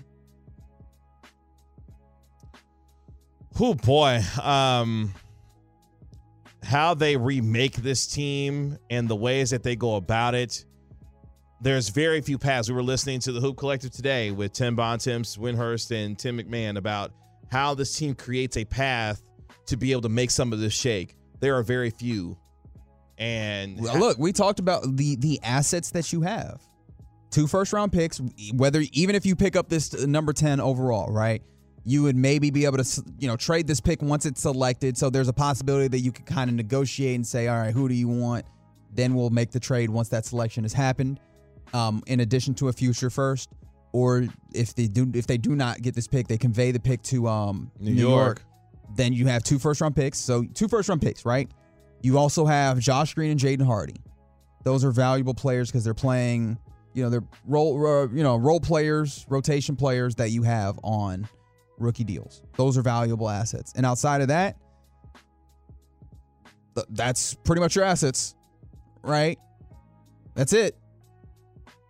Oh 3.58 3.74
boy, 3.74 4.20
um, 4.42 5.14
how 6.62 6.94
they 6.94 7.16
remake 7.16 7.76
this 7.76 8.06
team 8.06 8.78
and 8.90 9.08
the 9.08 9.16
ways 9.16 9.52
that 9.52 9.64
they 9.64 9.78
go 9.78 9.96
about 9.96 10.36
it. 10.36 10.66
There's 11.62 11.88
very 11.88 12.20
few 12.20 12.38
paths. 12.38 12.68
We 12.68 12.76
were 12.76 12.84
listening 12.84 13.22
to 13.22 13.32
the 13.32 13.40
Hoop 13.40 13.56
Collective 13.56 13.92
today 13.92 14.32
with 14.32 14.52
Tim 14.52 14.76
Bontemps, 14.76 15.38
Windhorst, 15.38 15.92
and 15.92 16.20
Tim 16.20 16.38
McMahon 16.38 16.78
about 16.78 17.14
how 17.50 17.74
this 17.74 17.96
team 17.96 18.14
creates 18.14 18.58
a 18.58 18.66
path 18.66 19.22
to 19.68 19.78
be 19.78 19.92
able 19.92 20.02
to 20.02 20.10
make 20.10 20.32
some 20.32 20.54
of 20.54 20.60
this 20.60 20.74
shake. 20.74 21.16
There 21.40 21.58
are 21.58 21.64
very 21.64 21.90
few, 21.90 22.38
and 23.18 23.80
Well, 23.80 24.00
look, 24.00 24.18
we 24.18 24.32
talked 24.32 24.60
about 24.60 24.84
the 24.96 25.16
the 25.16 25.40
assets 25.44 25.92
that 25.92 26.12
you 26.14 26.22
have. 26.22 26.62
Two 27.32 27.48
first 27.48 27.74
round 27.74 27.92
picks, 27.92 28.22
whether 28.54 28.84
even 28.92 29.16
if 29.16 29.26
you 29.26 29.36
pick 29.36 29.56
up 29.56 29.68
this 29.68 29.94
uh, 29.94 30.06
number 30.06 30.34
10 30.34 30.60
overall, 30.60 31.12
right? 31.12 31.42
You 31.84 32.04
would 32.04 32.16
maybe 32.16 32.50
be 32.52 32.66
able 32.66 32.78
to, 32.78 33.04
you 33.18 33.28
know, 33.28 33.36
trade 33.36 33.68
this 33.68 33.82
pick 33.82 34.02
once 34.02 34.26
it's 34.26 34.42
selected. 34.42 34.98
So 34.98 35.10
there's 35.10 35.28
a 35.28 35.34
possibility 35.34 35.88
that 35.90 36.00
you 36.00 36.12
could 36.12 36.26
kind 36.26 36.50
of 36.50 36.56
negotiate 36.56 37.16
and 37.16 37.26
say, 37.28 37.48
all 37.48 37.58
right, 37.58 37.74
who 37.74 37.90
do 37.90 37.96
you 37.96 38.08
want? 38.08 38.46
Then 38.94 39.16
we'll 39.16 39.32
make 39.32 39.52
the 39.52 39.60
trade 39.60 39.90
once 39.90 40.10
that 40.10 40.26
selection 40.26 40.64
has 40.64 40.74
happened. 40.74 41.20
Um, 41.74 42.04
in 42.06 42.20
addition 42.20 42.54
to 42.56 42.68
a 42.68 42.74
future 42.74 43.10
first, 43.10 43.50
or 43.92 44.28
if 44.54 44.76
they 44.76 44.88
do, 44.88 45.12
if 45.16 45.26
they 45.26 45.38
do 45.38 45.56
not 45.56 45.82
get 45.82 45.96
this 45.96 46.08
pick, 46.08 46.28
they 46.28 46.38
convey 46.38 46.72
the 46.72 46.80
pick 46.80 47.02
to 47.04 47.28
um, 47.28 47.72
New 47.80 47.92
York. 47.94 48.44
Then 48.96 49.14
you 49.14 49.28
have 49.28 49.44
two 49.44 49.60
first 49.60 49.82
round 49.82 49.96
picks. 49.96 50.18
So 50.20 50.44
two 50.44 50.68
first 50.68 50.90
round 50.90 51.02
picks, 51.02 51.26
right? 51.26 51.50
You 52.02 52.18
also 52.18 52.46
have 52.46 52.80
Josh 52.80 53.14
Green 53.14 53.32
and 53.32 53.40
Jaden 53.40 53.66
Hardy. 53.66 53.96
Those 54.64 54.84
are 54.84 54.92
valuable 54.92 55.34
players 55.34 55.70
because 55.72 55.84
they're 55.84 55.94
playing, 55.94 56.58
you 56.94 57.04
know, 57.04 57.10
they're 57.10 57.24
role, 57.46 58.10
you 58.14 58.24
know, 58.24 58.36
role 58.38 58.60
players, 58.60 59.26
rotation 59.30 59.76
players 59.76 60.16
that 60.16 60.32
you 60.32 60.44
have 60.44 60.80
on 60.84 61.28
rookie 61.80 62.04
deals. 62.04 62.44
Those 62.56 62.78
are 62.78 62.82
valuable 62.82 63.30
assets. 63.30 63.74
And 63.76 63.86
outside 63.86 64.22
of 64.22 64.28
that, 64.30 64.58
th- 66.76 66.88
that's 66.92 67.34
pretty 67.34 67.62
much 67.62 67.76
your 67.76 67.86
assets, 67.86 68.36
right? 69.02 69.38
That's 70.36 70.54
it. 70.54 70.78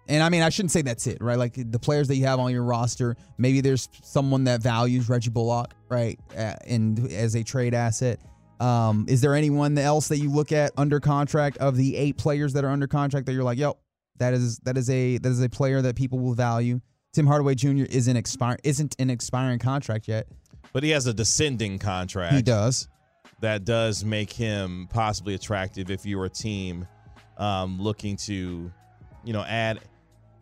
And 0.07 0.21
I 0.21 0.29
mean, 0.29 0.41
I 0.41 0.49
shouldn't 0.49 0.71
say 0.71 0.81
that's 0.81 1.07
it, 1.07 1.19
right? 1.21 1.37
Like 1.37 1.53
the 1.55 1.79
players 1.79 2.07
that 2.09 2.15
you 2.15 2.25
have 2.25 2.39
on 2.39 2.51
your 2.51 2.63
roster, 2.63 3.15
maybe 3.37 3.61
there's 3.61 3.87
someone 4.03 4.43
that 4.45 4.61
values 4.61 5.07
Reggie 5.07 5.29
Bullock, 5.29 5.71
right, 5.89 6.19
and 6.35 7.11
as 7.11 7.35
a 7.35 7.43
trade 7.43 7.73
asset. 7.73 8.19
Um, 8.59 9.05
is 9.09 9.21
there 9.21 9.33
anyone 9.35 9.77
else 9.77 10.07
that 10.09 10.17
you 10.19 10.29
look 10.29 10.51
at 10.51 10.71
under 10.77 10.99
contract 10.99 11.57
of 11.57 11.75
the 11.75 11.95
eight 11.95 12.17
players 12.17 12.53
that 12.53 12.63
are 12.63 12.69
under 12.69 12.87
contract 12.87 13.25
that 13.25 13.33
you're 13.33 13.43
like, 13.43 13.57
yo, 13.57 13.77
that 14.17 14.33
is 14.33 14.59
that 14.59 14.77
is 14.77 14.89
a 14.89 15.17
that 15.17 15.29
is 15.29 15.41
a 15.41 15.49
player 15.49 15.81
that 15.81 15.95
people 15.95 16.19
will 16.19 16.33
value. 16.33 16.79
Tim 17.13 17.27
Hardaway 17.27 17.55
Jr. 17.55 17.85
isn't 17.89 18.15
expire 18.15 18.57
isn't 18.63 18.95
an 18.99 19.09
expiring 19.09 19.59
contract 19.59 20.07
yet. 20.07 20.27
but 20.71 20.83
he 20.83 20.89
has 20.91 21.07
a 21.07 21.13
descending 21.13 21.79
contract. 21.79 22.35
He 22.35 22.41
does. 22.41 22.87
that 23.41 23.65
does 23.65 24.03
make 24.05 24.31
him 24.31 24.87
possibly 24.91 25.33
attractive 25.33 25.89
if 25.89 26.05
you're 26.05 26.25
a 26.25 26.29
team 26.29 26.87
um, 27.37 27.81
looking 27.81 28.15
to, 28.17 28.71
you 29.23 29.33
know, 29.33 29.43
add 29.43 29.79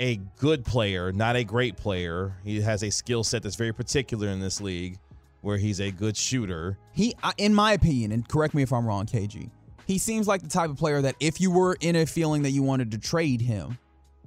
a 0.02 0.20
good 0.40 0.66
player, 0.66 1.12
not 1.12 1.36
a 1.36 1.44
great 1.44 1.78
player. 1.78 2.36
He 2.44 2.60
has 2.60 2.84
a 2.84 2.90
skill 2.90 3.24
set 3.24 3.44
that's 3.44 3.56
very 3.56 3.72
particular 3.72 4.28
in 4.30 4.40
this 4.40 4.60
league, 4.60 4.98
where 5.42 5.58
he's 5.58 5.80
a 5.80 5.92
good 5.92 6.18
shooter. 6.18 6.78
He, 6.92 7.16
in 7.38 7.54
my 7.54 7.74
opinion, 7.74 8.12
and 8.12 8.28
correct 8.28 8.56
me 8.56 8.64
if 8.64 8.74
I'm 8.74 8.86
wrong, 8.86 9.06
KG. 9.06 9.50
He 9.86 10.00
seems 10.00 10.28
like 10.28 10.42
the 10.42 10.50
type 10.50 10.72
of 10.72 10.78
player 10.78 11.02
that 11.04 11.16
if 11.20 11.40
you 11.40 11.52
were 11.52 11.78
in 11.82 11.96
a 11.96 12.06
feeling 12.06 12.42
that 12.44 12.50
you 12.50 12.64
wanted 12.64 12.92
to 12.92 12.98
trade 12.98 13.42
him, 13.42 13.78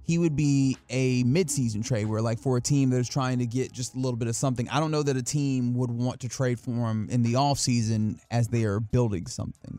he 0.04 0.18
would 0.18 0.36
be 0.36 0.76
a 0.90 1.24
midseason 1.24 1.84
trade 1.84 2.06
where, 2.06 2.20
like, 2.22 2.38
for 2.38 2.56
a 2.56 2.60
team 2.60 2.90
that 2.90 2.98
is 2.98 3.08
trying 3.08 3.38
to 3.40 3.46
get 3.46 3.72
just 3.72 3.94
a 3.94 3.98
little 3.98 4.18
bit 4.18 4.28
of 4.28 4.36
something. 4.36 4.68
I 4.68 4.78
don't 4.78 4.90
know 4.90 5.02
that 5.02 5.16
a 5.16 5.22
team 5.22 5.74
would 5.74 5.90
want 5.90 6.20
to 6.20 6.28
trade 6.28 6.60
for 6.60 6.70
him 6.70 7.08
in 7.10 7.22
the 7.22 7.32
offseason 7.32 8.20
as 8.30 8.46
they 8.46 8.64
are 8.64 8.78
building 8.78 9.26
something. 9.26 9.78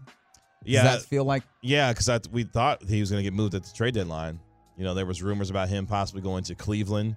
Yeah, 0.66 0.84
Does 0.84 1.04
that 1.04 1.08
feel 1.08 1.24
like 1.24 1.44
yeah, 1.62 1.94
because 1.94 2.20
we 2.32 2.44
thought 2.44 2.84
he 2.84 3.00
was 3.00 3.12
going 3.12 3.20
to 3.20 3.24
get 3.24 3.34
moved 3.34 3.54
at 3.54 3.64
the 3.64 3.72
trade 3.72 3.94
deadline. 3.94 4.40
You 4.78 4.84
know, 4.84 4.94
there 4.94 5.06
was 5.06 5.24
rumors 5.24 5.50
about 5.50 5.70
him 5.70 5.86
possibly 5.86 6.22
going 6.22 6.44
to 6.46 6.56
Cleveland 6.56 7.16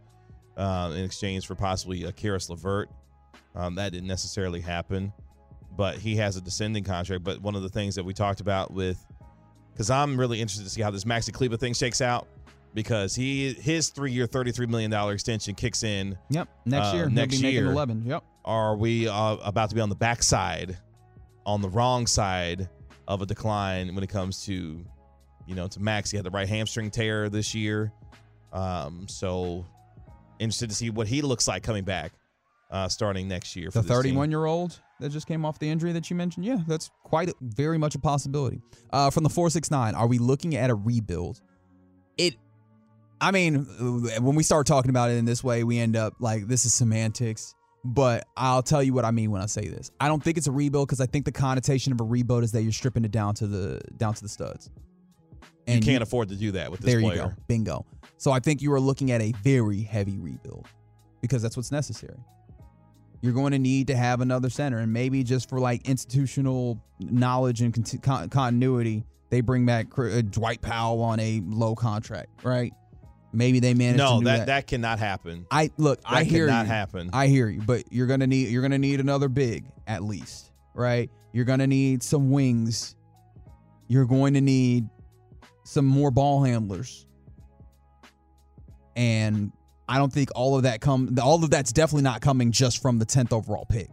uh, 0.57 0.93
in 0.95 1.05
exchange 1.05 1.47
for 1.47 1.55
possibly 1.55 2.05
a 2.05 2.13
Caris 2.13 2.49
LeVert. 2.49 2.89
Um, 3.55 3.75
that 3.77 3.93
didn't 3.93 4.09
necessarily 4.09 4.61
happen, 4.61 5.13
but 5.77 5.97
he 5.97 6.17
has 6.17 6.37
a 6.37 6.41
descending 6.41 6.85
contract. 6.85 7.25
But 7.25 7.41
one 7.41 7.55
of 7.55 7.63
the 7.63 7.69
things 7.69 7.95
that 7.97 8.05
we 8.05 8.15
talked 8.15 8.41
about 8.41 8.73
with, 8.73 9.05
because 9.73 9.91
I'm 9.91 10.19
really 10.19 10.41
interested 10.41 10.65
to 10.65 10.71
see 10.71 10.83
how 10.83 10.91
this 10.91 11.05
Maxi 11.05 11.33
Kleber 11.33 11.57
thing 11.57 11.75
shakes 11.75 12.01
out, 12.01 12.29
because 12.75 13.15
he 13.15 13.55
his 13.55 13.89
three 13.91 14.13
year, 14.13 14.27
thirty 14.27 14.53
three 14.53 14.67
million 14.67 14.91
dollar 14.91 15.13
extension 15.13 15.55
kicks 15.55 15.83
in. 15.83 16.17
Yep, 16.31 16.49
next 16.65 16.89
uh, 16.89 16.97
year. 16.97 17.11
Next 17.11 17.41
year, 17.41 17.71
11. 17.73 18.05
Yep. 18.07 18.25
Are 18.45 18.77
we 18.77 19.09
uh, 19.09 19.37
about 19.37 19.71
to 19.71 19.75
be 19.75 19.81
on 19.81 19.89
the 19.89 19.97
backside, 19.97 20.79
on 21.45 21.61
the 21.61 21.69
wrong 21.69 22.07
side 22.07 22.69
of 23.09 23.23
a 23.23 23.27
decline 23.27 23.95
when 23.95 24.05
it 24.05 24.11
comes 24.11 24.45
to, 24.45 24.85
you 25.49 25.55
know, 25.55 25.67
to 25.69 25.81
Max? 25.81 26.11
He 26.11 26.17
had 26.17 26.25
the 26.25 26.31
right 26.31 26.49
hamstring 26.49 26.91
tear 26.91 27.29
this 27.29 27.55
year, 27.55 27.93
um, 28.53 29.07
so 29.09 29.65
interested 30.39 30.69
to 30.69 30.77
see 30.77 30.91
what 30.91 31.09
he 31.09 31.23
looks 31.23 31.49
like 31.49 31.63
coming 31.63 31.85
back, 31.85 32.13
uh, 32.71 32.89
starting 32.89 33.27
next 33.27 33.57
year. 33.57 33.71
For 33.71 33.79
The 33.79 33.89
this 33.89 33.97
team. 34.03 34.15
31 34.15 34.31
year 34.31 34.45
old 34.45 34.79
that 35.01 35.11
just 35.11 35.27
came 35.27 35.45
off 35.45 35.59
the 35.59 35.69
injury 35.69 35.93
that 35.93 36.11
you 36.11 36.17
mentioned. 36.17 36.45
Yeah, 36.45 36.59
that's 36.67 36.91
quite 37.05 37.31
a, 37.31 37.35
very 37.41 37.79
much 37.79 37.95
a 37.95 37.99
possibility. 37.99 38.61
Uh, 38.93 39.11
from 39.11 39.23
the 39.25 39.31
469, 39.31 39.95
are 39.95 40.07
we 40.07 40.19
looking 40.19 40.55
at 40.55 40.71
a 40.71 40.75
rebuild? 40.75 41.41
It, 42.17 42.35
I 43.21 43.31
mean, 43.31 43.65
when 44.21 44.35
we 44.35 44.43
start 44.43 44.67
talking 44.67 44.91
about 44.91 45.11
it 45.11 45.15
in 45.15 45.25
this 45.25 45.43
way, 45.43 45.65
we 45.65 45.79
end 45.79 45.97
up 45.97 46.15
like 46.21 46.47
this 46.47 46.65
is 46.65 46.75
semantics. 46.75 47.55
But 47.85 48.27
I'll 48.37 48.63
tell 48.63 48.83
you 48.83 48.93
what 48.93 49.05
I 49.05 49.13
mean 49.13 49.31
when 49.31 49.41
I 49.41 49.47
say 49.47 49.69
this. 49.69 49.93
I 50.01 50.09
don't 50.09 50.23
think 50.23 50.37
it's 50.37 50.49
a 50.49 50.53
rebuild 50.53 50.89
because 50.89 51.01
I 51.01 51.07
think 51.07 51.25
the 51.25 51.33
connotation 51.33 51.93
of 51.93 52.01
a 52.01 52.05
rebuild 52.05 52.43
is 52.43 52.53
that 52.53 52.63
you're 52.63 52.73
stripping 52.73 53.05
it 53.05 53.13
down 53.13 53.35
to 53.37 53.47
the 53.47 53.81
down 53.97 54.15
to 54.15 54.23
the 54.23 54.29
studs. 54.29 54.69
You 55.69 55.81
can't 55.81 56.03
afford 56.03 56.29
to 56.31 56.37
do 56.37 56.53
that 56.53 56.71
with 56.71 56.81
this 56.81 56.93
there 56.93 57.01
player. 57.01 57.17
you 57.17 57.29
go. 57.29 57.35
Bingo. 57.47 57.87
So 58.17 58.33
I 58.33 58.41
think 58.41 58.63
you 58.63 58.73
are 58.73 58.81
looking 58.81 59.11
at 59.13 59.21
a 59.21 59.33
very 59.43 59.83
heavy 59.83 60.19
rebuild 60.19 60.67
because 61.21 61.43
that's 61.43 61.57
what's 61.57 61.73
necessary. 61.73 62.19
You're 63.21 63.33
going 63.33 63.53
to 63.53 63.59
need 63.59 63.89
to 63.89 63.97
have 63.97 64.21
another 64.21 64.49
center, 64.49 64.79
and 64.79 64.93
maybe 64.93 65.25
just 65.25 65.49
for 65.49 65.59
like 65.59 65.89
institutional 65.89 66.81
knowledge 67.01 67.61
and 67.63 68.03
con- 68.03 68.29
continuity, 68.29 69.05
they 69.31 69.41
bring 69.41 69.67
back 69.67 69.87
uh, 69.99 70.23
Dwight 70.23 70.63
Powell 70.63 71.03
on 71.03 71.19
a 71.19 71.43
low 71.45 71.75
contract, 71.75 72.45
right? 72.45 72.73
Maybe 73.33 73.61
they 73.61 73.75
manage. 73.75 73.99
No, 73.99 74.15
to 74.15 74.19
do 74.21 74.25
that, 74.27 74.37
that 74.39 74.47
that 74.47 74.67
cannot 74.69 74.99
happen. 75.01 75.47
I 75.51 75.71
look. 75.77 76.01
I 76.05 76.25
hear 76.25 76.47
cannot 76.47 76.67
you. 76.67 76.73
happen. 76.73 77.11
I 77.13 77.27
hear 77.27 77.49
you, 77.49 77.61
but 77.61 77.85
you're 77.91 78.07
gonna 78.07 78.27
need 78.27 78.49
you're 78.49 78.63
gonna 78.63 78.79
need 78.79 79.01
another 79.01 79.29
big 79.29 79.67
at 79.87 80.03
least, 80.03 80.53
right? 80.75 81.11
You're 81.33 81.45
gonna 81.45 81.67
need 81.67 82.03
some 82.03 82.31
wings. 82.31 82.95
You're 83.89 84.07
going 84.07 84.35
to 84.35 84.41
need 84.41 84.89
some 85.69 85.85
more 85.85 86.11
ball 86.11 86.43
handlers, 86.43 87.07
and 88.97 89.53
I 89.89 89.99
don't 89.99 90.13
think 90.13 90.31
all 90.35 90.57
of 90.57 90.63
that 90.65 90.81
come. 90.81 91.17
All 91.23 91.43
of 91.43 91.51
that's 91.51 91.73
definitely 91.73 92.03
not 92.03 92.21
coming 92.21 92.53
just 92.53 92.81
from 92.81 92.99
the 92.99 93.05
tenth 93.05 93.33
overall 93.33 93.67
pick, 93.67 93.91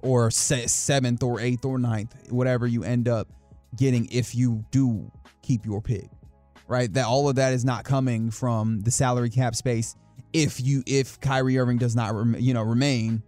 or 0.00 0.30
se- 0.30 0.66
seventh 0.66 1.22
or 1.22 1.40
eighth 1.40 1.64
or 1.64 1.78
ninth, 1.78 2.14
whatever 2.30 2.66
you 2.66 2.84
end 2.84 3.08
up 3.08 3.28
getting 3.76 4.08
if 4.10 4.34
you 4.34 4.64
do 4.70 5.10
keep 5.42 5.64
your 5.64 5.80
pick 5.80 6.08
right? 6.68 6.92
That 6.92 7.06
all 7.06 7.28
of 7.28 7.36
that 7.36 7.52
is 7.52 7.64
not 7.64 7.84
coming 7.84 8.30
from 8.30 8.80
the 8.80 8.90
salary 8.90 9.30
cap 9.30 9.54
space. 9.54 9.94
If 10.32 10.60
you 10.60 10.82
if 10.86 11.20
Kyrie 11.20 11.58
Irving 11.58 11.78
does 11.78 11.96
not 11.96 12.40
you 12.40 12.54
know 12.54 12.62
remain, 12.62 13.22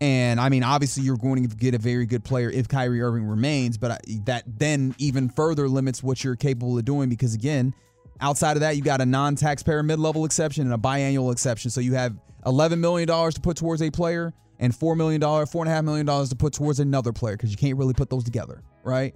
and 0.00 0.40
I 0.40 0.48
mean 0.48 0.62
obviously 0.62 1.02
you're 1.04 1.16
going 1.16 1.48
to 1.48 1.56
get 1.56 1.74
a 1.74 1.78
very 1.78 2.06
good 2.06 2.24
player 2.24 2.50
if 2.50 2.68
Kyrie 2.68 3.00
Irving 3.02 3.24
remains, 3.26 3.78
but 3.78 3.90
I- 3.92 3.98
that 4.24 4.44
then 4.46 4.94
even 4.98 5.28
further 5.28 5.68
limits 5.68 6.02
what 6.02 6.22
you're 6.24 6.36
capable 6.36 6.76
of 6.78 6.84
doing 6.84 7.08
because 7.08 7.34
again, 7.34 7.74
outside 8.20 8.56
of 8.56 8.60
that 8.60 8.76
you 8.76 8.82
got 8.82 9.00
a 9.00 9.06
non-taxpayer 9.06 9.82
mid-level 9.82 10.24
exception 10.24 10.64
and 10.64 10.74
a 10.74 10.78
biannual 10.78 11.32
exception, 11.32 11.70
so 11.70 11.80
you 11.80 11.94
have 11.94 12.14
11 12.44 12.80
million 12.80 13.06
dollars 13.08 13.34
to 13.34 13.40
put 13.40 13.56
towards 13.56 13.82
a 13.82 13.90
player 13.90 14.32
and 14.58 14.74
four 14.74 14.96
million 14.96 15.20
dollars, 15.20 15.50
four 15.50 15.62
and 15.64 15.70
a 15.70 15.74
half 15.74 15.84
million 15.84 16.06
dollars 16.06 16.28
to 16.30 16.36
put 16.36 16.52
towards 16.52 16.80
another 16.80 17.12
player 17.12 17.36
because 17.36 17.50
you 17.50 17.56
can't 17.56 17.76
really 17.76 17.92
put 17.94 18.08
those 18.08 18.24
together, 18.24 18.62
right? 18.84 19.14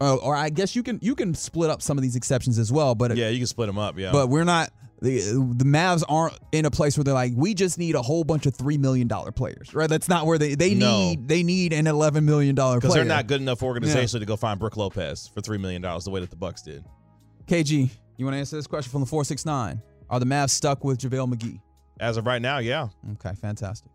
Uh, 0.00 0.16
or 0.16 0.36
I 0.36 0.50
guess 0.50 0.76
you 0.76 0.82
can 0.82 0.98
you 1.02 1.14
can 1.14 1.34
split 1.34 1.70
up 1.70 1.80
some 1.80 1.96
of 1.96 2.02
these 2.02 2.16
exceptions 2.16 2.58
as 2.58 2.70
well, 2.70 2.94
but 2.94 3.16
yeah, 3.16 3.28
you 3.30 3.38
can 3.38 3.46
split 3.46 3.66
them 3.66 3.78
up. 3.78 3.98
Yeah, 3.98 4.12
but 4.12 4.28
we're 4.28 4.44
not 4.44 4.70
the 5.02 5.18
the 5.56 5.64
Mavs 5.64 6.02
aren't 6.08 6.38
in 6.52 6.64
a 6.64 6.70
place 6.70 6.96
where 6.96 7.04
they're 7.04 7.12
like 7.14 7.32
we 7.36 7.52
just 7.54 7.78
need 7.78 7.94
a 7.94 8.02
whole 8.02 8.24
bunch 8.24 8.46
of 8.46 8.54
three 8.54 8.78
million 8.78 9.08
dollar 9.08 9.30
players, 9.32 9.74
right? 9.74 9.88
That's 9.90 10.08
not 10.08 10.26
where 10.26 10.38
they 10.38 10.54
they 10.54 10.74
No. 10.74 10.98
need 10.98 11.28
they 11.28 11.42
need 11.42 11.72
an 11.72 11.86
eleven 11.86 12.24
million 12.24 12.54
dollar 12.54 12.76
because 12.76 12.92
player. 12.92 13.04
they're 13.04 13.14
not 13.16 13.26
good 13.26 13.40
enough 13.40 13.60
organizationally 13.60 14.20
to 14.20 14.26
go 14.26 14.36
find 14.36 14.58
Brook 14.58 14.76
Lopez 14.76 15.28
for 15.34 15.40
three 15.40 15.58
million 15.58 15.82
dollars 15.82 16.04
the 16.04 16.10
way 16.10 16.20
that 16.20 16.30
the 16.30 16.36
Bucks 16.36 16.62
did. 16.62 16.84
KG, 17.46 17.90
you 18.16 18.24
want 18.24 18.34
to 18.34 18.38
answer 18.38 18.56
this 18.56 18.66
question 18.66 18.90
from 18.90 19.00
the 19.02 19.06
four 19.06 19.24
six 19.24 19.44
nine? 19.44 19.82
Are 20.08 20.18
the 20.18 20.26
Mavs 20.26 20.50
stuck 20.50 20.82
with 20.84 20.98
JaVale 20.98 21.34
McGee? 21.34 21.60
As 22.00 22.16
of 22.16 22.26
right 22.26 22.40
now, 22.42 22.58
yeah. 22.58 22.88
Okay, 23.14 23.34
fantastic. 23.34 23.90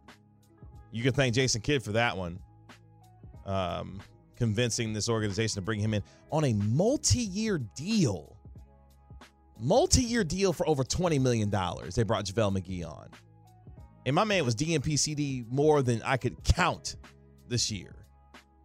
You 0.91 1.03
can 1.03 1.13
thank 1.13 1.33
Jason 1.33 1.61
Kidd 1.61 1.81
for 1.83 1.93
that 1.93 2.17
one. 2.17 2.39
Um, 3.45 4.01
convincing 4.35 4.93
this 4.93 5.09
organization 5.09 5.55
to 5.55 5.61
bring 5.61 5.79
him 5.79 5.93
in 5.93 6.03
on 6.31 6.43
a 6.45 6.53
multi-year 6.53 7.59
deal. 7.75 8.35
Multi-year 9.61 10.23
deal 10.23 10.53
for 10.53 10.67
over 10.67 10.83
twenty 10.83 11.19
million 11.19 11.49
dollars. 11.49 11.95
They 11.95 12.03
brought 12.03 12.25
JaVale 12.25 12.57
McGee 12.57 12.85
on, 12.85 13.09
and 14.05 14.15
my 14.15 14.23
man 14.23 14.43
was 14.43 14.55
DNPCD 14.55 15.49
more 15.51 15.81
than 15.83 16.01
I 16.03 16.17
could 16.17 16.43
count 16.43 16.95
this 17.47 17.69
year 17.69 17.93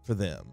for 0.05 0.15
them. 0.15 0.53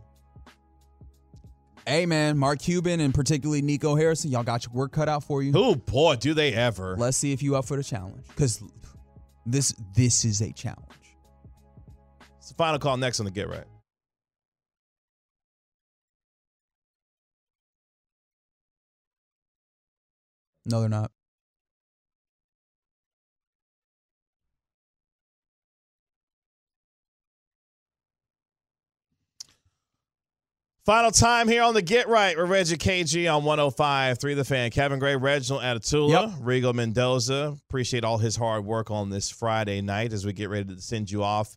Hey 1.88 2.06
man, 2.06 2.38
Mark 2.38 2.60
Cuban 2.60 3.00
and 3.00 3.14
particularly 3.14 3.62
Nico 3.62 3.96
Harrison, 3.96 4.32
y'all 4.32 4.44
got 4.44 4.66
your 4.66 4.74
work 4.74 4.92
cut 4.94 5.10
out 5.10 5.24
for 5.24 5.44
you. 5.44 5.52
Oh 5.56 5.76
boy, 5.76 6.16
do 6.16 6.34
they 6.34 6.54
ever! 6.54 6.96
Let's 6.98 7.18
see 7.18 7.34
if 7.34 7.42
you 7.42 7.56
up 7.56 7.66
for 7.66 7.78
the 7.78 7.84
challenge 7.84 8.26
because 8.28 8.62
this 9.46 9.74
this 9.96 10.26
is 10.26 10.42
a 10.42 10.52
challenge. 10.52 10.90
It's 12.38 12.50
the 12.50 12.56
final 12.56 12.80
call 12.80 12.98
next 12.98 13.20
on 13.20 13.26
the 13.26 13.32
Get 13.32 13.50
Right. 13.50 13.66
No, 20.66 20.80
they're 20.80 20.90
not. 20.90 21.12
Final 30.86 31.12
time 31.12 31.48
here 31.48 31.64
on 31.64 31.74
the 31.74 31.82
Get 31.82 32.10
Right 32.10 32.38
with 32.38 32.50
Reggie 32.50 32.76
KG 32.76 33.34
on 33.34 33.44
105.3 33.44 34.36
The 34.36 34.44
Fan. 34.44 34.70
Kevin 34.70 35.00
Gray, 35.00 35.16
Reginald 35.16 35.64
Atatula, 35.64 36.10
Yep. 36.10 36.30
Rigo 36.42 36.74
Mendoza. 36.74 37.56
Appreciate 37.70 38.04
all 38.04 38.18
his 38.18 38.36
hard 38.36 38.66
work 38.66 38.92
on 38.92 39.10
this 39.10 39.30
Friday 39.30 39.80
night 39.80 40.12
as 40.12 40.26
we 40.26 40.34
get 40.34 40.50
ready 40.50 40.76
to 40.76 40.82
send 40.82 41.10
you 41.10 41.24
off 41.24 41.56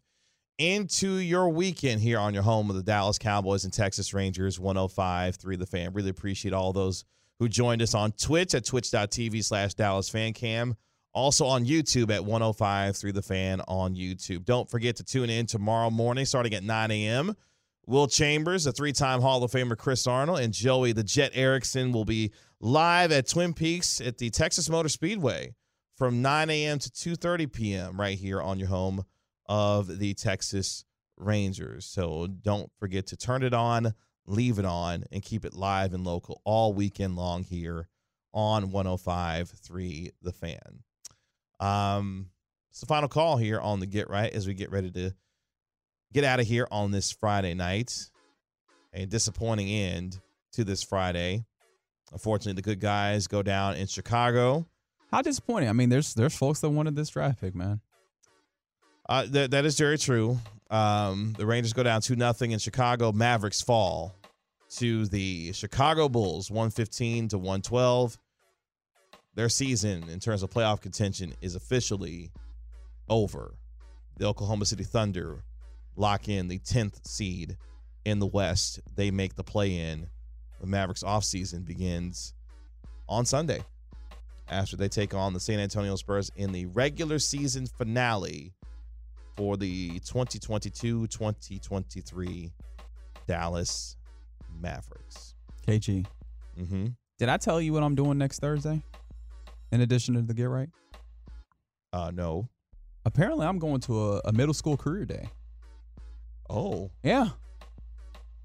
into 0.59 1.16
your 1.16 1.48
weekend 1.48 2.00
here 2.00 2.20
on 2.20 2.34
your 2.34 2.44
home 2.44 2.70
of 2.70 2.76
the 2.76 2.84
Dallas 2.84 3.18
Cowboys 3.18 3.64
and 3.64 3.72
Texas 3.72 4.14
Rangers 4.14 4.59
105.3 4.61 5.59
The 5.59 5.66
Fan. 5.66 5.92
Really 5.92 6.11
appreciate 6.11 6.54
all 6.54 6.72
those 6.72 7.04
who 7.39 7.49
joined 7.49 7.82
us 7.82 7.95
on 7.95 8.12
Twitch 8.12 8.55
at 8.55 8.64
twitch.tv 8.64 9.45
slash 9.45 9.74
Dallas 9.74 10.09
Fan 10.09 10.32
Cam. 10.32 10.76
Also 11.12 11.47
on 11.47 11.64
YouTube 11.64 12.11
at 12.11 12.24
105 12.24 12.95
through 12.95 13.12
The 13.12 13.22
Fan 13.22 13.62
on 13.66 13.95
YouTube. 13.95 14.45
Don't 14.45 14.70
forget 14.70 14.97
to 14.97 15.05
tune 15.05 15.30
in 15.30 15.47
tomorrow 15.47 15.89
morning 15.89 16.26
starting 16.26 16.53
at 16.53 16.62
9 16.62 16.91
a.m. 16.91 17.34
Will 17.87 18.09
Chambers, 18.09 18.64
the 18.64 18.72
three 18.72 18.93
time 18.93 19.20
Hall 19.20 19.43
of 19.43 19.51
Famer 19.51 19.78
Chris 19.78 20.07
Arnold, 20.07 20.41
and 20.41 20.53
Joey 20.53 20.93
the 20.93 21.05
Jet 21.05 21.30
Erickson 21.34 21.93
will 21.93 22.05
be 22.05 22.32
live 22.61 23.12
at 23.12 23.28
Twin 23.28 23.55
Peaks 23.55 24.01
at 24.01 24.18
the 24.18 24.28
Texas 24.28 24.68
Motor 24.68 24.89
Speedway 24.89 25.55
from 25.97 26.20
9 26.20 26.51
a.m. 26.51 26.78
to 26.78 26.91
2.30 26.91 27.53
p.m. 27.53 28.01
right 28.01 28.18
here 28.18 28.43
on 28.43 28.59
your 28.59 28.68
home 28.68 29.05
of 29.47 29.99
the 29.99 30.14
Texas 30.14 30.84
Rangers. 31.16 31.87
So 31.87 32.26
don't 32.26 32.70
forget 32.78 33.07
to 33.09 33.16
turn 33.16 33.43
it 33.43 33.55
on, 33.55 33.95
leave 34.27 34.59
it 34.59 34.64
on, 34.64 35.05
and 35.12 35.22
keep 35.22 35.45
it 35.45 35.55
live 35.55 35.95
and 35.95 36.05
local 36.05 36.41
all 36.45 36.72
weekend 36.72 37.16
long 37.16 37.45
here 37.45 37.89
on 38.33 38.70
105.3 38.70 40.11
The 40.22 40.33
Fan. 40.33 40.83
Um, 41.61 42.31
it's 42.70 42.81
the 42.81 42.87
final 42.87 43.09
call 43.09 43.37
here 43.39 43.61
on 43.61 43.81
the 43.81 43.87
Get 43.87 44.11
Right 44.11 44.33
as 44.33 44.47
we 44.47 44.55
get 44.55 44.70
ready 44.70 44.91
to 44.93 45.14
get 46.12 46.24
out 46.24 46.41
of 46.41 46.47
here 46.47 46.68
on 46.70 46.91
this 46.91 47.12
Friday 47.12 47.55
night. 47.55 48.11
A 48.93 49.07
disappointing 49.07 49.68
end 49.68 50.20
to 50.53 50.64
this 50.64 50.83
Friday. 50.83 51.45
Unfortunately, 52.12 52.55
the 52.55 52.62
good 52.62 52.81
guys 52.81 53.27
go 53.27 53.43
down 53.43 53.77
in 53.77 53.87
Chicago. 53.87 54.66
How 55.11 55.22
disappointing. 55.22 55.68
I 55.68 55.72
mean, 55.72 55.89
there's 55.89 56.14
there's 56.14 56.37
folks 56.37 56.61
that 56.61 56.70
wanted 56.70 56.97
this 56.97 57.11
draft 57.11 57.41
pick, 57.41 57.55
man. 57.55 57.81
Uh, 59.09 59.27
that 59.31 59.53
that 59.53 59.64
is 59.64 59.79
very 59.79 59.99
true. 59.99 60.39
Um, 60.70 61.34
the 61.38 61.46
Rangers 61.46 61.72
go 61.72 61.82
down 61.82 62.00
two 62.00 62.16
nothing 62.16 62.50
in 62.50 62.58
Chicago. 62.58 63.12
Mavericks 63.12 63.62
fall 63.62 64.14
to 64.76 65.06
the 65.06 65.52
Chicago 65.52 66.08
Bulls, 66.08 66.50
one 66.50 66.70
fifteen 66.70 67.28
to 67.28 67.38
one 67.38 67.62
twelve. 67.62 68.18
Their 69.34 69.48
season 69.48 70.08
in 70.08 70.18
terms 70.18 70.42
of 70.42 70.50
playoff 70.50 70.80
contention 70.80 71.34
is 71.40 71.54
officially 71.54 72.32
over. 73.08 73.54
The 74.16 74.26
Oklahoma 74.26 74.64
City 74.64 74.82
Thunder 74.82 75.44
lock 75.94 76.28
in 76.28 76.48
the 76.48 76.58
tenth 76.58 77.06
seed 77.06 77.56
in 78.04 78.18
the 78.18 78.26
West. 78.26 78.80
They 78.96 79.10
make 79.10 79.34
the 79.34 79.44
play 79.44 79.76
in. 79.76 80.08
The 80.60 80.66
Mavericks 80.66 81.02
offseason 81.02 81.66
begins 81.66 82.32
on 83.08 83.26
Sunday 83.26 83.60
after 84.48 84.76
they 84.76 84.88
take 84.88 85.12
on 85.12 85.32
the 85.32 85.40
San 85.40 85.60
Antonio 85.60 85.96
Spurs 85.96 86.30
in 86.36 86.50
the 86.50 86.66
regular 86.66 87.18
season 87.18 87.66
finale 87.66 88.54
for 89.37 89.57
the 89.57 89.99
2022-2023 90.01 92.51
Dallas 93.26 93.97
Mavericks. 94.61 95.34
KG. 95.66 96.07
Mm-hmm. 96.59 96.87
Did 97.18 97.28
I 97.28 97.37
tell 97.37 97.61
you 97.61 97.72
what 97.72 97.82
I'm 97.82 97.95
doing 97.95 98.18
next 98.18 98.41
Thursday? 98.41 98.82
In 99.72 99.80
addition 99.80 100.14
to 100.14 100.22
the 100.22 100.34
Get 100.34 100.49
Right? 100.49 100.68
Uh, 101.93 102.11
no. 102.14 102.49
Apparently, 103.05 103.47
I'm 103.47 103.59
going 103.59 103.80
to 103.82 104.14
a, 104.14 104.20
a 104.26 104.32
middle 104.32 104.55
school 104.55 104.76
career 104.76 105.05
day. 105.05 105.28
Oh, 106.49 106.91
Yeah. 107.03 107.28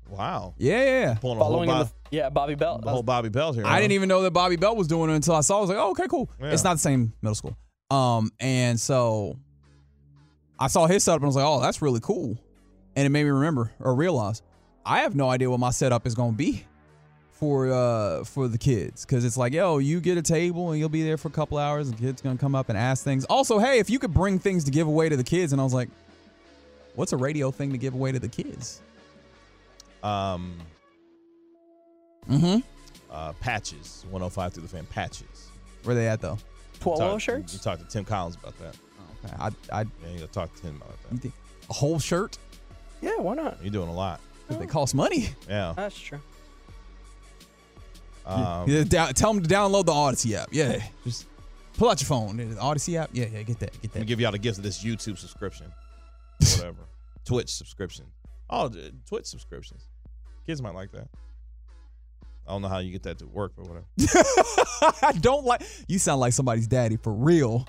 wow. 0.10 0.54
Yeah, 0.58 0.84
yeah, 0.84 1.00
yeah. 1.02 1.14
Pulling 1.16 1.38
a 1.38 1.42
Following 1.42 1.70
whole, 1.70 1.80
in 1.82 1.86
Bob, 1.86 1.94
the 2.10 2.18
yeah 2.18 2.30
Bobby 2.30 2.56
Belt. 2.56 2.82
the 2.84 2.90
whole 2.90 3.04
Bobby 3.04 3.30
Belt 3.30 3.56
here. 3.56 3.66
I 3.66 3.80
didn't 3.80 3.94
even 3.94 4.10
know 4.10 4.24
that 4.24 4.32
Bobby 4.32 4.56
Belt 4.56 4.78
was 4.78 4.88
doing 4.88 5.10
it 5.12 5.16
until 5.16 5.36
I 5.36 5.42
saw. 5.42 5.56
it. 5.56 5.58
I 5.58 5.62
was 5.62 5.70
like, 5.70 5.80
oh, 5.80 5.92
okay, 5.92 6.08
cool. 6.10 6.30
Yeah. 6.40 6.52
It's 6.52 6.64
not 6.64 6.74
the 6.74 6.80
same 6.80 7.14
middle 7.22 7.36
school. 7.36 7.56
Um, 7.92 8.32
and 8.40 8.80
so 8.80 9.38
I 10.62 10.68
saw 10.68 10.86
his 10.86 11.04
setup 11.04 11.18
and 11.22 11.26
I 11.26 11.28
was 11.28 11.36
like, 11.36 11.46
oh, 11.46 11.60
that's 11.60 11.82
really 11.82 12.00
cool. 12.02 12.38
And 12.96 13.06
it 13.06 13.10
made 13.10 13.24
me 13.24 13.30
remember 13.32 13.72
or 13.80 13.96
realize 13.96 14.42
I 14.86 15.00
have 15.02 15.16
no 15.16 15.30
idea 15.30 15.50
what 15.50 15.60
my 15.60 15.72
setup 15.72 16.06
is 16.08 16.14
going 16.16 16.32
to 16.34 16.38
be 16.38 16.66
for 17.32 17.72
uh 17.72 18.24
for 18.24 18.48
the 18.48 18.58
kids 18.60 19.04
because 19.04 19.26
it's 19.26 19.36
like 19.36 19.52
yo 19.52 19.80
you 19.80 20.00
get 20.00 20.16
a 20.16 20.22
table 20.22 20.70
and 20.70 20.80
you'll 20.80 20.90
be 20.90 21.02
there 21.02 21.18
for 21.18 21.28
a 21.28 21.32
couple 21.32 21.58
hours 21.58 21.90
and 21.90 21.98
kids 21.98 22.22
gonna 22.22 22.38
come 22.38 22.54
up 22.54 22.70
and 22.70 22.78
ask 22.78 23.04
things 23.04 23.26
also 23.26 23.58
hey 23.58 23.80
if 23.80 23.90
you 23.90 23.98
could 23.98 24.14
bring 24.14 24.38
things 24.38 24.64
to 24.64 24.70
give 24.70 24.86
away 24.86 25.10
to 25.10 25.18
the 25.18 25.24
kids 25.24 25.52
and 25.52 25.60
i 25.60 25.64
was 25.64 25.74
like 25.74 25.90
what's 26.94 27.14
a 27.14 27.18
radio 27.18 27.50
thing 27.50 27.72
to 27.72 27.80
give 27.80 27.96
away 27.96 28.12
to 28.12 28.20
the 28.20 28.28
kids 28.28 28.80
Um, 30.04 30.56
mm-hmm 32.30 32.60
uh, 33.10 33.34
patches, 33.40 34.06
105 34.12 34.54
through 34.54 34.64
the 34.64 34.70
fan 34.70 34.86
patches. 34.86 35.50
where 35.84 35.96
they 35.96 36.08
at 36.08 36.22
though 36.22 36.38
Polo 36.80 36.98
Talk- 37.14 37.22
shirts? 37.22 37.54
You 37.54 37.60
talked 37.60 37.82
to 37.82 37.88
Tim 37.88 38.06
Collins 38.06 38.36
about 38.36 38.58
that. 38.60 38.76
Okay 39.26 39.36
i 39.40 39.48
i 39.72 39.82
Yeah, 39.82 39.86
you 40.14 40.20
got 40.20 40.28
to 40.28 40.28
talk 40.28 40.56
to 40.56 40.62
him 40.64 40.76
about 40.78 40.90
you 41.12 41.18
that. 41.18 41.22
think 41.22 41.34
a 41.70 41.74
whole 41.74 42.00
shirt 42.00 42.38
Yeah, 43.02 43.18
why 43.18 43.36
not? 43.36 43.58
You're 43.62 43.72
doing 43.72 43.90
a 43.90 43.94
lot. 43.94 44.20
'Cause 44.48 44.58
they 44.60 44.66
cost 44.68 44.94
money 44.96 45.30
Yeah. 45.48 45.74
That's 45.76 45.98
true. 45.98 46.20
Um, 48.26 48.70
Yeah, 48.70 48.84
down, 48.84 49.14
tell 49.14 49.34
them 49.34 49.42
to 49.44 49.50
download 49.50 49.86
the 49.86 49.92
Audacy 49.94 50.34
app 50.34 50.50
yeah 50.52 50.82
just 51.04 51.26
pull 51.78 51.90
out 51.90 52.00
your 52.02 52.08
phone 52.08 52.38
the 52.38 52.56
Audacy 52.56 52.96
app 52.96 53.10
yeah 53.14 53.26
yeah 53.32 53.42
get 53.44 53.60
that 53.60 53.72
get 53.82 53.84
Let 53.84 53.96
me 53.96 54.00
that 54.02 54.06
give 54.06 54.20
y'all 54.20 54.32
the 54.32 54.38
gift 54.38 54.58
of 54.60 54.64
this 54.64 54.84
YouTube 54.84 55.18
subscription, 55.18 55.72
whatever, 56.58 56.84
Twitch 57.26 57.50
subscription. 57.54 58.06
Oh, 58.50 58.68
the 58.68 58.92
Twitch 59.08 59.26
subscriptions. 59.26 59.88
Kids 60.46 60.62
might 60.62 60.76
like 60.76 60.92
that. 60.92 61.08
I 62.48 62.52
don't 62.52 62.62
know 62.62 62.68
how 62.68 62.80
you 62.80 62.92
get 62.92 63.04
that 63.04 63.18
to 63.20 63.28
work, 63.28 63.54
but 63.56 63.68
whatever. 63.68 63.86
I 65.06 65.14
don't 65.14 65.46
like. 65.46 65.62
You 65.88 65.98
sound 66.00 66.20
like 66.20 66.34
somebody's 66.34 66.68
daddy 66.68 66.98
for 66.98 67.14
real. 67.14 67.68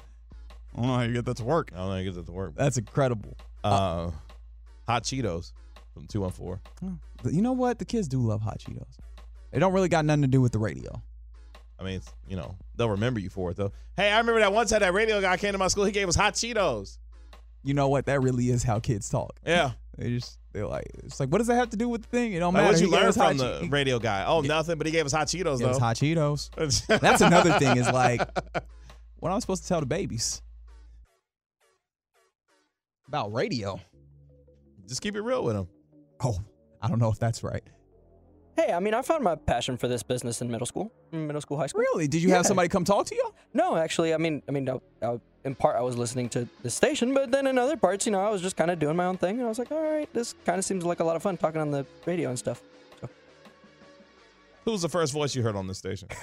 I 0.74 0.78
don't 0.78 0.86
know 0.86 0.94
how 0.96 1.02
you 1.02 1.12
get 1.12 1.24
that 1.26 1.36
to 1.38 1.44
work. 1.44 1.70
I 1.74 1.78
don't 1.78 1.86
know 1.86 1.92
how 1.92 1.98
you 1.98 2.04
get 2.06 2.14
that 2.16 2.26
to 2.26 2.32
work. 2.32 2.52
That's 2.56 2.78
incredible. 2.78 3.36
Uh, 3.62 4.10
Hot 4.86 5.04
Cheetos 5.04 5.52
from 5.94 6.06
two 6.06 6.20
one 6.22 6.30
four. 6.30 6.60
But 7.22 7.32
you 7.34 7.42
know 7.42 7.52
what? 7.52 7.78
The 7.78 7.84
kids 7.84 8.08
do 8.08 8.18
love 8.20 8.40
hot 8.40 8.58
Cheetos. 8.58 8.96
They 9.50 9.58
don't 9.58 9.72
really 9.72 9.88
got 9.88 10.04
nothing 10.04 10.22
to 10.22 10.28
do 10.28 10.40
with 10.40 10.52
the 10.52 10.58
radio. 10.58 11.00
I 11.78 11.84
mean, 11.84 11.94
it's, 11.96 12.12
you 12.28 12.36
know, 12.36 12.56
they'll 12.76 12.88
remember 12.90 13.20
you 13.20 13.28
for 13.30 13.50
it 13.50 13.56
though. 13.56 13.72
Hey, 13.96 14.10
I 14.10 14.18
remember 14.18 14.40
that 14.40 14.52
one 14.52 14.66
time 14.66 14.80
that 14.80 14.94
radio 14.94 15.20
guy 15.20 15.36
came 15.36 15.52
to 15.52 15.58
my 15.58 15.68
school. 15.68 15.84
He 15.84 15.92
gave 15.92 16.08
us 16.08 16.16
hot 16.16 16.34
Cheetos. 16.34 16.98
You 17.64 17.74
know 17.74 17.88
what? 17.88 18.06
That 18.06 18.22
really 18.22 18.48
is 18.50 18.62
how 18.62 18.78
kids 18.80 19.08
talk. 19.08 19.38
Yeah. 19.46 19.72
They 19.98 20.08
just 20.08 20.38
they're 20.52 20.66
like, 20.66 20.86
it's 21.04 21.20
like, 21.20 21.28
what 21.28 21.36
does 21.36 21.48
that 21.48 21.56
have 21.56 21.68
to 21.68 21.76
do 21.76 21.86
with 21.86 22.00
the 22.00 22.08
thing? 22.08 22.32
It 22.32 22.38
don't 22.38 22.54
Like, 22.54 22.62
matter. 22.62 22.72
what'd 22.72 22.80
you 22.80 22.90
learn 22.90 23.12
from 23.12 23.36
the 23.36 23.60
Che- 23.60 23.68
radio 23.68 23.98
guy? 23.98 24.24
Oh, 24.26 24.40
nothing. 24.40 24.78
But 24.78 24.86
he 24.86 24.90
gave 24.90 25.04
us 25.04 25.12
hot 25.12 25.26
Cheetos 25.26 25.58
Gave 25.58 25.68
us 25.68 25.76
though. 25.76 25.84
hot 25.84 25.96
Cheetos. 25.96 26.48
That's 27.00 27.20
another 27.20 27.58
thing. 27.58 27.76
Is 27.76 27.90
like, 27.92 28.20
what 29.18 29.28
am 29.28 29.36
I 29.36 29.38
supposed 29.40 29.64
to 29.64 29.68
tell 29.68 29.80
the 29.80 29.86
babies 29.86 30.40
about 33.12 33.30
radio? 33.34 33.78
Just 34.88 35.02
keep 35.02 35.16
it 35.16 35.20
real 35.20 35.44
with 35.44 35.54
them. 35.54 35.68
Oh, 36.24 36.38
I 36.80 36.88
don't 36.88 36.98
know 36.98 37.10
if 37.10 37.18
that's 37.18 37.42
right. 37.42 37.62
Hey, 38.56 38.72
I 38.72 38.80
mean, 38.80 38.94
I 38.94 39.02
found 39.02 39.22
my 39.22 39.34
passion 39.34 39.76
for 39.76 39.86
this 39.86 40.02
business 40.02 40.40
in 40.40 40.50
middle 40.50 40.66
school, 40.66 40.90
middle 41.10 41.42
school, 41.42 41.58
high 41.58 41.66
school. 41.66 41.82
Really? 41.82 42.08
Did 42.08 42.22
you 42.22 42.30
have 42.30 42.46
somebody 42.46 42.70
come 42.70 42.84
talk 42.84 43.04
to 43.06 43.14
you? 43.14 43.34
No, 43.52 43.76
actually, 43.76 44.14
I 44.14 44.16
mean, 44.16 44.42
I 44.48 44.52
mean, 44.52 44.66
I, 44.66 44.78
I, 45.02 45.20
in 45.44 45.54
part, 45.54 45.76
I 45.76 45.82
was 45.82 45.98
listening 45.98 46.30
to 46.30 46.48
the 46.62 46.70
station, 46.70 47.12
but 47.12 47.30
then 47.30 47.46
in 47.46 47.58
other 47.58 47.76
parts, 47.76 48.06
you 48.06 48.12
know, 48.12 48.20
I 48.20 48.30
was 48.30 48.40
just 48.40 48.56
kind 48.56 48.70
of 48.70 48.78
doing 48.78 48.96
my 48.96 49.04
own 49.04 49.18
thing, 49.18 49.36
and 49.36 49.44
I 49.44 49.48
was 49.48 49.58
like, 49.58 49.70
all 49.70 49.82
right, 49.82 50.10
this 50.14 50.34
kind 50.46 50.58
of 50.58 50.64
seems 50.64 50.82
like 50.82 51.00
a 51.00 51.04
lot 51.04 51.16
of 51.16 51.22
fun 51.22 51.36
talking 51.36 51.60
on 51.60 51.70
the 51.70 51.84
radio 52.06 52.30
and 52.30 52.38
stuff. 52.38 52.62
Who's 54.64 54.82
the 54.82 54.88
first 54.88 55.12
voice 55.12 55.34
you 55.34 55.42
heard 55.42 55.56
on 55.56 55.66
this 55.66 55.78
station? 55.78 56.08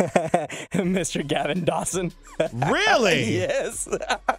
Mr. 0.73 1.27
Gavin 1.27 1.65
Dawson. 1.65 2.13
Really? 2.53 3.33
yes. 3.37 3.87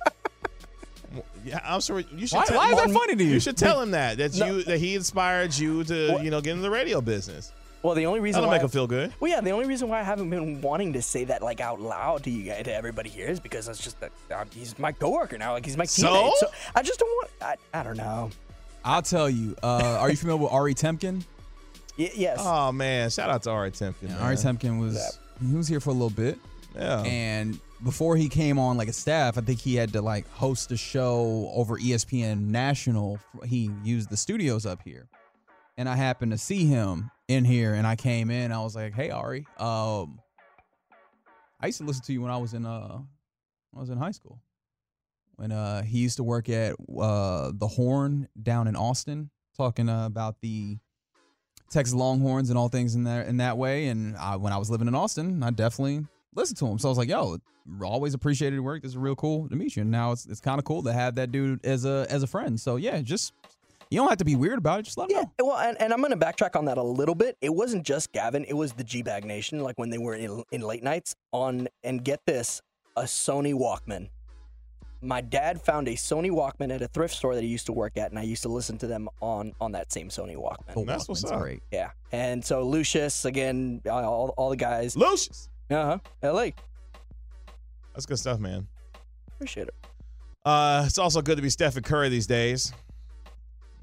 Yeah, 1.45 1.61
I'm 1.65 1.81
sorry. 1.81 2.07
You 2.15 2.27
should. 2.27 2.37
Why- 2.37 2.45
tell- 2.47 2.57
why 2.59 2.71
is 2.71 2.77
that 2.77 2.91
funny 2.91 3.17
to 3.17 3.25
you? 3.25 3.31
You 3.35 3.41
should 3.41 3.57
tell 3.57 3.81
him 3.81 3.93
that 3.93 4.19
that 4.19 4.35
No. 4.37 4.47
you 4.47 4.63
that 4.65 4.79
he 4.79 4.95
inspired 4.95 5.57
you 5.57 5.85
to 5.85 6.13
What? 6.13 6.25
you 6.25 6.31
know 6.31 6.41
get 6.41 6.51
into 6.53 6.63
the 6.63 6.71
radio 6.71 7.01
business. 7.01 7.53
Well, 7.83 7.95
the 7.95 8.05
only 8.05 8.21
reason 8.21 8.43
That'll 8.43 8.51
why 8.51 8.57
make 8.57 8.63
him 8.63 8.69
feel 8.69 8.87
good. 8.87 9.11
Well, 9.21 9.31
yeah, 9.31 9.41
the 9.41 9.53
only 9.53 9.65
reason 9.65 9.89
why 9.89 10.01
I 10.01 10.03
haven't 10.03 10.29
been 10.29 10.61
wanting 10.61 10.93
to 10.93 11.01
say 11.01 11.25
that 11.25 11.41
like 11.43 11.61
out 11.63 11.81
loud 11.81 12.25
to 12.25 12.31
you 12.31 12.45
guys, 12.45 12.65
to 12.65 12.75
everybody 12.75 13.09
here, 13.09 13.27
is 13.27 13.41
because 13.41 13.65
that's 13.67 13.83
just 13.83 13.99
that 14.01 14.13
uh, 14.31 14.45
he's 14.53 14.79
my 14.79 14.93
coworker 14.93 15.39
now. 15.39 15.53
Like 15.55 15.65
he's 15.65 15.79
my 15.79 15.87
teammate. 15.87 16.33
So 16.37 16.47
I 16.77 16.83
just 16.83 16.99
don't 17.01 17.09
want. 17.09 17.31
I, 17.41 17.57
I 17.73 17.83
don't 17.83 17.97
know. 17.97 18.31
I'll 18.85 19.01
tell 19.03 19.31
you. 19.31 19.57
Uh, 19.63 19.97
are 19.99 20.11
you 20.11 20.17
familiar 20.17 20.43
with 20.43 20.53
Ari 20.53 20.75
Temkin? 20.75 21.23
Y- 21.99 22.11
yes. 22.15 22.39
Oh 22.43 22.71
man, 22.73 23.09
shout 23.09 23.31
out 23.31 23.43
to 23.45 23.51
Ari 23.51 23.71
Temkin. 23.71 24.03
man. 24.11 24.19
Ari 24.21 24.37
Temkin 24.37 24.79
was 24.79 25.19
he 25.49 25.55
was 25.57 25.67
here 25.67 25.81
for 25.81 25.89
a 25.91 25.95
little 25.95 26.11
bit, 26.11 26.39
Yeah. 26.75 27.03
and 27.03 27.59
before 27.83 28.17
he 28.17 28.29
came 28.29 28.59
on 28.59 28.77
like 28.77 28.89
a 28.89 28.93
staff, 28.93 29.39
I 29.39 29.41
think 29.41 29.61
he 29.61 29.75
had 29.75 29.93
to 29.95 30.03
like 30.03 30.29
host 30.31 30.71
a 30.73 30.77
show 30.77 31.51
over 31.55 31.79
ESPN 31.79 32.49
National. 32.49 33.19
He 33.45 33.71
used 33.83 34.11
the 34.11 34.17
studios 34.17 34.67
up 34.67 34.83
here, 34.83 35.09
and 35.77 35.89
I 35.89 35.97
happened 35.97 36.33
to 36.33 36.39
see 36.39 36.67
him 36.67 37.11
in 37.29 37.45
here, 37.45 37.75
and 37.75 37.87
I 37.87 37.97
came 37.97 38.31
in. 38.31 38.53
I 38.53 38.63
was 38.63 38.77
like, 38.77 38.95
"Hey, 38.95 39.11
Ari, 39.11 39.47
um, 39.59 40.21
I 41.61 41.67
used 41.67 41.79
to 41.79 41.85
listen 41.85 42.03
to 42.05 42.13
you 42.13 42.23
when 42.23 42.31
I 42.31 42.37
was 42.37 42.55
in 42.55 42.67
uh, 42.67 42.99
I 43.75 43.79
was 43.79 43.91
in 43.91 43.99
high 43.99 44.13
school." 44.13 44.41
When 45.37 45.53
uh, 45.53 45.83
he 45.83 45.99
used 45.99 46.19
to 46.19 46.23
work 46.23 46.51
at 46.51 46.75
uh, 46.99 47.53
the 47.55 47.67
Horn 47.67 48.29
down 48.43 48.69
in 48.69 48.77
Austin, 48.77 49.31
talking 49.57 49.89
uh, 49.89 50.05
about 50.05 50.37
the 50.43 50.77
Texas 51.71 51.95
Longhorns 51.95 52.51
and 52.51 52.59
all 52.59 52.69
things 52.69 52.95
in 52.95 53.05
that 53.05 53.27
in 53.27 53.39
that 53.39 53.57
way. 53.57 53.89
And 53.89 54.17
I, 54.19 54.37
when 54.37 54.53
I 54.53 54.59
was 54.59 54.69
living 54.69 54.87
in 54.87 54.95
Austin, 54.95 55.43
I 55.43 55.51
definitely 55.51 56.05
listened 56.35 56.59
to 56.59 56.67
him. 56.67 56.79
So 56.79 56.89
I 56.89 56.91
was 56.91 56.99
like, 56.99 57.09
"Yo, 57.09 57.39
always 57.83 58.15
appreciated 58.15 58.55
your 58.55 58.63
work. 58.63 58.83
This 58.83 58.91
is 58.93 58.97
real 58.97 59.17
cool 59.17 59.49
to 59.49 59.57
meet 59.57 59.77
you." 59.77 59.83
And 59.83 59.91
now 59.91 60.13
it's 60.13 60.27
it's 60.27 60.41
kind 60.41 60.59
of 60.59 60.65
cool 60.65 60.83
to 60.85 60.93
have 60.93 61.15
that 61.17 61.33
dude 61.33 61.65
as 61.65 61.85
a 61.85 62.07
as 62.11 62.23
a 62.23 62.27
friend. 62.27 62.59
So 62.59 62.77
yeah, 62.77 63.01
just 63.01 63.33
you 63.91 63.99
don't 63.99 64.09
have 64.09 64.19
to 64.19 64.25
be 64.25 64.37
weird 64.37 64.59
about 64.59 64.79
it. 64.81 64.83
Just 64.85 64.97
let 64.99 65.11
him 65.11 65.17
Yeah, 65.17 65.25
know. 65.41 65.47
well, 65.47 65.59
and, 65.59 65.81
and 65.83 65.93
I'm 65.93 65.99
going 66.01 66.13
to 66.13 66.17
backtrack 66.17 66.55
on 66.57 66.67
that 66.67 66.79
a 66.79 66.83
little 66.83 67.17
bit. 67.17 67.37
It 67.41 67.53
wasn't 67.53 67.85
just 67.85 68.13
Gavin; 68.13 68.45
it 68.45 68.55
was 68.55 68.73
the 68.73 68.85
G 68.85 69.03
Bag 69.03 69.25
Nation. 69.25 69.61
Like 69.61 69.79
when 69.79 69.91
they 69.91 69.99
were 69.99 70.15
in, 70.15 70.45
in 70.53 70.61
late 70.61 70.83
nights 70.85 71.17
on, 71.33 71.67
and 71.83 72.05
get 72.05 72.25
this, 72.27 72.63
a 72.97 73.03
Sony 73.03 73.53
Walkman. 73.55 74.09
My 75.03 75.23
dad 75.23 75.61
found 75.63 75.89
a 75.89 75.93
Sony 75.95 76.31
Walkman 76.31 76.73
at 76.75 76.83
a 76.83 76.87
thrift 76.89 77.15
store 77.15 77.35
that 77.35 77.41
he 77.43 77.49
used 77.49 77.67
to 77.67 77.73
work 77.73 77.97
at, 77.97 78.11
and 78.11 78.19
I 78.19 78.23
used 78.23 78.43
to 78.43 78.49
listen 78.49 78.79
to 78.79 78.87
them 78.87 79.09
on 79.21 79.55
on 79.61 79.73
that 79.73 79.91
same 79.93 80.09
Sony 80.09 80.37
Walkman. 80.37 80.75
Oh, 80.77 80.85
That's 80.85 81.09
what's 81.09 81.25
Walkman's 81.25 81.33
up. 81.33 81.41
great. 81.41 81.63
Yeah, 81.73 81.91
and 82.13 82.45
so 82.45 82.63
Lucius 82.63 83.25
again, 83.25 83.81
all, 83.91 84.35
all 84.37 84.51
the 84.51 84.57
guys. 84.57 84.97
Lucius. 84.97 85.49
Uh 85.71 85.85
huh. 85.85 85.99
L.A. 86.23 86.53
That's 87.95 88.07
good 88.07 88.19
stuff, 88.19 88.41
man. 88.41 88.67
Appreciate 89.29 89.69
it. 89.69 89.75
Uh, 90.45 90.85
it's 90.87 90.99
also 90.99 91.23
good 91.23 91.37
to 91.37 91.43
be 91.43 91.51
Stephen 91.51 91.83
Curry 91.83 92.09
these 92.09 92.27
days. 92.27 92.73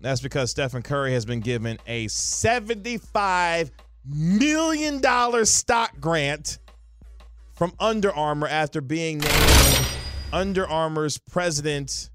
That's 0.01 0.21
because 0.21 0.51
Stephen 0.51 0.81
Curry 0.81 1.13
has 1.13 1.25
been 1.25 1.39
given 1.39 1.79
a 1.88 2.05
$75 2.07 3.71
million 4.05 5.45
stock 5.45 5.99
grant 5.99 6.59
from 7.53 7.73
Under 7.79 8.13
Armour 8.13 8.47
after 8.47 8.81
being 8.81 9.17
named 9.19 9.88
Under 10.31 10.67
Armour's 10.67 11.17
president 11.17 12.09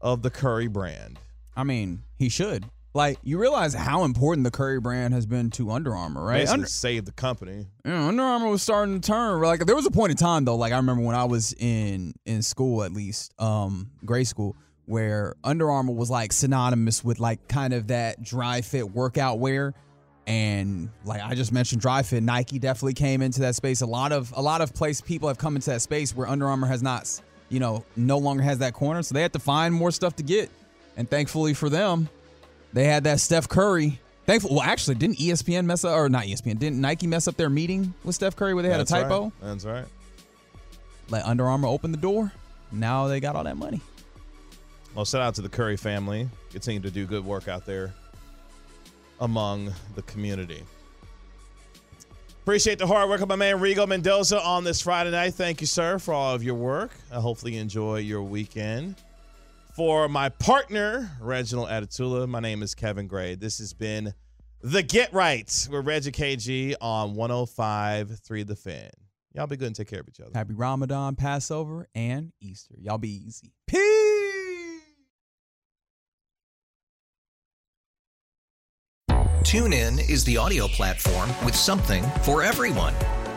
of 0.00 0.22
the 0.22 0.30
Curry 0.30 0.66
brand. 0.66 1.18
I 1.56 1.64
mean, 1.64 2.02
he 2.18 2.28
should. 2.28 2.64
Like, 2.94 3.18
you 3.24 3.38
realize 3.38 3.74
how 3.74 4.04
important 4.04 4.44
the 4.44 4.52
Curry 4.52 4.78
brand 4.78 5.14
has 5.14 5.26
been 5.26 5.50
to 5.50 5.72
Under 5.72 5.96
Armour, 5.96 6.24
right? 6.24 6.38
Basically 6.38 6.54
Under, 6.54 6.66
saved 6.68 7.06
the 7.08 7.12
company. 7.12 7.66
Yeah, 7.84 8.06
Under 8.06 8.22
Armour 8.22 8.48
was 8.48 8.62
starting 8.62 9.00
to 9.00 9.06
turn. 9.06 9.40
Like 9.42 9.66
there 9.66 9.74
was 9.74 9.84
a 9.84 9.90
point 9.90 10.12
in 10.12 10.16
time 10.16 10.44
though, 10.44 10.54
like 10.54 10.72
I 10.72 10.76
remember 10.76 11.02
when 11.02 11.16
I 11.16 11.24
was 11.24 11.52
in 11.58 12.14
in 12.24 12.42
school 12.42 12.84
at 12.84 12.92
least, 12.92 13.34
um, 13.40 13.90
grade 14.04 14.28
school, 14.28 14.56
where 14.86 15.34
Under 15.42 15.70
Armour 15.70 15.92
was 15.92 16.08
like 16.08 16.32
synonymous 16.32 17.02
with 17.02 17.18
like 17.18 17.48
kind 17.48 17.74
of 17.74 17.88
that 17.88 18.22
dry 18.22 18.60
fit 18.60 18.88
workout 18.92 19.40
wear. 19.40 19.74
And 20.28 20.88
like 21.04 21.20
I 21.20 21.34
just 21.34 21.52
mentioned 21.52 21.82
dry 21.82 22.02
fit, 22.02 22.22
Nike 22.22 22.60
definitely 22.60 22.94
came 22.94 23.22
into 23.22 23.40
that 23.40 23.56
space. 23.56 23.80
A 23.80 23.86
lot 23.86 24.12
of 24.12 24.32
a 24.36 24.40
lot 24.40 24.60
of 24.60 24.72
place 24.72 25.00
people 25.00 25.26
have 25.26 25.36
come 25.36 25.56
into 25.56 25.70
that 25.70 25.82
space 25.82 26.14
where 26.14 26.28
Under 26.28 26.46
Armour 26.46 26.68
has 26.68 26.82
not, 26.82 27.10
you 27.48 27.58
know, 27.58 27.84
no 27.96 28.18
longer 28.18 28.44
has 28.44 28.58
that 28.58 28.72
corner. 28.72 29.02
So 29.02 29.14
they 29.14 29.22
had 29.22 29.32
to 29.32 29.40
find 29.40 29.74
more 29.74 29.90
stuff 29.90 30.14
to 30.16 30.22
get. 30.22 30.48
And 30.96 31.10
thankfully 31.10 31.54
for 31.54 31.68
them, 31.68 32.08
they 32.74 32.84
had 32.84 33.04
that 33.04 33.20
Steph 33.20 33.48
Curry. 33.48 34.00
Thankful. 34.26 34.50
Well, 34.50 34.62
actually, 34.62 34.96
didn't 34.96 35.18
ESPN 35.18 35.64
mess 35.64 35.84
up, 35.84 35.96
or 35.96 36.08
not 36.08 36.24
ESPN? 36.24 36.58
Didn't 36.58 36.80
Nike 36.80 37.06
mess 37.06 37.28
up 37.28 37.36
their 37.36 37.48
meeting 37.48 37.94
with 38.04 38.14
Steph 38.14 38.36
Curry 38.36 38.52
where 38.52 38.62
they 38.62 38.68
had 38.68 38.80
a 38.80 38.84
typo? 38.84 39.22
Right. 39.22 39.32
That's 39.40 39.64
right. 39.64 39.84
Let 41.08 41.24
Under 41.24 41.46
Armour 41.46 41.68
open 41.68 41.92
the 41.92 41.98
door. 41.98 42.32
Now 42.72 43.06
they 43.06 43.20
got 43.20 43.36
all 43.36 43.44
that 43.44 43.56
money. 43.56 43.80
Well, 44.94 45.04
shout 45.04 45.20
out 45.20 45.34
to 45.36 45.42
the 45.42 45.48
Curry 45.48 45.76
family. 45.76 46.28
Continue 46.50 46.80
to 46.80 46.90
do 46.90 47.06
good 47.06 47.24
work 47.24 47.48
out 47.48 47.66
there 47.66 47.94
among 49.20 49.72
the 49.94 50.02
community. 50.02 50.62
Appreciate 52.42 52.78
the 52.78 52.86
hard 52.86 53.08
work 53.08 53.20
of 53.20 53.28
my 53.28 53.36
man 53.36 53.58
Rigo 53.58 53.86
Mendoza 53.88 54.40
on 54.42 54.64
this 54.64 54.80
Friday 54.80 55.10
night. 55.10 55.34
Thank 55.34 55.60
you, 55.60 55.66
sir, 55.66 55.98
for 55.98 56.12
all 56.12 56.34
of 56.34 56.42
your 56.42 56.54
work. 56.54 56.90
I 57.10 57.20
hopefully 57.20 57.56
enjoy 57.56 57.98
your 57.98 58.22
weekend. 58.22 58.96
For 59.74 60.08
my 60.08 60.28
partner, 60.28 61.10
Reginald 61.20 61.68
Adatula, 61.68 62.28
my 62.28 62.38
name 62.38 62.62
is 62.62 62.76
Kevin 62.76 63.08
Gray. 63.08 63.34
This 63.34 63.58
has 63.58 63.72
been 63.72 64.14
The 64.62 64.84
Get 64.84 65.12
Right 65.12 65.68
with 65.68 65.84
Reggie 65.84 66.12
KG 66.12 66.76
on 66.80 67.16
105.3 67.16 68.46
The 68.46 68.54
Fan. 68.54 68.90
Y'all 69.34 69.48
be 69.48 69.56
good 69.56 69.66
and 69.66 69.74
take 69.74 69.88
care 69.88 69.98
of 69.98 70.08
each 70.08 70.20
other. 70.20 70.30
Happy 70.32 70.54
Ramadan, 70.54 71.16
Passover, 71.16 71.88
and 71.92 72.32
Easter. 72.40 72.76
Y'all 72.80 72.98
be 72.98 73.26
easy. 73.26 73.50
Peace. 73.66 73.80
TuneIn 79.42 80.08
is 80.08 80.22
the 80.22 80.36
audio 80.36 80.68
platform 80.68 81.30
with 81.44 81.56
something 81.56 82.04
for 82.22 82.44
everyone. 82.44 82.94